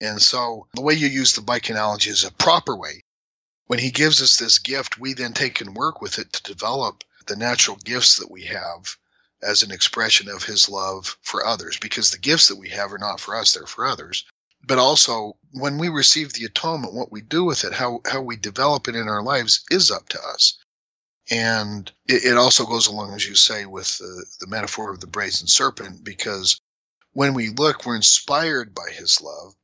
And 0.00 0.22
so 0.22 0.68
the 0.74 0.80
way 0.80 0.94
you 0.94 1.08
use 1.08 1.32
the 1.32 1.42
bike 1.42 1.68
analogy 1.68 2.10
is 2.10 2.24
a 2.24 2.30
proper 2.30 2.76
way. 2.76 3.02
When 3.68 3.78
he 3.78 3.90
gives 3.90 4.22
us 4.22 4.36
this 4.36 4.58
gift, 4.58 4.98
we 4.98 5.12
then 5.12 5.34
take 5.34 5.60
and 5.60 5.76
work 5.76 6.00
with 6.00 6.18
it 6.18 6.32
to 6.32 6.42
develop 6.42 7.04
the 7.26 7.36
natural 7.36 7.76
gifts 7.76 8.16
that 8.16 8.30
we 8.30 8.44
have 8.44 8.96
as 9.42 9.62
an 9.62 9.70
expression 9.70 10.30
of 10.30 10.42
his 10.42 10.70
love 10.70 11.18
for 11.20 11.44
others 11.44 11.76
because 11.76 12.10
the 12.10 12.18
gifts 12.18 12.48
that 12.48 12.56
we 12.56 12.70
have 12.70 12.94
are 12.94 12.98
not 12.98 13.20
for 13.20 13.36
us, 13.36 13.52
they're 13.52 13.66
for 13.66 13.84
others. 13.84 14.24
But 14.66 14.78
also, 14.78 15.36
when 15.52 15.76
we 15.76 15.90
receive 15.90 16.32
the 16.32 16.46
atonement, 16.46 16.94
what 16.94 17.12
we 17.12 17.20
do 17.20 17.44
with 17.44 17.64
it, 17.64 17.74
how, 17.74 18.00
how 18.10 18.22
we 18.22 18.36
develop 18.36 18.88
it 18.88 18.96
in 18.96 19.06
our 19.06 19.22
lives 19.22 19.62
is 19.70 19.90
up 19.90 20.08
to 20.08 20.22
us. 20.22 20.56
And 21.30 21.92
it, 22.06 22.24
it 22.24 22.38
also 22.38 22.64
goes 22.64 22.86
along, 22.86 23.12
as 23.12 23.28
you 23.28 23.34
say, 23.34 23.66
with 23.66 23.98
the, 23.98 24.24
the 24.40 24.46
metaphor 24.46 24.90
of 24.90 25.00
the 25.00 25.06
brazen 25.06 25.46
serpent, 25.46 26.02
because 26.02 26.58
when 27.12 27.34
we 27.34 27.50
look, 27.50 27.84
we're 27.84 27.96
inspired 27.96 28.74
by 28.74 28.88
his 28.92 29.20
love. 29.20 29.54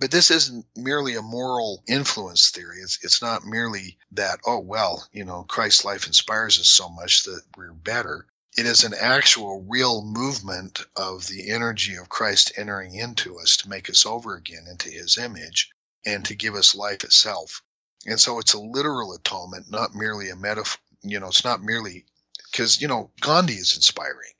But 0.00 0.10
this 0.10 0.30
isn't 0.30 0.66
merely 0.76 1.16
a 1.16 1.22
moral 1.22 1.82
influence 1.86 2.50
theory. 2.50 2.78
It's, 2.82 2.98
it's 3.02 3.20
not 3.20 3.44
merely 3.44 3.98
that, 4.12 4.40
oh, 4.46 4.60
well, 4.60 5.06
you 5.12 5.24
know, 5.24 5.42
Christ's 5.42 5.84
life 5.84 6.06
inspires 6.06 6.58
us 6.58 6.68
so 6.68 6.88
much 6.88 7.24
that 7.24 7.42
we're 7.56 7.72
better 7.72 8.26
it 8.54 8.66
is 8.66 8.84
an 8.84 8.92
actual 8.92 9.64
real 9.66 10.04
movement 10.04 10.84
of 10.94 11.26
the 11.26 11.50
energy 11.50 11.96
of 11.96 12.10
Christ 12.10 12.52
entering 12.56 12.94
into 12.94 13.38
us 13.38 13.56
to 13.58 13.68
make 13.70 13.88
us 13.88 14.04
over 14.04 14.36
again 14.36 14.66
into 14.68 14.90
his 14.90 15.16
image 15.16 15.70
and 16.04 16.22
to 16.26 16.34
give 16.34 16.54
us 16.54 16.74
life 16.74 17.02
itself. 17.02 17.62
And 18.04 18.20
so 18.20 18.38
it's 18.40 18.52
a 18.52 18.60
literal 18.60 19.14
atonement, 19.14 19.70
not 19.70 19.94
merely 19.94 20.28
a 20.28 20.36
metaphor. 20.36 20.78
You 21.02 21.18
know, 21.18 21.28
it's 21.28 21.44
not 21.44 21.62
merely 21.62 22.04
because, 22.50 22.80
you 22.80 22.88
know, 22.88 23.10
Gandhi 23.20 23.54
is 23.54 23.74
inspiring. 23.76 24.32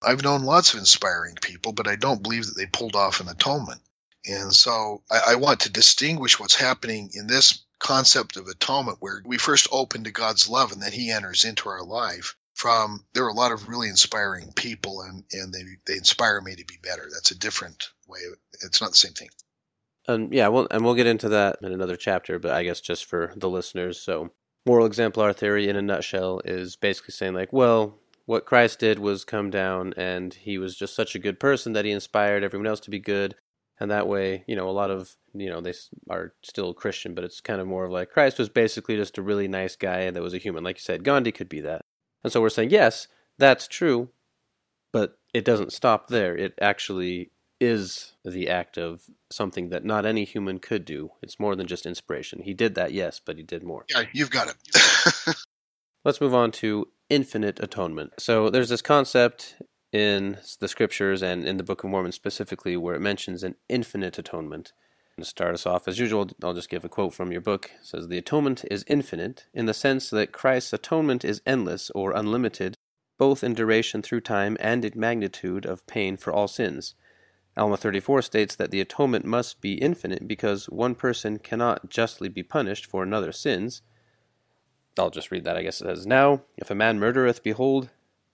I've 0.00 0.22
known 0.22 0.44
lots 0.44 0.72
of 0.72 0.78
inspiring 0.78 1.34
people, 1.34 1.72
but 1.72 1.88
I 1.88 1.96
don't 1.96 2.22
believe 2.22 2.46
that 2.46 2.56
they 2.56 2.66
pulled 2.66 2.94
off 2.94 3.20
an 3.20 3.28
atonement. 3.28 3.80
And 4.26 4.52
so 4.52 5.02
I, 5.10 5.20
I 5.28 5.34
want 5.36 5.60
to 5.60 5.72
distinguish 5.72 6.38
what's 6.38 6.54
happening 6.54 7.10
in 7.14 7.26
this 7.26 7.64
concept 7.78 8.36
of 8.36 8.46
atonement 8.46 8.98
where 9.00 9.22
we 9.24 9.38
first 9.38 9.68
open 9.72 10.04
to 10.04 10.10
God's 10.10 10.48
love 10.48 10.72
and 10.72 10.82
then 10.82 10.92
he 10.92 11.10
enters 11.10 11.44
into 11.44 11.68
our 11.68 11.82
life 11.82 12.36
from 12.54 13.02
there 13.14 13.24
are 13.24 13.30
a 13.30 13.34
lot 13.34 13.52
of 13.52 13.68
really 13.68 13.88
inspiring 13.88 14.52
people 14.54 15.00
and 15.00 15.24
and 15.32 15.52
they 15.52 15.62
they 15.86 15.96
inspire 15.96 16.40
me 16.42 16.54
to 16.54 16.64
be 16.66 16.76
better. 16.82 17.08
That's 17.12 17.30
a 17.30 17.38
different 17.38 17.88
way. 18.06 18.20
It's 18.62 18.82
not 18.82 18.90
the 18.90 18.96
same 18.96 19.12
thing. 19.12 19.30
And 20.06 20.32
yeah 20.32 20.48
well 20.48 20.68
and 20.70 20.84
we'll 20.84 20.94
get 20.94 21.06
into 21.06 21.30
that 21.30 21.56
in 21.62 21.72
another 21.72 21.96
chapter 21.96 22.38
but 22.38 22.52
i 22.52 22.62
guess 22.62 22.80
just 22.80 23.06
for 23.06 23.32
the 23.34 23.48
listeners. 23.48 23.98
So 23.98 24.30
moral 24.66 24.86
exemplar 24.86 25.32
theory 25.32 25.68
in 25.68 25.76
a 25.76 25.82
nutshell 25.82 26.42
is 26.44 26.76
basically 26.76 27.12
saying 27.12 27.32
like 27.32 27.52
well 27.52 27.98
what 28.26 28.44
christ 28.44 28.78
did 28.78 28.98
was 28.98 29.24
come 29.24 29.48
down 29.48 29.94
and 29.96 30.34
he 30.34 30.58
was 30.58 30.76
just 30.76 30.94
such 30.94 31.14
a 31.14 31.18
good 31.18 31.40
person 31.40 31.72
that 31.72 31.86
he 31.86 31.90
inspired 31.90 32.44
everyone 32.44 32.66
else 32.66 32.80
to 32.80 32.90
be 32.90 32.98
good 32.98 33.34
and 33.80 33.90
that 33.90 34.06
way 34.06 34.44
you 34.46 34.54
know 34.54 34.68
a 34.68 34.70
lot 34.70 34.90
of 34.90 35.16
you 35.34 35.48
know 35.48 35.60
they 35.60 35.72
are 36.08 36.34
still 36.42 36.72
christian 36.72 37.14
but 37.14 37.24
it's 37.24 37.40
kind 37.40 37.60
of 37.60 37.66
more 37.66 37.86
of 37.86 37.90
like 37.90 38.10
christ 38.10 38.38
was 38.38 38.48
basically 38.48 38.96
just 38.96 39.18
a 39.18 39.22
really 39.22 39.48
nice 39.48 39.74
guy 39.74 40.10
that 40.10 40.22
was 40.22 40.34
a 40.34 40.38
human 40.38 40.62
like 40.62 40.76
you 40.76 40.82
said 40.82 41.02
gandhi 41.02 41.32
could 41.32 41.48
be 41.48 41.60
that 41.60 41.80
and 42.22 42.32
so 42.32 42.40
we're 42.40 42.50
saying, 42.50 42.70
yes, 42.70 43.08
that's 43.38 43.66
true, 43.66 44.10
but 44.92 45.18
it 45.32 45.44
doesn't 45.44 45.72
stop 45.72 46.08
there. 46.08 46.36
It 46.36 46.54
actually 46.60 47.32
is 47.60 48.12
the 48.24 48.48
act 48.48 48.78
of 48.78 49.02
something 49.30 49.68
that 49.68 49.84
not 49.84 50.06
any 50.06 50.24
human 50.24 50.58
could 50.58 50.84
do. 50.84 51.10
It's 51.22 51.38
more 51.38 51.54
than 51.56 51.66
just 51.66 51.86
inspiration. 51.86 52.42
He 52.42 52.54
did 52.54 52.74
that, 52.74 52.92
yes, 52.92 53.20
but 53.24 53.36
he 53.36 53.42
did 53.42 53.62
more. 53.62 53.84
Yeah, 53.90 54.04
you've 54.12 54.30
got 54.30 54.48
it. 54.48 55.36
Let's 56.04 56.20
move 56.20 56.34
on 56.34 56.52
to 56.52 56.88
infinite 57.10 57.60
atonement. 57.60 58.12
So 58.18 58.48
there's 58.48 58.70
this 58.70 58.82
concept 58.82 59.56
in 59.92 60.38
the 60.60 60.68
scriptures 60.68 61.22
and 61.22 61.44
in 61.44 61.56
the 61.56 61.64
Book 61.64 61.84
of 61.84 61.90
Mormon 61.90 62.12
specifically 62.12 62.76
where 62.76 62.94
it 62.94 63.00
mentions 63.00 63.42
an 63.42 63.56
infinite 63.68 64.18
atonement. 64.18 64.72
To 65.18 65.24
start 65.24 65.52
us 65.52 65.66
off, 65.66 65.86
as 65.86 65.98
usual, 65.98 66.30
I'll 66.42 66.54
just 66.54 66.70
give 66.70 66.84
a 66.84 66.88
quote 66.88 67.12
from 67.12 67.30
your 67.30 67.42
book. 67.42 67.70
It 67.80 67.86
says, 67.86 68.08
The 68.08 68.16
atonement 68.16 68.64
is 68.70 68.84
infinite 68.86 69.46
in 69.52 69.66
the 69.66 69.74
sense 69.74 70.08
that 70.10 70.32
Christ's 70.32 70.72
atonement 70.72 71.24
is 71.24 71.42
endless 71.44 71.90
or 71.90 72.12
unlimited, 72.12 72.74
both 73.18 73.44
in 73.44 73.52
duration 73.52 74.00
through 74.00 74.22
time 74.22 74.56
and 74.60 74.82
in 74.82 74.98
magnitude 74.98 75.66
of 75.66 75.86
pain 75.86 76.16
for 76.16 76.32
all 76.32 76.48
sins. 76.48 76.94
Alma 77.56 77.76
34 77.76 78.22
states 78.22 78.56
that 78.56 78.70
the 78.70 78.80
atonement 78.80 79.26
must 79.26 79.60
be 79.60 79.74
infinite 79.74 80.26
because 80.26 80.70
one 80.70 80.94
person 80.94 81.38
cannot 81.38 81.90
justly 81.90 82.30
be 82.30 82.42
punished 82.42 82.86
for 82.86 83.02
another's 83.02 83.38
sins. 83.38 83.82
I'll 84.98 85.10
just 85.10 85.30
read 85.30 85.44
that, 85.44 85.56
I 85.56 85.62
guess 85.62 85.82
it 85.82 85.84
says, 85.84 86.06
Now, 86.06 86.42
if 86.56 86.70
a 86.70 86.74
man 86.74 86.98
murdereth, 86.98 87.42
behold, 87.42 87.90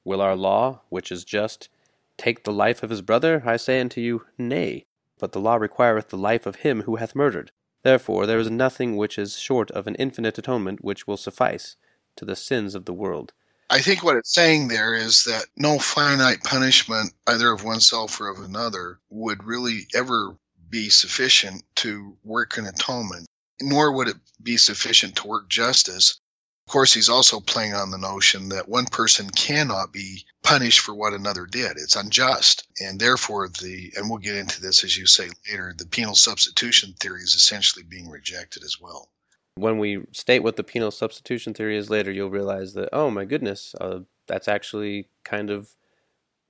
will 0.06 0.22
our 0.22 0.36
law, 0.36 0.80
which 0.88 1.12
is 1.12 1.24
just, 1.24 1.68
take 2.16 2.44
the 2.44 2.52
life 2.52 2.82
of 2.82 2.88
his 2.88 3.02
brother? 3.02 3.42
I 3.44 3.58
say 3.58 3.78
unto 3.78 4.00
you, 4.00 4.24
Nay 4.38 4.86
but 5.18 5.32
the 5.32 5.40
law 5.40 5.56
requireth 5.56 6.08
the 6.08 6.18
life 6.18 6.46
of 6.46 6.56
him 6.56 6.82
who 6.82 6.96
hath 6.96 7.14
murdered. 7.14 7.50
Therefore 7.82 8.26
there 8.26 8.38
is 8.38 8.50
nothing 8.50 8.96
which 8.96 9.18
is 9.18 9.38
short 9.38 9.70
of 9.70 9.86
an 9.86 9.94
infinite 9.96 10.38
atonement 10.38 10.84
which 10.84 11.06
will 11.06 11.16
suffice 11.16 11.76
to 12.16 12.24
the 12.24 12.36
sins 12.36 12.74
of 12.74 12.84
the 12.84 12.92
world. 12.92 13.32
I 13.68 13.80
think 13.80 14.02
what 14.02 14.16
it's 14.16 14.32
saying 14.32 14.68
there 14.68 14.94
is 14.94 15.24
that 15.24 15.46
no 15.56 15.78
finite 15.78 16.42
punishment, 16.44 17.12
either 17.26 17.50
of 17.50 17.64
oneself 17.64 18.20
or 18.20 18.28
of 18.28 18.38
another, 18.38 19.00
would 19.10 19.44
really 19.44 19.88
ever 19.94 20.36
be 20.68 20.88
sufficient 20.88 21.62
to 21.76 22.16
work 22.22 22.58
an 22.58 22.66
atonement, 22.66 23.26
nor 23.60 23.92
would 23.92 24.08
it 24.08 24.16
be 24.42 24.56
sufficient 24.56 25.16
to 25.16 25.26
work 25.26 25.48
justice 25.48 26.20
of 26.66 26.72
course, 26.72 26.92
he's 26.92 27.08
also 27.08 27.38
playing 27.38 27.74
on 27.74 27.92
the 27.92 27.98
notion 27.98 28.48
that 28.48 28.68
one 28.68 28.86
person 28.86 29.30
cannot 29.30 29.92
be 29.92 30.24
punished 30.42 30.80
for 30.80 30.92
what 30.92 31.12
another 31.12 31.46
did. 31.46 31.76
It's 31.76 31.94
unjust. 31.94 32.66
And 32.80 32.98
therefore, 32.98 33.48
the, 33.48 33.92
and 33.96 34.10
we'll 34.10 34.18
get 34.18 34.34
into 34.34 34.60
this 34.60 34.82
as 34.82 34.96
you 34.96 35.06
say 35.06 35.28
later, 35.48 35.72
the 35.76 35.86
penal 35.86 36.16
substitution 36.16 36.94
theory 36.98 37.22
is 37.22 37.34
essentially 37.34 37.84
being 37.88 38.10
rejected 38.10 38.64
as 38.64 38.80
well. 38.80 39.08
When 39.54 39.78
we 39.78 40.06
state 40.10 40.42
what 40.42 40.56
the 40.56 40.64
penal 40.64 40.90
substitution 40.90 41.54
theory 41.54 41.76
is 41.76 41.88
later, 41.88 42.10
you'll 42.10 42.30
realize 42.30 42.74
that, 42.74 42.88
oh 42.92 43.10
my 43.10 43.24
goodness, 43.24 43.72
uh, 43.80 44.00
that's 44.26 44.48
actually 44.48 45.08
kind 45.24 45.50
of 45.50 45.70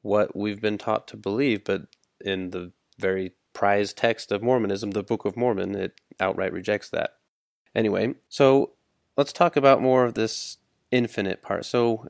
what 0.01 0.35
we've 0.35 0.63
been 0.63 0.79
taught 0.79 1.07
to 1.09 1.19
believe. 1.19 1.63
But 1.63 1.89
in 2.23 2.51
the 2.51 2.73
very 2.99 3.33
prized 3.53 3.99
text 3.99 4.33
of 4.33 4.43
Mormonism, 4.43 4.93
the 4.93 5.03
Book 5.03 5.27
of 5.27 5.37
Mormon, 5.37 5.75
it 5.75 6.01
outright 6.19 6.55
rejects 6.55 6.89
that. 6.89 7.11
Anyway, 7.75 8.15
so 8.31 8.73
let's 9.17 9.33
talk 9.33 9.57
about 9.57 9.83
more 9.83 10.05
of 10.05 10.15
this 10.15 10.59
infinite 10.91 11.43
part. 11.43 11.65
So 11.65 12.09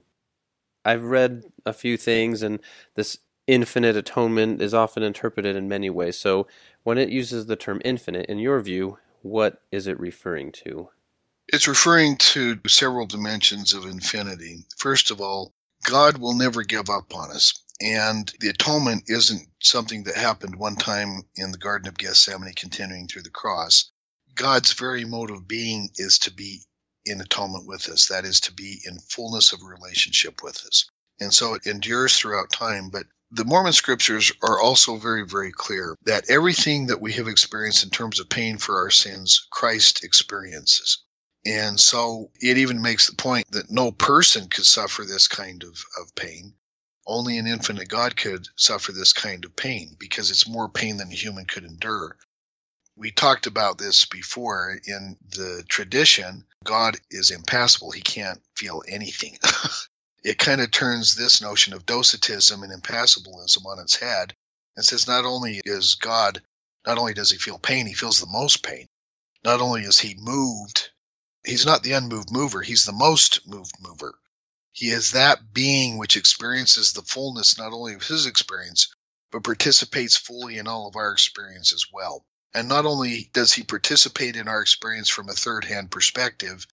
I've 0.85 1.05
read 1.05 1.45
a 1.65 1.73
few 1.73 1.97
things, 1.97 2.43
and 2.43 2.61
this 2.95 3.19
infinite 3.47 3.97
atonement 3.97 4.61
is 4.61 4.75
often 4.75 5.03
interpreted 5.03 5.57
in 5.57 5.69
many 5.69 5.91
ways. 5.91 6.19
So 6.19 6.47
when 6.83 6.99
it 6.99 7.09
uses 7.09 7.47
the 7.47 7.57
term 7.57 7.81
infinite, 7.85 8.27
in 8.27 8.39
your 8.39 8.61
view, 8.61 8.99
what 9.23 9.63
is 9.73 9.87
it 9.87 9.99
referring 9.99 10.53
to? 10.53 10.91
It's 11.49 11.69
referring 11.69 12.17
to 12.19 12.59
several 12.67 13.07
dimensions 13.07 13.73
of 13.73 13.85
infinity. 13.85 14.67
First 14.79 15.11
of 15.11 15.21
all, 15.21 15.53
God 15.85 16.19
will 16.19 16.35
never 16.35 16.63
give 16.63 16.91
up 16.91 17.15
on 17.15 17.31
us. 17.31 17.55
And 17.81 18.33
the 18.41 18.49
atonement 18.49 19.05
isn't 19.07 19.47
something 19.61 20.05
that 20.05 20.17
happened 20.17 20.57
one 20.57 20.77
time 20.77 21.23
in 21.37 21.53
the 21.53 21.59
Garden 21.59 21.89
of 21.89 21.99
Gethsemane 21.99 22.55
continuing 22.55 23.07
through 23.07 23.23
the 23.23 23.31
cross. 23.31 23.91
God's 24.35 24.73
very 24.73 25.05
mode 25.05 25.31
of 25.31 25.47
being 25.47 25.91
is 25.97 26.21
to 26.21 26.33
be 26.33 26.63
in 27.07 27.21
atonement 27.21 27.67
with 27.67 27.89
us. 27.89 28.09
That 28.09 28.25
is 28.25 28.41
to 28.41 28.53
be 28.53 28.83
in 28.85 28.99
fullness 28.99 29.53
of 29.53 29.63
relationship 29.63 30.43
with 30.43 30.65
us. 30.67 30.91
And 31.21 31.33
so 31.33 31.55
it 31.55 31.67
endures 31.67 32.19
throughout 32.19 32.53
time. 32.53 32.91
But 32.91 33.07
the 33.31 33.45
Mormon 33.45 33.73
scriptures 33.73 34.31
are 34.43 34.61
also 34.61 34.97
very, 34.97 35.25
very 35.25 35.53
clear 35.53 35.97
that 36.03 36.29
everything 36.29 36.87
that 36.87 37.01
we 37.01 37.13
have 37.15 37.29
experienced 37.29 37.85
in 37.85 37.91
terms 37.91 38.21
of 38.21 38.29
pain 38.29 38.59
for 38.59 38.77
our 38.77 38.91
sins, 38.91 39.47
Christ 39.51 40.05
experiences. 40.05 40.99
And 41.45 41.79
so 41.79 42.31
it 42.41 42.59
even 42.59 42.83
makes 42.83 43.07
the 43.07 43.15
point 43.15 43.51
that 43.53 43.71
no 43.71 43.93
person 43.93 44.49
could 44.49 44.67
suffer 44.67 45.05
this 45.05 45.29
kind 45.29 45.63
of, 45.63 45.85
of 46.01 46.15
pain. 46.17 46.55
Only 47.07 47.39
an 47.39 47.47
infinite 47.47 47.89
God 47.89 48.17
could 48.17 48.49
suffer 48.57 48.91
this 48.91 49.13
kind 49.13 49.45
of 49.45 49.55
pain 49.55 49.97
because 49.99 50.31
it's 50.31 50.49
more 50.49 50.69
pain 50.69 50.97
than 50.97 51.13
a 51.13 51.15
human 51.15 51.47
could 51.47 51.65
endure 51.65 52.17
we 52.97 53.11
talked 53.11 53.47
about 53.47 53.77
this 53.77 54.07
before 54.07 54.81
in 54.87 55.19
the 55.29 55.63
tradition. 55.69 56.47
God 56.65 56.97
is 57.11 57.31
impassible. 57.31 57.91
He 57.91 58.01
can't 58.01 58.43
feel 58.55 58.83
anything. 58.89 59.39
it 60.25 60.39
kind 60.39 60.63
of 60.63 60.71
turns 60.71 61.15
this 61.15 61.43
notion 61.43 61.75
of 61.75 61.85
docetism 61.85 62.63
and 62.63 62.73
impassibilism 62.73 63.67
on 63.67 63.79
its 63.81 63.97
head 63.97 64.35
and 64.77 64.85
says 64.85 65.07
not 65.07 65.27
only 65.27 65.61
is 65.65 65.97
God, 65.97 66.43
not 66.87 66.97
only 66.97 67.13
does 67.13 67.31
he 67.31 67.37
feel 67.37 67.59
pain, 67.59 67.87
he 67.87 67.93
feels 67.93 68.19
the 68.19 68.27
most 68.27 68.63
pain. 68.63 68.89
Not 69.45 69.61
only 69.61 69.83
is 69.83 69.99
he 69.99 70.15
moved, 70.19 70.91
he's 71.45 71.67
not 71.67 71.83
the 71.83 71.93
unmoved 71.93 72.31
mover, 72.33 72.63
he's 72.63 72.87
the 72.87 72.93
most 72.93 73.47
moved 73.47 73.75
mover. 73.79 74.19
He 74.73 74.89
is 74.89 75.13
that 75.13 75.53
being 75.53 75.99
which 75.99 76.17
experiences 76.17 76.93
the 76.93 77.03
fullness 77.03 77.59
not 77.59 77.73
only 77.73 77.95
of 77.95 78.03
his 78.03 78.27
experience, 78.27 78.89
but 79.31 79.45
participates 79.45 80.17
fully 80.17 80.57
in 80.57 80.67
all 80.67 80.87
of 80.87 80.97
our 80.97 81.13
experience 81.13 81.73
as 81.73 81.87
well. 81.93 82.25
And 82.57 82.69
not 82.69 82.87
only 82.87 83.31
does 83.35 83.53
he 83.53 83.65
participate 83.65 84.37
in 84.37 84.49
our 84.49 84.63
experience 84.63 85.11
from 85.11 85.29
a 85.31 85.35
third 85.35 85.67
hand 85.67 85.93
perspective, 85.93 86.67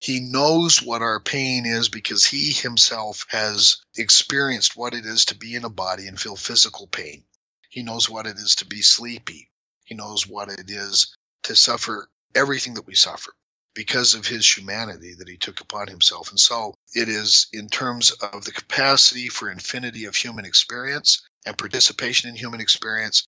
He 0.00 0.20
knows 0.20 0.82
what 0.82 1.02
our 1.02 1.20
pain 1.20 1.66
is 1.66 1.88
because 1.88 2.26
he 2.26 2.52
himself 2.52 3.26
has 3.30 3.78
experienced 3.96 4.76
what 4.76 4.94
it 4.94 5.06
is 5.06 5.26
to 5.26 5.36
be 5.36 5.56
in 5.56 5.64
a 5.64 5.70
body 5.70 6.08
and 6.08 6.20
feel 6.20 6.36
physical 6.36 6.86
pain. 6.86 7.24
He 7.70 7.82
knows 7.82 8.08
what 8.10 8.26
it 8.26 8.36
is 8.38 8.56
to 8.56 8.66
be 8.66 8.82
sleepy. 8.82 9.50
He 9.84 9.96
knows 9.96 10.26
what 10.26 10.50
it 10.50 10.70
is 10.70 11.16
to 11.44 11.56
suffer 11.56 12.10
everything 12.34 12.74
that 12.74 12.86
we 12.86 12.94
suffer 12.94 13.34
because 13.74 14.14
of 14.14 14.26
his 14.26 14.46
humanity 14.58 15.14
that 15.18 15.28
he 15.28 15.38
took 15.38 15.60
upon 15.60 15.88
himself. 15.88 16.30
And 16.30 16.40
so 16.40 16.74
it 16.94 17.08
is 17.08 17.48
in 17.52 17.68
terms 17.70 18.12
of 18.12 18.44
the 18.44 18.52
capacity 18.52 19.28
for 19.30 19.50
infinity 19.50 20.06
of 20.06 20.16
human 20.16 20.44
experience 20.44 21.22
and 21.46 21.58
participation 21.58 22.30
in 22.30 22.36
human 22.36 22.60
experience 22.60 23.24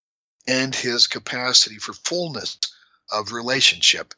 and 0.47 0.75
his 0.75 1.07
capacity 1.07 1.77
for 1.77 1.93
fullness 1.93 2.59
of 3.11 3.33
relationship 3.33 4.15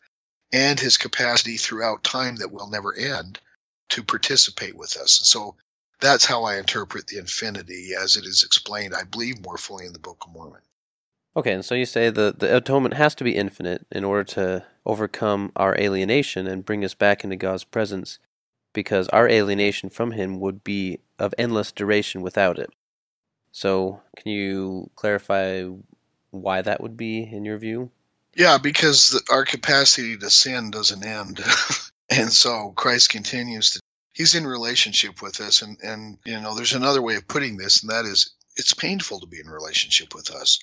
and 0.53 0.79
his 0.79 0.97
capacity 0.97 1.57
throughout 1.57 2.05
time 2.05 2.37
that 2.37 2.53
will 2.53 2.71
never 2.71 2.95
end 2.95 3.41
to 3.91 4.03
participate 4.03 4.77
with 4.77 4.97
us. 4.97 5.21
And 5.21 5.27
so 5.27 5.57
that's 6.01 6.25
how 6.25 6.45
I 6.45 6.59
interpret 6.59 7.07
the 7.07 7.19
infinity 7.19 7.91
as 8.01 8.17
it 8.17 8.25
is 8.25 8.43
explained, 8.45 8.95
I 8.95 9.05
believe, 9.05 9.45
more 9.45 9.59
fully 9.59 9.87
in 9.87 9.93
the 9.93 9.99
Book 9.99 10.25
of 10.27 10.33
Mormon. 10.33 10.61
Okay, 11.37 11.53
and 11.53 11.65
so 11.65 11.75
you 11.75 11.87
say 11.87 12.11
the, 12.11 12.35
the 12.37 12.57
atonement 12.57 12.95
has 12.95 13.15
to 13.17 13.25
be 13.25 13.35
infinite 13.35 13.87
in 13.91 14.05
order 14.05 14.25
to 14.25 14.65
overcome 14.87 15.51
our 15.57 15.77
alienation 15.79 16.47
and 16.47 16.65
bring 16.65 16.85
us 16.85 16.95
back 16.95 17.25
into 17.25 17.37
God's 17.37 17.65
presence, 17.65 18.19
because 18.73 19.09
our 19.09 19.29
alienation 19.29 19.91
from 19.91 20.13
Him 20.13 20.39
would 20.41 20.63
be 20.63 21.01
of 21.19 21.35
endless 21.37 21.73
duration 21.73 22.23
without 22.23 22.59
it. 22.59 22.71
So, 23.51 24.03
can 24.17 24.31
you 24.31 24.91
clarify 24.95 25.65
why 26.43 26.63
that 26.63 26.81
would 26.81 26.97
be 26.97 27.23
in 27.23 27.45
your 27.45 27.59
view? 27.59 27.91
Yeah, 28.37 28.59
because 28.59 29.11
the, 29.11 29.23
our 29.31 29.45
capacity 29.45 30.17
to 30.17 30.31
sin 30.31 30.71
doesn't 30.71 31.05
end. 31.05 31.41
and 32.11 32.33
so 32.33 32.73
Christ 32.75 33.11
continues 33.11 33.71
to, 33.71 33.81
he's 34.13 34.35
in 34.35 34.47
relationship 34.47 35.23
with 35.23 35.41
us. 35.41 35.63
And, 35.63 35.79
and, 35.83 36.19
you 36.25 36.41
know, 36.41 36.55
there's 36.55 36.73
another 36.73 37.03
way 37.03 37.17
of 37.17 37.29
putting 37.29 37.57
this, 37.57 37.83
and 37.83 37.91
that 37.91 38.07
is 38.07 38.35
it's 38.57 38.75
painful 38.75 39.21
to 39.21 39.27
be 39.27 39.41
in 39.41 39.49
relationship 39.49 40.15
with 40.15 40.31
us. 40.31 40.59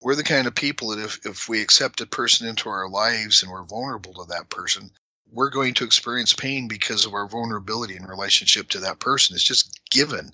We're 0.00 0.16
the 0.16 0.24
kind 0.24 0.46
of 0.46 0.54
people 0.54 0.88
that 0.88 1.04
if, 1.04 1.26
if 1.26 1.48
we 1.48 1.60
accept 1.60 2.00
a 2.00 2.06
person 2.06 2.48
into 2.48 2.68
our 2.68 2.88
lives 2.88 3.42
and 3.42 3.52
we're 3.52 3.62
vulnerable 3.62 4.14
to 4.14 4.24
that 4.30 4.50
person, 4.50 4.90
we're 5.30 5.50
going 5.50 5.74
to 5.74 5.84
experience 5.84 6.34
pain 6.34 6.68
because 6.68 7.06
of 7.06 7.14
our 7.14 7.26
vulnerability 7.28 7.96
in 7.96 8.04
relationship 8.04 8.68
to 8.70 8.80
that 8.80 8.98
person. 8.98 9.34
It's 9.34 9.44
just 9.44 9.80
given 9.90 10.32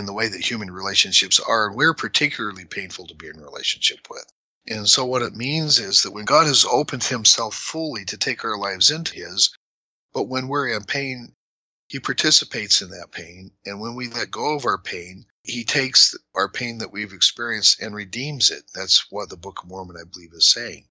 in 0.00 0.06
the 0.06 0.12
way 0.12 0.26
that 0.26 0.40
human 0.40 0.72
relationships 0.72 1.38
are. 1.38 1.68
And 1.68 1.76
we're 1.76 1.94
particularly 1.94 2.64
painful 2.64 3.06
to 3.06 3.14
be 3.14 3.28
in 3.28 3.40
relationship 3.40 4.08
with. 4.10 4.24
And 4.66 4.88
so 4.88 5.04
what 5.04 5.22
it 5.22 5.34
means 5.34 5.78
is 5.78 6.02
that 6.02 6.12
when 6.12 6.24
God 6.24 6.46
has 6.46 6.64
opened 6.64 7.04
himself 7.04 7.54
fully 7.54 8.04
to 8.06 8.16
take 8.16 8.44
our 8.44 8.58
lives 8.58 8.90
into 8.90 9.14
his, 9.14 9.50
but 10.12 10.24
when 10.24 10.48
we're 10.48 10.68
in 10.68 10.84
pain, 10.84 11.34
he 11.86 12.00
participates 12.00 12.82
in 12.82 12.90
that 12.90 13.12
pain. 13.12 13.52
And 13.64 13.80
when 13.80 13.94
we 13.94 14.08
let 14.08 14.30
go 14.30 14.54
of 14.54 14.64
our 14.64 14.78
pain, 14.78 15.26
he 15.42 15.64
takes 15.64 16.14
our 16.34 16.48
pain 16.48 16.78
that 16.78 16.92
we've 16.92 17.12
experienced 17.12 17.80
and 17.80 17.94
redeems 17.94 18.50
it. 18.50 18.64
That's 18.74 19.10
what 19.10 19.28
the 19.28 19.36
Book 19.36 19.62
of 19.62 19.68
Mormon, 19.68 19.96
I 19.96 20.04
believe, 20.04 20.32
is 20.32 20.46
saying. 20.46 20.86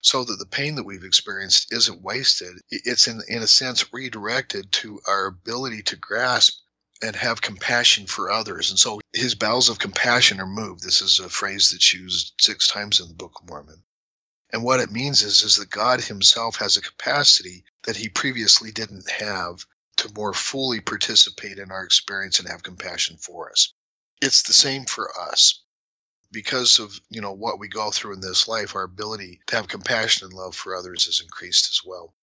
So 0.00 0.24
that 0.24 0.38
the 0.38 0.46
pain 0.46 0.74
that 0.76 0.84
we've 0.84 1.04
experienced 1.04 1.72
isn't 1.72 2.02
wasted. 2.02 2.60
It's 2.70 3.06
in, 3.06 3.22
in 3.28 3.42
a 3.42 3.46
sense 3.46 3.92
redirected 3.92 4.72
to 4.72 5.00
our 5.06 5.26
ability 5.26 5.82
to 5.84 5.96
grasp 5.96 6.61
and 7.02 7.16
have 7.16 7.42
compassion 7.42 8.06
for 8.06 8.30
others. 8.30 8.70
And 8.70 8.78
so 8.78 9.00
his 9.12 9.34
bowels 9.34 9.68
of 9.68 9.78
compassion 9.78 10.40
are 10.40 10.46
moved. 10.46 10.82
This 10.82 11.02
is 11.02 11.18
a 11.18 11.28
phrase 11.28 11.70
that's 11.70 11.92
used 11.92 12.34
six 12.40 12.68
times 12.68 13.00
in 13.00 13.08
the 13.08 13.14
Book 13.14 13.32
of 13.40 13.48
Mormon. 13.48 13.82
And 14.52 14.62
what 14.62 14.80
it 14.80 14.92
means 14.92 15.22
is, 15.22 15.42
is 15.42 15.56
that 15.56 15.70
God 15.70 16.00
himself 16.00 16.56
has 16.56 16.76
a 16.76 16.82
capacity 16.82 17.64
that 17.84 17.96
he 17.96 18.08
previously 18.08 18.70
didn't 18.70 19.10
have 19.10 19.66
to 19.96 20.12
more 20.14 20.32
fully 20.32 20.80
participate 20.80 21.58
in 21.58 21.70
our 21.70 21.84
experience 21.84 22.38
and 22.38 22.48
have 22.48 22.62
compassion 22.62 23.16
for 23.16 23.50
us. 23.50 23.72
It's 24.20 24.42
the 24.42 24.52
same 24.52 24.84
for 24.84 25.10
us. 25.18 25.62
Because 26.30 26.78
of, 26.78 26.98
you 27.10 27.20
know, 27.20 27.32
what 27.32 27.58
we 27.58 27.68
go 27.68 27.90
through 27.90 28.14
in 28.14 28.20
this 28.20 28.48
life, 28.48 28.74
our 28.74 28.84
ability 28.84 29.40
to 29.48 29.56
have 29.56 29.68
compassion 29.68 30.26
and 30.26 30.34
love 30.34 30.54
for 30.54 30.74
others 30.74 31.06
is 31.06 31.20
increased 31.20 31.68
as 31.70 31.80
well. 31.84 32.14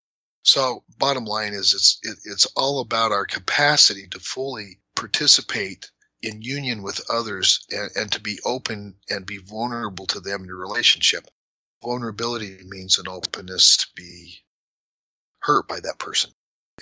So, 0.42 0.84
bottom 0.96 1.24
line 1.26 1.52
is, 1.52 1.74
it's 1.74 1.98
it, 2.02 2.18
it's 2.24 2.46
all 2.56 2.80
about 2.80 3.12
our 3.12 3.26
capacity 3.26 4.08
to 4.08 4.20
fully 4.20 4.80
participate 4.96 5.90
in 6.22 6.42
union 6.42 6.82
with 6.82 7.10
others 7.10 7.66
and, 7.70 7.90
and 7.94 8.12
to 8.12 8.20
be 8.20 8.38
open 8.44 8.96
and 9.08 9.26
be 9.26 9.38
vulnerable 9.38 10.06
to 10.06 10.20
them 10.20 10.44
in 10.44 10.50
a 10.50 10.54
relationship. 10.54 11.26
Vulnerability 11.82 12.58
means 12.64 12.98
an 12.98 13.08
openness 13.08 13.78
to 13.78 13.86
be 13.94 14.44
hurt 15.40 15.66
by 15.66 15.80
that 15.80 15.98
person. 15.98 16.30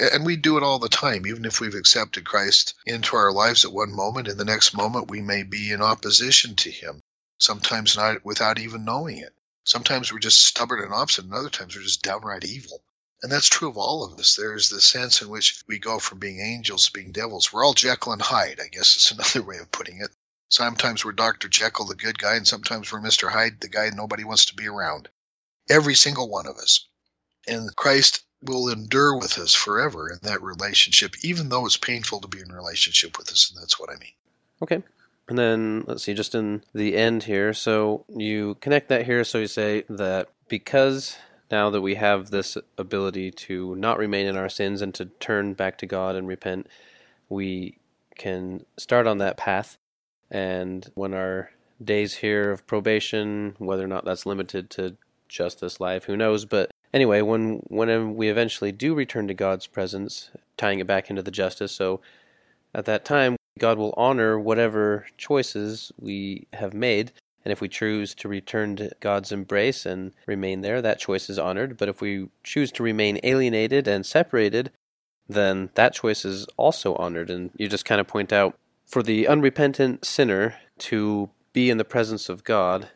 And 0.01 0.25
we 0.25 0.37
do 0.37 0.57
it 0.57 0.63
all 0.63 0.79
the 0.79 0.89
time, 0.89 1.27
even 1.27 1.45
if 1.45 1.61
we've 1.61 1.75
accepted 1.75 2.25
Christ 2.25 2.75
into 2.87 3.17
our 3.17 3.33
lives 3.33 3.65
at 3.65 3.73
one 3.73 3.93
moment, 3.93 4.29
in 4.29 4.37
the 4.37 4.45
next 4.45 4.73
moment 4.75 5.11
we 5.11 5.21
may 5.21 5.43
be 5.43 5.73
in 5.73 5.83
opposition 5.83 6.55
to 6.57 6.71
Him, 6.71 7.01
sometimes 7.39 7.97
not 7.97 8.25
without 8.25 8.59
even 8.61 8.85
knowing 8.85 9.19
it. 9.19 9.35
Sometimes 9.65 10.13
we're 10.13 10.21
just 10.21 10.47
stubborn 10.47 10.83
and 10.83 10.95
obstinate, 10.95 11.31
and 11.31 11.35
other 11.35 11.51
times 11.51 11.75
we're 11.75 11.83
just 11.83 12.03
downright 12.03 12.45
evil. 12.45 12.81
And 13.23 13.33
that's 13.33 13.49
true 13.49 13.69
of 13.69 13.77
all 13.77 14.05
of 14.05 14.19
us. 14.19 14.37
There's 14.37 14.69
the 14.69 14.81
sense 14.81 15.23
in 15.23 15.29
which 15.29 15.63
we 15.67 15.79
go 15.79 15.99
from 15.99 16.19
being 16.19 16.41
angels 16.41 16.87
to 16.87 16.93
being 16.93 17.11
devils. 17.11 17.53
We're 17.53 17.65
all 17.65 17.75
Jekyll 17.75 18.13
and 18.13 18.23
Hyde, 18.23 18.61
I 18.63 18.69
guess 18.69 18.97
is 18.97 19.11
another 19.13 19.43
way 19.47 19.59
of 19.59 19.73
putting 19.73 20.01
it. 20.01 20.11
Sometimes 20.51 21.05
we're 21.05 21.13
Dr. 21.13 21.49
Jekyll, 21.49 21.87
the 21.87 21.95
good 21.95 22.19
guy, 22.19 22.37
and 22.37 22.47
sometimes 22.47 22.91
we're 22.91 23.01
Mr. 23.01 23.31
Hyde, 23.31 23.61
the 23.61 23.69
guy 23.69 23.91
nobody 23.91 24.25
wants 24.25 24.47
to 24.47 24.55
be 24.55 24.67
around. 24.67 25.09
Every 25.69 25.95
single 25.95 26.31
one 26.31 26.47
of 26.47 26.57
us. 26.57 26.87
And 27.47 27.75
Christ 27.77 28.25
will 28.43 28.69
endure 28.69 29.19
with 29.19 29.39
us 29.39 29.53
forever 29.53 30.11
in 30.11 30.19
that 30.23 30.43
relationship, 30.43 31.17
even 31.23 31.49
though 31.49 31.67
it's 31.67 31.77
painful 31.77 32.21
to 32.21 32.29
be 32.29 32.41
in 32.41 32.53
relationship 32.53 33.19
with 33.19 33.31
us. 33.31 33.51
And 33.51 33.61
that's 33.61 33.79
what 33.79 33.91
I 33.91 33.99
mean. 33.99 34.13
Okay. 34.63 34.83
And 35.29 35.39
then 35.39 35.85
let's 35.87 36.05
see, 36.05 36.15
just 36.15 36.35
in 36.35 36.63
the 36.73 36.97
end 36.97 37.25
here. 37.25 37.53
So 37.53 38.05
you 38.09 38.57
connect 38.61 38.89
that 38.89 39.05
here. 39.05 39.25
So 39.25 39.39
you 39.39 39.47
say 39.47 39.85
that 39.91 40.29
because 40.49 41.17
now 41.51 41.71
that 41.71 41.81
we 41.81 41.95
have 41.95 42.31
this 42.31 42.57
ability 42.77 43.31
to 43.31 43.75
not 43.77 43.99
remain 43.99 44.27
in 44.27 44.37
our 44.37 44.49
sins 44.49 44.83
and 44.83 44.95
to 44.95 45.07
turn 45.07 45.55
back 45.55 45.79
to 45.79 45.87
God 45.87 46.15
and 46.15 46.29
repent, 46.29 46.67
we 47.29 47.79
can 48.17 48.65
start 48.77 49.07
on 49.07 49.19
that 49.19 49.37
path. 49.37 49.79
And 50.31 50.91
when 50.95 51.15
our 51.15 51.51
days 51.83 52.17
here 52.17 52.51
of 52.51 52.67
probation, 52.67 53.55
whether 53.59 53.85
or 53.85 53.89
not 53.89 54.05
that's 54.05 54.27
limited 54.27 54.69
to 54.71 54.97
just 55.29 55.61
this 55.61 55.81
life, 55.81 56.05
who 56.05 56.17
knows? 56.17 56.45
But 56.45 56.71
anyway, 56.93 57.23
when 57.23 57.63
when 57.69 58.15
we 58.15 58.29
eventually 58.29 58.73
do 58.73 58.95
return 58.95 59.29
to 59.29 59.35
God's 59.35 59.67
presence, 59.67 60.31
tying 60.57 60.81
it 60.81 60.87
back 60.87 61.09
into 61.09 61.23
the 61.23 61.31
justice, 61.31 61.73
so 61.73 62.01
at 62.75 62.85
that 62.85 63.05
time 63.05 63.37
God 63.59 63.79
will 63.79 63.95
honor 63.97 64.39
whatever 64.39 65.07
choices 65.17 65.93
we 65.99 66.47
have 66.53 66.75
made 66.75 67.13
and 67.49 67.53
if 67.55 67.63
we 67.63 67.69
choose 67.71 68.15
to 68.17 68.29
return 68.29 68.77
to 68.77 68.91
God's 69.01 69.33
embrace 69.33 69.87
and 69.87 70.13
remain 70.27 70.61
there, 70.61 70.83
that 70.83 70.99
choice 70.99 71.31
is 71.31 71.39
honored. 71.39 71.79
But 71.79 71.89
if 71.89 72.03
we 72.03 72.29
choose 72.45 72.71
to 72.73 72.83
remain 72.83 73.19
alienated 73.23 73.89
and 73.89 74.05
separated, 74.05 74.71
then 75.31 75.71
that 75.73 75.95
choice 75.95 76.27
is 76.27 76.47
also 76.59 76.95
honored. 76.97 77.31
And 77.31 77.51
you 77.57 77.67
just 77.67 77.87
kind 77.87 78.03
of 78.03 78.07
point 78.07 78.35
out 78.35 78.59
for 78.85 79.03
the 79.03 79.27
unrepentant 79.27 80.05
sinner 80.05 80.57
to 80.81 81.31
be 81.55 81.71
in 81.71 81.79
the 81.79 81.87
presence 81.87 82.29
of 82.29 82.45
God, 82.45 82.91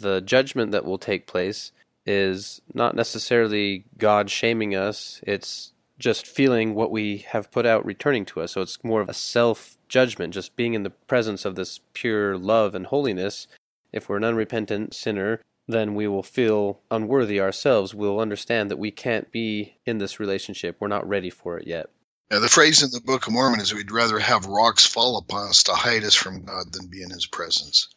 the 0.00 0.20
judgment 0.20 0.72
that 0.72 0.84
will 0.84 0.98
take 0.98 1.28
place 1.28 1.70
is 2.04 2.60
not 2.74 2.96
necessarily 2.96 3.84
God 3.98 4.30
shaming 4.30 4.74
us, 4.74 5.20
it's 5.24 5.74
just 6.00 6.26
feeling 6.26 6.74
what 6.74 6.90
we 6.90 7.18
have 7.18 7.52
put 7.52 7.66
out 7.66 7.86
returning 7.86 8.24
to 8.24 8.40
us. 8.40 8.50
So 8.50 8.62
it's 8.62 8.82
more 8.82 9.00
of 9.00 9.08
a 9.08 9.14
self 9.14 9.78
judgment, 9.88 10.34
just 10.34 10.56
being 10.56 10.74
in 10.74 10.82
the 10.82 10.90
presence 10.90 11.44
of 11.44 11.54
this 11.54 11.78
pure 11.92 12.36
love 12.36 12.74
and 12.74 12.86
holiness 12.86 13.46
if 13.92 14.08
we're 14.08 14.16
an 14.16 14.24
unrepentant 14.24 14.94
sinner, 14.94 15.40
then 15.68 15.94
we 15.94 16.08
will 16.08 16.22
feel 16.22 16.80
unworthy 16.90 17.40
ourselves. 17.40 17.94
We'll 17.94 18.20
understand 18.20 18.70
that 18.70 18.78
we 18.78 18.90
can't 18.90 19.30
be 19.30 19.76
in 19.86 19.98
this 19.98 20.18
relationship. 20.18 20.76
We're 20.80 20.88
not 20.88 21.08
ready 21.08 21.30
for 21.30 21.58
it 21.58 21.66
yet. 21.66 21.90
Now, 22.30 22.40
the 22.40 22.48
phrase 22.48 22.82
in 22.82 22.90
the 22.90 23.00
Book 23.00 23.26
of 23.26 23.32
Mormon 23.32 23.60
is 23.60 23.74
we'd 23.74 23.90
rather 23.90 24.18
have 24.18 24.46
rocks 24.46 24.86
fall 24.86 25.18
upon 25.18 25.50
us 25.50 25.64
to 25.64 25.72
hide 25.72 26.04
us 26.04 26.14
from 26.14 26.44
God 26.44 26.72
than 26.72 26.86
be 26.86 27.02
in 27.02 27.10
His 27.10 27.26
presence. 27.26 27.88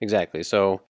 Exactly. 0.00 0.42
So 0.42 0.80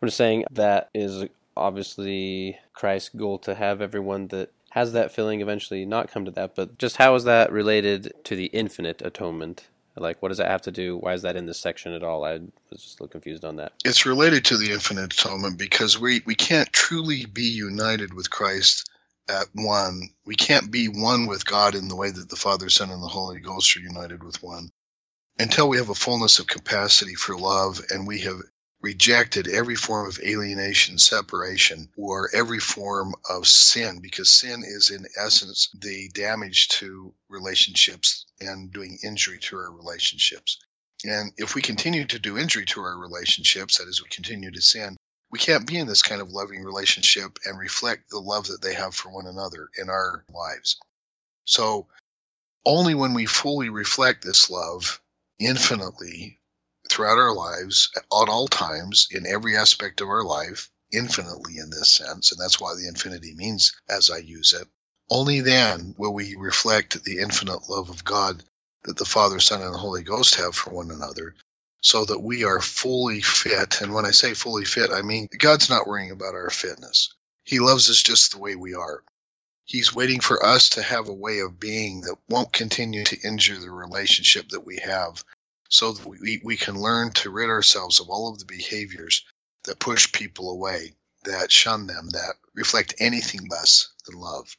I'm 0.00 0.08
just 0.08 0.16
saying 0.16 0.44
that 0.52 0.88
is 0.94 1.26
obviously 1.56 2.58
Christ's 2.72 3.10
goal 3.10 3.38
to 3.40 3.54
have 3.54 3.82
everyone 3.82 4.28
that 4.28 4.50
has 4.70 4.92
that 4.92 5.12
feeling 5.12 5.40
eventually 5.40 5.84
not 5.84 6.10
come 6.10 6.24
to 6.24 6.30
that. 6.30 6.54
But 6.54 6.78
just 6.78 6.96
how 6.96 7.14
is 7.16 7.24
that 7.24 7.52
related 7.52 8.14
to 8.24 8.34
the 8.34 8.46
infinite 8.46 9.02
atonement? 9.02 9.68
Like, 10.00 10.22
what 10.22 10.28
does 10.28 10.38
that 10.38 10.50
have 10.50 10.62
to 10.62 10.72
do? 10.72 10.96
Why 10.96 11.12
is 11.14 11.22
that 11.22 11.36
in 11.36 11.46
this 11.46 11.60
section 11.60 11.92
at 11.92 12.02
all? 12.02 12.24
I 12.24 12.40
was 12.70 12.82
just 12.82 13.00
a 13.00 13.02
little 13.02 13.12
confused 13.12 13.44
on 13.44 13.56
that. 13.56 13.72
It's 13.84 14.06
related 14.06 14.46
to 14.46 14.56
the 14.56 14.72
infinite 14.72 15.12
atonement 15.12 15.58
because 15.58 15.98
we, 15.98 16.22
we 16.26 16.34
can't 16.34 16.72
truly 16.72 17.26
be 17.26 17.44
united 17.44 18.14
with 18.14 18.30
Christ 18.30 18.90
at 19.28 19.46
one. 19.54 20.10
We 20.24 20.34
can't 20.34 20.70
be 20.70 20.88
one 20.88 21.26
with 21.26 21.44
God 21.44 21.74
in 21.74 21.88
the 21.88 21.96
way 21.96 22.10
that 22.10 22.28
the 22.28 22.36
Father, 22.36 22.68
Son, 22.68 22.90
and 22.90 23.02
the 23.02 23.08
Holy 23.08 23.40
Ghost 23.40 23.76
are 23.76 23.80
united 23.80 24.24
with 24.24 24.42
one 24.42 24.70
until 25.38 25.68
we 25.68 25.78
have 25.78 25.88
a 25.88 25.94
fullness 25.94 26.38
of 26.38 26.46
capacity 26.46 27.14
for 27.14 27.36
love 27.36 27.80
and 27.90 28.06
we 28.06 28.20
have 28.20 28.40
rejected 28.80 29.46
every 29.46 29.74
form 29.76 30.08
of 30.08 30.20
alienation, 30.20 30.98
separation, 30.98 31.88
or 31.96 32.30
every 32.34 32.58
form 32.58 33.14
of 33.28 33.46
sin, 33.46 34.00
because 34.00 34.32
sin 34.32 34.62
is 34.64 34.90
in 34.90 35.06
essence 35.16 35.68
the 35.78 36.08
damage 36.14 36.68
to 36.68 37.12
relationships 37.28 38.26
and 38.40 38.72
doing 38.72 38.98
injury 39.04 39.38
to 39.38 39.56
our 39.56 39.70
relationships. 39.70 40.58
And 41.04 41.32
if 41.36 41.54
we 41.54 41.62
continue 41.62 42.06
to 42.06 42.18
do 42.18 42.38
injury 42.38 42.64
to 42.66 42.80
our 42.80 42.98
relationships, 42.98 43.78
that 43.78 43.88
is, 43.88 44.02
we 44.02 44.08
continue 44.08 44.50
to 44.50 44.60
sin, 44.60 44.96
we 45.30 45.38
can't 45.38 45.66
be 45.66 45.78
in 45.78 45.86
this 45.86 46.02
kind 46.02 46.20
of 46.20 46.30
loving 46.30 46.64
relationship 46.64 47.38
and 47.44 47.58
reflect 47.58 48.10
the 48.10 48.18
love 48.18 48.48
that 48.48 48.62
they 48.62 48.74
have 48.74 48.94
for 48.94 49.10
one 49.10 49.26
another 49.26 49.68
in 49.78 49.88
our 49.88 50.24
lives. 50.34 50.78
So 51.44 51.86
only 52.66 52.94
when 52.94 53.14
we 53.14 53.26
fully 53.26 53.68
reflect 53.68 54.24
this 54.24 54.50
love 54.50 55.00
infinitely 55.38 56.39
throughout 57.00 57.16
our 57.16 57.34
lives 57.34 57.90
at 57.96 58.04
all 58.10 58.46
times 58.46 59.08
in 59.10 59.26
every 59.26 59.56
aspect 59.56 60.02
of 60.02 60.08
our 60.10 60.22
life 60.22 60.68
infinitely 60.92 61.56
in 61.56 61.70
this 61.70 61.90
sense 61.90 62.30
and 62.30 62.38
that's 62.38 62.60
why 62.60 62.74
the 62.74 62.86
infinity 62.86 63.32
means 63.34 63.72
as 63.88 64.10
i 64.10 64.18
use 64.18 64.52
it. 64.52 64.68
Only 65.08 65.40
then 65.40 65.94
will 65.96 66.12
we 66.12 66.36
reflect 66.36 67.02
the 67.02 67.20
infinite 67.20 67.70
love 67.70 67.88
of 67.88 68.04
god 68.04 68.44
that 68.84 68.98
the 68.98 69.06
father 69.06 69.40
son 69.40 69.62
and 69.62 69.72
the 69.72 69.78
holy 69.78 70.02
ghost 70.02 70.34
have 70.34 70.54
for 70.54 70.74
one 70.74 70.90
another 70.90 71.34
so 71.80 72.04
that 72.04 72.20
we 72.20 72.44
are 72.44 72.60
fully 72.60 73.22
fit. 73.22 73.80
And 73.80 73.94
when 73.94 74.04
i 74.04 74.10
say 74.10 74.34
fully 74.34 74.66
fit 74.66 74.90
i 74.90 75.00
mean 75.00 75.26
god's 75.38 75.70
not 75.70 75.86
worrying 75.86 76.10
about 76.10 76.34
our 76.34 76.50
fitness. 76.50 77.14
He 77.44 77.60
loves 77.60 77.88
us 77.88 78.02
just 78.02 78.32
the 78.32 78.38
way 78.38 78.56
we 78.56 78.74
are. 78.74 79.02
He's 79.64 79.94
waiting 79.94 80.20
for 80.20 80.44
us 80.44 80.68
to 80.70 80.82
have 80.82 81.08
a 81.08 81.14
way 81.14 81.38
of 81.38 81.58
being 81.58 82.02
that 82.02 82.18
won't 82.28 82.52
continue 82.52 83.04
to 83.04 83.26
injure 83.26 83.58
the 83.58 83.70
relationship 83.70 84.50
that 84.50 84.66
we 84.66 84.80
have 84.84 85.24
so 85.70 85.92
that 85.92 86.06
we, 86.06 86.40
we 86.44 86.56
can 86.56 86.74
learn 86.74 87.12
to 87.12 87.30
rid 87.30 87.48
ourselves 87.48 88.00
of 88.00 88.10
all 88.10 88.30
of 88.30 88.38
the 88.38 88.44
behaviors 88.44 89.24
that 89.64 89.78
push 89.78 90.12
people 90.12 90.50
away, 90.50 90.92
that 91.24 91.50
shun 91.50 91.86
them, 91.86 92.08
that 92.10 92.34
reflect 92.54 92.94
anything 92.98 93.48
less 93.48 93.88
than 94.04 94.20
love. 94.20 94.56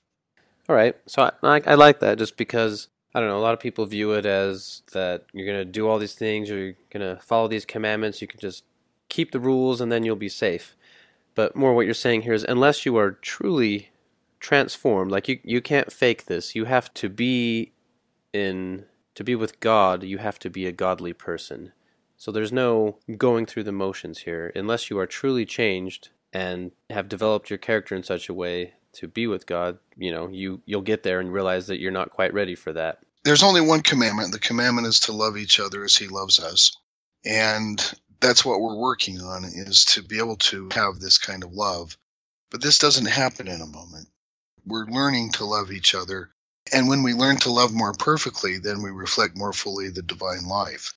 All 0.70 0.76
right. 0.76 0.96
So 1.06 1.30
I, 1.44 1.62
I 1.66 1.76
like 1.76 2.00
that 2.00 2.18
just 2.18 2.38
because, 2.38 2.88
I 3.14 3.20
don't 3.20 3.28
know, 3.28 3.38
a 3.38 3.44
lot 3.44 3.54
of 3.54 3.60
people 3.60 3.86
view 3.86 4.14
it 4.14 4.26
as 4.26 4.84
that 4.94 5.26
you're 5.34 5.46
going 5.46 5.60
to 5.60 5.66
do 5.66 5.88
all 5.88 6.00
these 6.00 6.16
things 6.16 6.50
or 6.50 6.58
you're 6.58 6.76
going 6.92 7.16
to 7.16 7.22
follow 7.22 7.50
these 7.50 7.66
commandments. 7.66 8.22
You 8.22 8.28
can 8.28 8.40
just 8.40 8.64
keep 9.10 9.32
the 9.32 9.40
rules 9.40 9.82
and 9.82 9.92
then 9.92 10.04
you'll 10.04 10.16
be 10.16 10.30
safe. 10.30 10.78
But 11.36 11.58
more 11.58 11.74
what 11.74 11.86
you're 11.86 11.94
saying 11.94 12.22
here 12.22 12.34
is 12.34 12.46
unless 12.46 12.86
you 12.86 12.96
are 12.96 13.12
truly 13.12 13.90
transformed, 14.40 15.12
like 15.12 15.28
you, 15.28 15.40
you 15.44 15.62
can't 15.62 15.92
fake 15.92 16.28
this, 16.28 16.56
you 16.56 16.66
have 16.66 16.94
to 16.96 17.10
be 17.10 17.74
in 18.32 18.86
to 19.16 19.24
be 19.24 19.36
with 19.36 19.60
God, 19.60 20.04
you 20.04 20.18
have 20.18 20.40
to 20.40 20.50
be 20.50 20.66
a 20.66 20.72
godly 20.72 21.14
person. 21.14 21.74
So 22.18 22.32
there's 22.32 22.52
no 22.52 22.98
going 23.18 23.46
through 23.46 23.64
the 23.64 23.72
motions 23.72 24.20
here. 24.20 24.52
Unless 24.56 24.90
you 24.90 25.00
are 25.00 25.08
truly 25.08 25.46
changed 25.46 26.10
and 26.32 26.72
have 26.90 27.10
developed 27.10 27.50
your 27.50 27.58
character 27.58 27.96
in 27.96 28.04
such 28.04 28.30
a 28.30 28.34
way 28.34 28.74
to 28.94 29.08
be 29.08 29.28
with 29.28 29.46
God, 29.46 29.80
you 29.98 30.12
know, 30.12 30.28
you 30.28 30.62
you'll 30.66 30.82
get 30.82 31.04
there 31.04 31.20
and 31.20 31.34
realize 31.34 31.68
that 31.68 31.80
you're 31.80 31.92
not 31.92 32.12
quite 32.12 32.34
ready 32.34 32.56
for 32.56 32.74
that. 32.74 33.00
There's 33.24 33.44
only 33.44 33.62
one 33.62 33.82
commandment. 33.82 34.32
The 34.32 34.40
commandment 34.40 34.88
is 34.88 35.02
to 35.02 35.14
love 35.14 35.38
each 35.38 35.60
other 35.60 35.84
as 35.84 35.96
he 35.96 36.08
loves 36.08 36.40
us. 36.40 36.78
And 37.26 37.80
that's 38.20 38.46
what 38.46 38.62
we're 38.62 38.78
working 38.78 39.20
on 39.20 39.44
is 39.46 39.86
to 39.86 40.04
be 40.04 40.20
able 40.20 40.38
to 40.38 40.70
have 40.74 41.00
this 41.00 41.18
kind 41.18 41.44
of 41.44 41.54
love. 41.54 41.98
But 42.50 42.62
this 42.62 42.80
doesn't 42.80 43.06
happen 43.06 43.48
in 43.48 43.62
a 43.62 43.68
moment. 43.68 44.08
We're 44.66 44.86
learning 44.86 45.32
to 45.34 45.46
love 45.46 45.72
each 45.72 45.96
other 45.96 46.30
and 46.72 46.88
when 46.88 47.04
we 47.04 47.14
learn 47.14 47.38
to 47.38 47.52
love 47.52 47.74
more 47.74 47.94
perfectly, 47.94 48.58
then 48.58 48.82
we 48.82 48.92
reflect 48.92 49.38
more 49.38 49.54
fully 49.54 49.90
the 49.90 50.02
divine 50.02 50.48
life. 50.48 50.94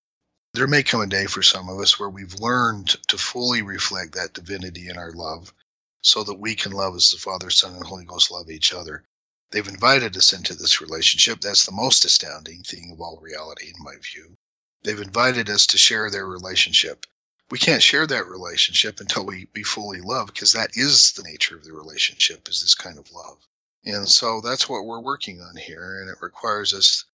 There 0.53 0.68
may 0.68 0.85
come 0.85 1.01
a 1.01 1.07
day 1.07 1.27
for 1.27 1.43
some 1.43 1.68
of 1.68 1.81
us 1.81 1.99
where 1.99 2.09
we've 2.09 2.35
learned 2.35 2.89
to 3.09 3.18
fully 3.18 3.62
reflect 3.62 4.12
that 4.14 4.35
divinity 4.35 4.89
in 4.89 4.97
our 4.97 5.11
love 5.11 5.53
so 6.01 6.22
that 6.22 6.39
we 6.39 6.55
can 6.55 6.70
love 6.70 6.95
as 6.95 7.11
the 7.11 7.18
Father, 7.18 7.51
Son, 7.51 7.75
and 7.75 7.85
Holy 7.85 8.05
Ghost 8.05 8.31
love 8.31 8.51
each 8.51 8.72
other. 8.72 9.05
They've 9.51 9.66
invited 9.66 10.16
us 10.16 10.33
into 10.33 10.55
this 10.55 10.81
relationship. 10.81 11.41
That's 11.41 11.66
the 11.66 11.72
most 11.72 12.05
astounding 12.05 12.62
thing 12.62 12.93
of 12.93 13.01
all 13.01 13.18
reality, 13.20 13.72
in 13.75 13.83
my 13.83 13.97
view. 13.97 14.37
They've 14.83 15.01
invited 15.01 15.51
us 15.51 15.66
to 15.68 15.79
share 15.79 16.11
their 16.11 16.27
relationship. 16.27 17.07
We 17.51 17.59
can't 17.59 17.83
share 17.83 18.07
that 18.07 18.29
relationship 18.29 19.01
until 19.01 19.27
we, 19.27 19.49
we 19.55 19.64
fully 19.64 20.01
love 20.01 20.27
because 20.27 20.53
that 20.53 20.77
is 20.77 21.12
the 21.12 21.22
nature 21.22 21.57
of 21.57 21.64
the 21.64 21.72
relationship, 21.72 22.49
is 22.49 22.61
this 22.61 22.75
kind 22.75 22.99
of 22.99 23.11
love. 23.12 23.39
And 23.87 24.09
so 24.09 24.41
that's 24.41 24.68
what 24.68 24.85
we're 24.85 25.01
working 25.01 25.41
on 25.41 25.57
here. 25.57 26.01
And 26.01 26.09
it 26.09 26.22
requires 26.22 26.72
us, 26.72 27.05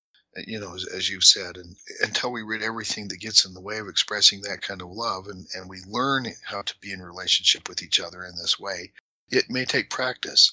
you 0.47 0.61
know, 0.61 0.75
as, 0.75 0.87
as 0.87 1.11
you've 1.11 1.25
said, 1.25 1.57
and 1.57 1.77
until 2.01 2.31
we 2.31 2.43
rid 2.43 2.63
everything 2.63 3.09
that 3.09 3.21
gets 3.21 3.45
in 3.45 3.55
the 3.55 3.61
way 3.61 3.79
of 3.79 3.89
expressing 3.89 4.43
that 4.43 4.63
kind 4.63 4.81
of 4.81 4.91
love 4.91 5.27
and, 5.27 5.47
and 5.55 5.69
we 5.69 5.79
learn 5.87 6.27
how 6.45 6.63
to 6.63 6.75
be 6.81 6.93
in 6.93 7.03
relationship 7.03 7.69
with 7.69 7.83
each 7.83 7.99
other 7.99 8.25
in 8.25 8.37
this 8.37 8.59
way, 8.59 8.93
it 9.31 9.51
may 9.51 9.65
take 9.65 9.91
practice. 9.91 10.53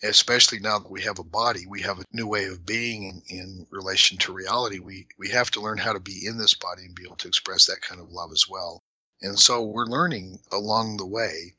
Especially 0.00 0.60
now 0.60 0.78
that 0.78 0.92
we 0.92 1.02
have 1.02 1.18
a 1.18 1.24
body, 1.24 1.66
we 1.66 1.82
have 1.82 1.98
a 1.98 2.04
new 2.12 2.28
way 2.28 2.44
of 2.44 2.64
being 2.64 3.02
in, 3.28 3.38
in 3.38 3.66
relation 3.70 4.16
to 4.18 4.32
reality. 4.32 4.78
We 4.78 5.08
we 5.18 5.30
have 5.30 5.50
to 5.52 5.60
learn 5.60 5.78
how 5.78 5.92
to 5.92 5.98
be 5.98 6.24
in 6.24 6.38
this 6.38 6.54
body 6.54 6.84
and 6.84 6.94
be 6.94 7.02
able 7.04 7.16
to 7.16 7.26
express 7.26 7.66
that 7.66 7.80
kind 7.80 8.00
of 8.00 8.12
love 8.12 8.30
as 8.30 8.46
well. 8.48 8.84
And 9.22 9.36
so 9.36 9.64
we're 9.64 9.86
learning 9.86 10.38
along 10.52 10.98
the 10.98 11.06
way 11.06 11.56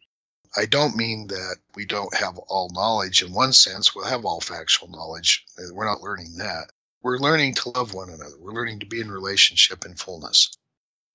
I 0.55 0.65
don't 0.65 0.95
mean 0.95 1.27
that 1.27 1.57
we 1.75 1.85
don't 1.85 2.15
have 2.15 2.37
all 2.37 2.69
knowledge 2.73 3.21
in 3.21 3.33
one 3.33 3.53
sense. 3.53 3.95
We'll 3.95 4.05
have 4.05 4.25
all 4.25 4.41
factual 4.41 4.89
knowledge. 4.89 5.45
We're 5.71 5.85
not 5.85 6.01
learning 6.01 6.37
that. 6.37 6.71
We're 7.01 7.19
learning 7.19 7.55
to 7.55 7.69
love 7.69 7.93
one 7.93 8.09
another. 8.09 8.35
We're 8.39 8.53
learning 8.53 8.79
to 8.79 8.85
be 8.85 8.99
in 8.99 9.11
relationship 9.11 9.85
in 9.85 9.95
fullness. 9.95 10.51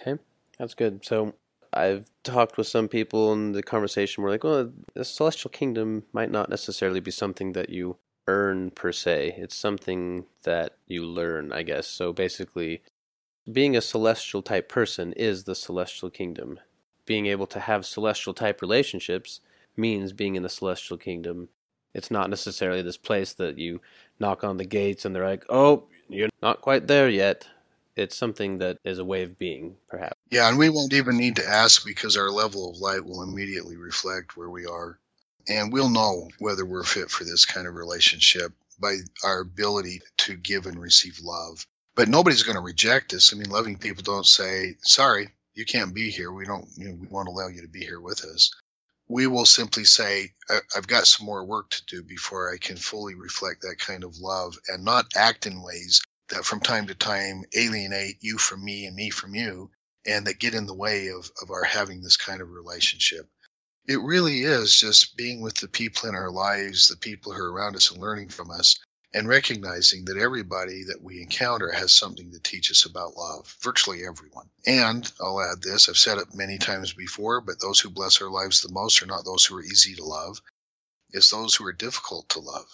Okay, 0.01 0.21
that's 0.59 0.75
good. 0.75 1.05
So 1.05 1.35
I've 1.73 2.07
talked 2.23 2.57
with 2.57 2.69
some 2.69 2.89
people 2.89 3.33
in 3.33 3.53
the 3.53 3.63
conversation 3.63 4.23
where 4.23 4.33
like, 4.33 4.45
well, 4.45 4.73
the 4.95 5.05
celestial 5.05 5.51
kingdom 5.51 6.05
might 6.13 6.31
not 6.31 6.49
necessarily 6.49 7.01
be 7.01 7.11
something 7.11 7.53
that 7.53 7.71
you 7.71 7.99
earn 8.27 8.71
per 8.71 8.93
se. 8.93 9.35
It's 9.37 9.57
something 9.57 10.25
that 10.45 10.77
you 10.87 11.05
learn, 11.05 11.53
I 11.53 11.63
guess. 11.63 11.87
So 11.87 12.13
basically, 12.13 12.83
being 13.53 13.77
a 13.77 13.83
celestial 13.83 14.41
type 14.41 14.69
person 14.69 15.13
is 15.13 15.45
the 15.45 15.55
celestial 15.55 16.09
kingdom 16.09 16.61
being 17.07 17.27
able 17.27 17.47
to 17.49 17.61
have 17.61 17.87
celestial 17.87 18.35
type 18.35 18.61
relationships 18.61 19.41
means 19.77 20.13
being 20.13 20.35
in 20.35 20.43
the 20.43 20.49
celestial 20.49 20.97
kingdom. 20.97 21.49
It's 21.93 22.11
not 22.11 22.31
necessarily 22.31 22.83
this 22.83 22.97
place 22.97 23.33
that 23.35 23.59
you 23.59 23.81
knock 24.19 24.43
on 24.45 24.57
the 24.57 24.65
gates 24.65 25.05
and 25.05 25.15
they're 25.15 25.27
like, 25.27 25.45
oh, 25.49 25.85
you're 26.09 26.29
not 26.43 26.61
quite 26.61 26.87
there 26.87 27.09
yet. 27.09 27.47
It's 27.97 28.17
something 28.17 28.59
that 28.59 28.79
is 28.85 28.99
a 28.99 29.05
way 29.05 29.23
of 29.23 29.39
being, 29.39 29.77
perhaps. 29.89 30.17
Yeah, 30.31 30.49
and 30.49 30.59
we 30.59 30.69
won't 30.69 30.93
even 30.93 31.17
need 31.17 31.37
to 31.37 31.49
ask 31.49 31.87
because 31.87 32.17
our 32.17 32.31
level 32.31 32.69
of 32.69 32.79
light 32.79 33.05
will 33.05 33.23
immediately 33.23 33.77
reflect 33.77 34.37
where 34.37 34.51
we 34.51 34.67
are. 34.67 34.99
And 35.49 35.73
we'll 35.73 35.91
know 35.91 36.29
whether 36.39 36.65
we're 36.65 36.83
fit 36.83 37.11
for 37.11 37.23
this 37.23 37.45
kind 37.45 37.69
of 37.69 37.75
relationship 37.75 38.53
by 38.81 38.97
our 39.23 39.41
ability 39.41 40.01
to 40.19 40.37
give 40.37 40.67
and 40.67 40.81
receive 40.81 41.21
love. 41.23 41.67
But 41.95 42.09
nobody's 42.09 42.43
going 42.43 42.57
to 42.57 42.63
reject 42.63 43.15
us. 43.15 43.33
I 43.33 43.37
mean, 43.37 43.51
loving 43.51 43.79
people 43.79 44.03
don't 44.03 44.27
say, 44.27 44.77
sorry, 44.81 45.29
you 45.55 45.65
can't 45.65 45.95
be 45.95 46.11
here. 46.11 46.33
We 46.33 46.45
don't, 46.45 46.67
you 46.77 46.89
know, 46.89 46.97
we 47.01 47.07
won't 47.09 47.29
allow 47.29 47.49
you 47.49 47.63
to 47.63 47.69
be 47.69 47.81
here 47.81 48.01
with 48.01 48.25
us. 48.25 48.51
We 49.09 49.27
will 49.27 49.47
simply 49.47 49.85
say, 49.85 50.33
I've 50.75 50.87
got 50.87 51.07
some 51.07 51.27
more 51.27 51.45
work 51.45 51.71
to 51.71 51.85
do 51.87 52.03
before 52.03 52.53
I 52.53 52.57
can 52.59 52.77
fully 52.77 53.15
reflect 53.15 53.63
that 53.63 53.79
kind 53.79 54.03
of 54.03 54.19
love 54.19 54.59
and 54.69 54.85
not 54.85 55.07
act 55.15 55.47
in 55.47 55.63
ways 55.63 56.01
that 56.31 56.45
from 56.45 56.61
time 56.61 56.87
to 56.87 56.95
time 56.95 57.45
alienate 57.55 58.17
you 58.21 58.39
from 58.39 58.65
me 58.65 58.87
and 58.87 58.97
me 58.97 59.11
from 59.11 59.35
you 59.35 59.71
and 60.07 60.27
that 60.27 60.39
get 60.39 60.55
in 60.55 60.67
the 60.67 60.75
way 60.75 61.09
of, 61.09 61.31
of 61.43 61.51
our 61.51 61.65
having 61.65 62.03
this 62.03 62.17
kind 62.17 62.41
of 62.41 62.51
relationship. 62.51 63.29
It 63.87 64.01
really 64.01 64.43
is 64.43 64.75
just 64.75 65.17
being 65.17 65.43
with 65.43 65.57
the 65.57 65.69
people 65.69 66.09
in 66.09 66.15
our 66.15 66.31
lives, 66.31 66.89
the 66.89 66.97
people 66.97 67.33
who 67.33 67.43
are 67.43 67.53
around 67.53 67.77
us 67.77 67.91
and 67.91 68.01
learning 68.01 68.31
from 68.31 68.51
us 68.51 68.79
and 69.15 69.29
recognizing 69.29 70.07
that 70.07 70.17
everybody 70.17 70.83
that 70.89 71.01
we 71.01 71.23
encounter 71.23 71.71
has 71.71 71.95
something 71.95 72.33
to 72.33 72.41
teach 72.41 72.73
us 72.73 72.85
about 72.85 73.17
love, 73.17 73.57
virtually 73.63 74.05
everyone. 74.05 74.51
And 74.67 75.11
I'll 75.21 75.41
add 75.41 75.63
this 75.63 75.89
I've 75.89 75.97
said 75.97 76.19
it 76.19 76.35
many 76.35 76.59
times 76.59 76.93
before, 76.93 77.41
but 77.41 77.61
those 77.61 77.79
who 77.79 77.91
bless 77.91 78.21
our 78.21 78.29
lives 78.29 78.61
the 78.61 78.73
most 78.73 79.01
are 79.03 79.07
not 79.07 79.25
those 79.25 79.45
who 79.45 79.57
are 79.57 79.63
easy 79.63 79.95
to 79.95 80.05
love, 80.05 80.43
it's 81.11 81.31
those 81.31 81.55
who 81.55 81.65
are 81.65 81.73
difficult 81.73 82.29
to 82.31 82.41
love. 82.41 82.67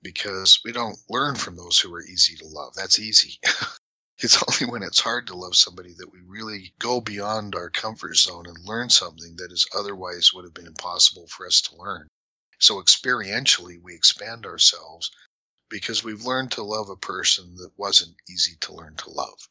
Because 0.00 0.60
we 0.64 0.70
don't 0.70 0.96
learn 1.10 1.34
from 1.34 1.56
those 1.56 1.78
who 1.78 1.92
are 1.92 2.02
easy 2.02 2.36
to 2.36 2.46
love. 2.46 2.72
That's 2.74 3.00
easy. 3.00 3.40
it's 4.18 4.42
only 4.48 4.72
when 4.72 4.84
it's 4.84 5.00
hard 5.00 5.26
to 5.26 5.34
love 5.34 5.56
somebody 5.56 5.94
that 5.98 6.12
we 6.12 6.20
really 6.20 6.72
go 6.78 7.00
beyond 7.00 7.56
our 7.56 7.68
comfort 7.68 8.16
zone 8.16 8.46
and 8.46 8.64
learn 8.64 8.90
something 8.90 9.36
that 9.36 9.50
is 9.50 9.66
otherwise 9.76 10.32
would 10.32 10.44
have 10.44 10.54
been 10.54 10.68
impossible 10.68 11.26
for 11.26 11.46
us 11.46 11.62
to 11.62 11.76
learn. 11.76 12.06
So 12.60 12.80
experientially, 12.80 13.82
we 13.82 13.94
expand 13.94 14.46
ourselves 14.46 15.10
because 15.70 16.04
we've 16.04 16.24
learned 16.24 16.52
to 16.52 16.62
love 16.62 16.90
a 16.90 16.96
person 16.96 17.54
that 17.56 17.70
wasn't 17.76 18.14
easy 18.28 18.56
to 18.60 18.74
learn 18.74 18.94
to 18.96 19.10
love. 19.10 19.48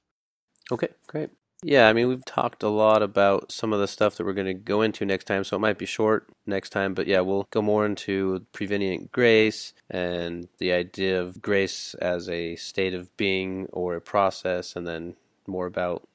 Okay, 0.71 0.89
great. 1.07 1.29
Yeah, 1.61 1.89
I 1.89 1.93
mean, 1.93 2.07
we've 2.07 2.23
talked 2.23 2.63
a 2.63 2.69
lot 2.69 3.01
about 3.01 3.51
some 3.51 3.73
of 3.73 3.79
the 3.79 3.87
stuff 3.87 4.15
that 4.15 4.25
we're 4.25 4.33
going 4.33 4.47
to 4.47 4.53
go 4.53 4.81
into 4.81 5.05
next 5.05 5.25
time, 5.25 5.43
so 5.43 5.57
it 5.57 5.59
might 5.59 5.77
be 5.77 5.85
short 5.85 6.29
next 6.45 6.69
time, 6.69 6.93
but 6.93 7.05
yeah, 7.05 7.19
we'll 7.19 7.47
go 7.51 7.61
more 7.61 7.85
into 7.85 8.45
prevenient 8.53 9.11
grace 9.11 9.73
and 9.89 10.47
the 10.59 10.71
idea 10.71 11.21
of 11.21 11.41
grace 11.41 11.95
as 11.95 12.29
a 12.29 12.55
state 12.55 12.93
of 12.93 13.15
being 13.17 13.67
or 13.73 13.95
a 13.95 14.01
process, 14.01 14.75
and 14.75 14.87
then 14.87 15.15
more 15.47 15.65
about 15.65 16.07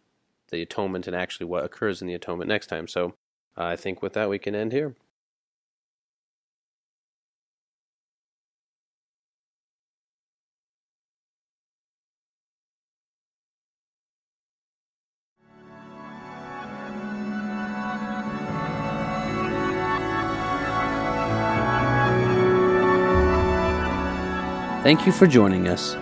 the 0.48 0.62
atonement 0.62 1.06
and 1.06 1.16
actually 1.16 1.46
what 1.46 1.64
occurs 1.64 2.00
in 2.00 2.08
the 2.08 2.14
atonement 2.14 2.48
next 2.48 2.68
time. 2.68 2.88
So 2.88 3.14
I 3.56 3.76
think 3.76 4.00
with 4.00 4.14
that 4.14 4.30
we 4.30 4.38
can 4.38 4.54
end 4.54 4.72
here. 4.72 4.94
Thank 24.84 25.06
you 25.06 25.12
for 25.12 25.26
joining 25.26 25.68
us. 25.68 25.94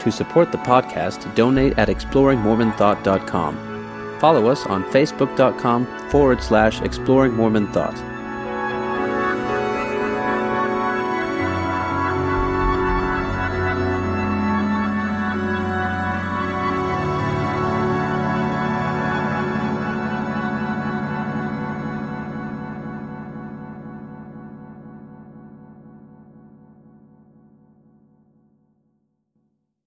To 0.00 0.12
support 0.12 0.52
the 0.52 0.58
podcast, 0.58 1.34
donate 1.34 1.78
at 1.78 1.88
exploringmormonthought.com. 1.88 4.20
Follow 4.20 4.48
us 4.48 4.66
on 4.66 4.84
facebook.com 4.84 6.10
forward 6.10 6.42
slash 6.42 6.82
exploring 6.82 7.32
Mormon 7.32 7.72
Thought. 7.72 7.96